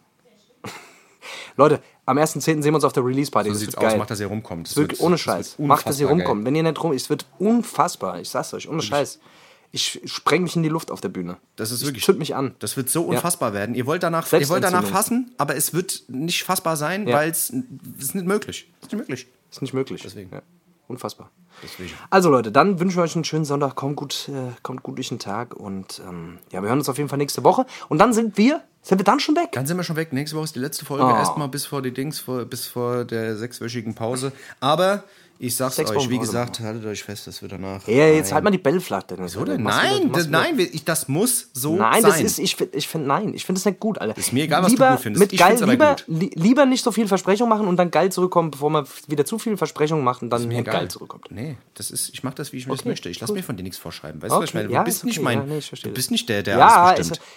Leute, 1.57 1.81
am 2.05 2.19
1.10. 2.19 2.41
sehen 2.41 2.65
wir 2.65 2.75
uns 2.75 2.85
auf 2.85 2.93
der 2.93 3.05
Release-Party. 3.05 3.49
So 3.49 3.55
das 3.55 3.61
sieht's 3.61 3.75
aus, 3.77 3.83
geil. 3.85 3.99
macht, 3.99 4.11
dass 4.11 4.21
ihr 4.21 4.27
rumkommt. 4.27 4.69
Das 4.69 4.77
wird- 4.77 5.01
ohne 5.01 5.15
das 5.15 5.21
Scheiß. 5.21 5.59
Macht, 5.59 5.87
dass 5.89 5.99
ihr 6.01 6.09
rumkommt. 6.09 6.45
Wenn 6.45 6.55
ihr 6.55 6.63
nicht 6.63 6.83
rum, 6.83 6.93
es 6.93 7.09
wird 7.11 7.25
unfassbar. 7.39 8.21
Ich 8.21 8.29
sag's 8.31 8.53
euch, 8.55 8.69
ohne 8.69 8.83
Scheiß. 8.83 9.19
Ich 9.73 10.01
spreng 10.07 10.43
mich 10.45 10.55
in 10.57 10.63
die 10.63 10.69
Luft 10.69 10.91
auf 10.91 11.01
der 11.01 11.09
Bühne. 11.09 11.37
Das 11.57 11.71
ist 11.71 11.81
ich 11.81 11.87
wirklich. 11.89 12.05
zünd 12.05 12.19
mich 12.19 12.35
an. 12.35 12.55
Das 12.61 12.77
wird 12.77 12.89
so 12.89 13.03
unfassbar 13.03 13.53
werden. 13.53 13.75
Ihr 13.75 13.85
wollt 13.87 14.03
danach, 14.03 14.31
ihr 14.33 14.49
wollt 14.49 14.63
danach 14.65 14.85
fassen, 14.87 15.33
aber 15.39 15.57
es 15.57 15.75
wird 15.75 16.05
nicht 16.09 16.45
fassbar 16.45 16.77
sein, 16.77 17.07
Ja. 17.07 17.17
weil 17.17 17.31
es 17.31 17.51
ist 17.99 18.15
nicht 18.15 18.27
möglich. 18.27 18.71
Es 18.81 18.87
ist 18.87 18.93
nicht 18.93 19.01
möglich. 19.01 19.27
Ist 19.51 19.63
nicht 19.63 19.75
möglich. 19.75 20.03
Deswegen. 20.03 20.31
Ja. 20.33 20.43
Unfassbar. 20.89 21.31
Deswegen. 21.63 21.91
Also 22.11 22.31
Leute, 22.31 22.53
dann 22.53 22.79
wünschen 22.79 22.97
wir 22.99 23.03
euch 23.03 23.17
einen 23.17 23.25
schönen 23.25 23.45
Sonntag. 23.45 23.75
Kommt 23.75 23.97
gut, 23.97 24.29
äh, 24.29 24.53
kommt 24.63 24.83
gut 24.85 24.97
durch 24.99 25.09
den 25.09 25.19
Tag 25.19 25.55
und 25.55 26.01
ähm, 26.09 26.39
ja, 26.53 26.63
wir 26.63 26.69
hören 26.69 26.79
uns 26.79 26.89
auf 26.89 26.97
jeden 26.99 27.09
Fall 27.09 27.19
nächste 27.19 27.43
Woche. 27.45 27.67
Und 27.89 27.99
dann 27.99 28.13
sind 28.13 28.39
wir, 28.39 28.63
sind 28.87 29.01
wir 29.01 29.05
dann 29.05 29.19
schon 29.19 29.35
weg? 29.35 29.51
Dann 29.53 29.67
sind 29.67 29.77
wir 29.77 29.83
schon 29.83 29.97
weg. 29.97 30.13
Nächste 30.13 30.37
Woche 30.37 30.45
ist 30.45 30.55
die 30.55 30.61
letzte 30.61 30.85
Folge. 30.85 31.05
Oh. 31.05 31.09
Erstmal 31.09 31.49
bis 31.49 31.67
vor 31.67 31.83
die 31.83 31.93
Dings, 31.93 32.21
vor, 32.21 32.45
bis 32.45 32.69
vor 32.69 33.05
der 33.05 33.37
sechswöchigen 33.37 33.95
Pause. 33.95 34.31
Aber 34.61 35.03
ich 35.39 35.57
sag's 35.57 35.77
Sechs 35.77 35.91
euch, 35.91 35.97
Wochen 35.97 36.11
wie 36.11 36.19
gesagt, 36.19 36.61
haltet 36.61 36.87
euch 36.87 37.03
fest, 37.03 37.27
das 37.27 37.43
wird 37.43 37.53
danach. 37.53 37.87
Ja, 37.89 38.07
jetzt 38.07 38.27
Nein. 38.27 38.35
halt 38.35 38.45
mal 38.45 38.51
die 38.53 38.59
Bälle 38.59 38.81
flach, 38.81 39.03
Dennis. 39.03 39.33
So 39.33 39.45
denn? 39.45 39.59
Du 39.59 39.65
Nein, 39.65 40.13
das, 40.13 40.27
du 40.27 40.31
nein, 40.31 40.59
ich, 40.59 40.85
das 40.85 41.09
muss 41.09 41.49
so 41.53 41.77
Nein, 41.77 42.01
sein. 42.01 42.11
das 42.13 42.21
ist, 42.23 42.39
ich 42.39 42.55
finde, 42.57 42.79
ich 42.79 42.89
find, 42.89 43.07
nein, 43.07 43.35
ich 43.35 43.45
finde 43.45 43.59
es 43.59 43.65
nicht 43.65 43.81
gut, 43.81 43.99
Alter. 44.01 44.17
Ist 44.17 44.33
mir 44.33 44.45
egal, 44.45 44.63
was 44.63 44.69
du 44.69 44.77
lieber 44.77 44.91
gut 44.93 45.01
findest. 45.01 45.21
Mit 45.21 45.33
Ich 45.33 45.39
geil, 45.41 45.59
lieber, 45.63 45.97
li 46.07 46.31
lieber 46.35 46.65
nicht 46.65 46.83
so 46.85 46.93
viel 46.93 47.09
Versprechung 47.09 47.49
machen 47.49 47.67
und 47.67 47.77
dann 47.77 47.91
geil 47.91 48.11
zurückkommen, 48.13 48.51
bevor 48.53 48.71
man 48.71 48.87
wieder 49.09 49.27
zu 49.27 49.39
viel 49.39 49.57
Versprechung 49.57 50.03
macht 50.05 50.23
und 50.23 50.31
dann 50.31 50.47
mit 50.49 50.59
egal. 50.59 50.75
geil 50.75 50.89
zurückkommt. 50.89 51.27
Nee, 51.31 51.59
das 51.75 51.91
ist, 51.91 52.11
ich 52.15 52.23
mach 52.23 52.33
das, 52.33 52.53
wie 52.53 52.59
ich 52.59 52.67
das 52.67 52.81
Okay, 52.81 52.89
möchte. 52.89 53.09
Ich 53.11 53.21
lasse 53.21 53.33
mir 53.35 53.43
von 53.43 53.57
dir 53.57 53.63
nichts 53.65 53.79
vorschreiben. 53.79 54.23
Weißt 54.23 54.33
du, 54.33 54.39
was 54.39 54.45
ich 54.45 54.51
Okay, 54.51 54.59
meine? 54.59 54.69
Du 54.69 54.75
ja, 54.75 54.83
bist 54.85 54.99
ist 54.99 55.05
nicht 55.05 55.19
okay. 55.19 55.25
mein, 55.25 55.39
Ja, 55.51 55.55
nee, 55.57 55.61
du 55.83 55.91
bist 55.91 56.11
nicht 56.13 56.29
der, 56.31 56.43
der 56.45 56.57
ja, 56.57 56.85
alles 56.85 57.01
es, 57.01 57.09
bestimmt. 57.11 57.29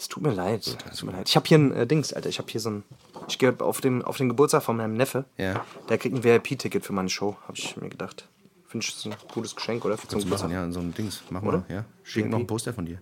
Es 0.00 0.08
tut 0.08 0.22
mir 0.22 0.32
leid. 0.32 0.78
Es 0.90 0.96
tut 0.98 1.10
mir 1.10 1.16
leid. 1.16 1.28
Ich 1.28 1.36
habe 1.36 1.46
hier 1.46 1.58
ein 1.58 1.72
äh, 1.72 1.86
Dings, 1.86 2.14
Alter. 2.14 2.30
Ich 2.30 2.38
habe 2.38 2.50
hier 2.50 2.60
so 2.60 2.70
ein. 2.70 2.84
Ich 3.28 3.38
gehe 3.38 3.54
auf 3.60 3.82
den, 3.82 4.02
auf 4.02 4.16
den 4.16 4.30
Geburtstag 4.30 4.62
von 4.62 4.78
meinem 4.78 4.94
Neffe. 4.94 5.26
Ja. 5.36 5.64
Der 5.90 5.98
kriegt 5.98 6.16
ein 6.16 6.24
VIP-Ticket 6.24 6.86
für 6.86 6.94
meine 6.94 7.10
Show, 7.10 7.36
habe 7.46 7.58
ich 7.58 7.76
mir 7.76 7.90
gedacht. 7.90 8.26
Finde 8.66 8.86
ich 8.86 8.94
das 8.94 9.04
ein 9.04 9.14
gutes 9.32 9.54
Geschenk, 9.54 9.84
oder? 9.84 9.98
Für 9.98 10.08
zum 10.08 10.20
Zu 10.20 10.28
machen, 10.28 10.50
ja, 10.50 10.70
so 10.70 10.80
ein 10.80 10.94
Dings. 10.94 11.22
Mach 11.28 11.42
Oder? 11.42 11.58
mal, 11.58 11.64
ja. 11.68 11.84
Schick 12.02 12.30
noch 12.30 12.38
ein 12.38 12.46
Poster 12.46 12.72
von 12.72 12.86
dir. 12.86 12.98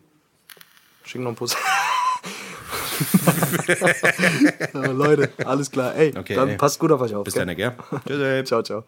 Schick 1.05 1.21
noch 1.21 1.37
Puss. 1.37 1.57
ja, 4.75 4.87
Leute, 4.91 5.31
alles 5.45 5.71
klar. 5.71 5.95
Ey, 5.95 6.13
Okay, 6.19 6.35
dann 6.35 6.49
ey. 6.49 6.57
passt 6.57 6.81
gut 6.81 6.91
auf 6.91 7.01
euch 7.01 7.15
auf. 7.15 7.23
Bis 7.25 7.35
gell? 7.35 7.47
dann, 7.47 7.57
gell? 7.57 7.77
Tschüss. 8.07 8.49
Ciao, 8.49 8.63
ciao. 8.63 8.85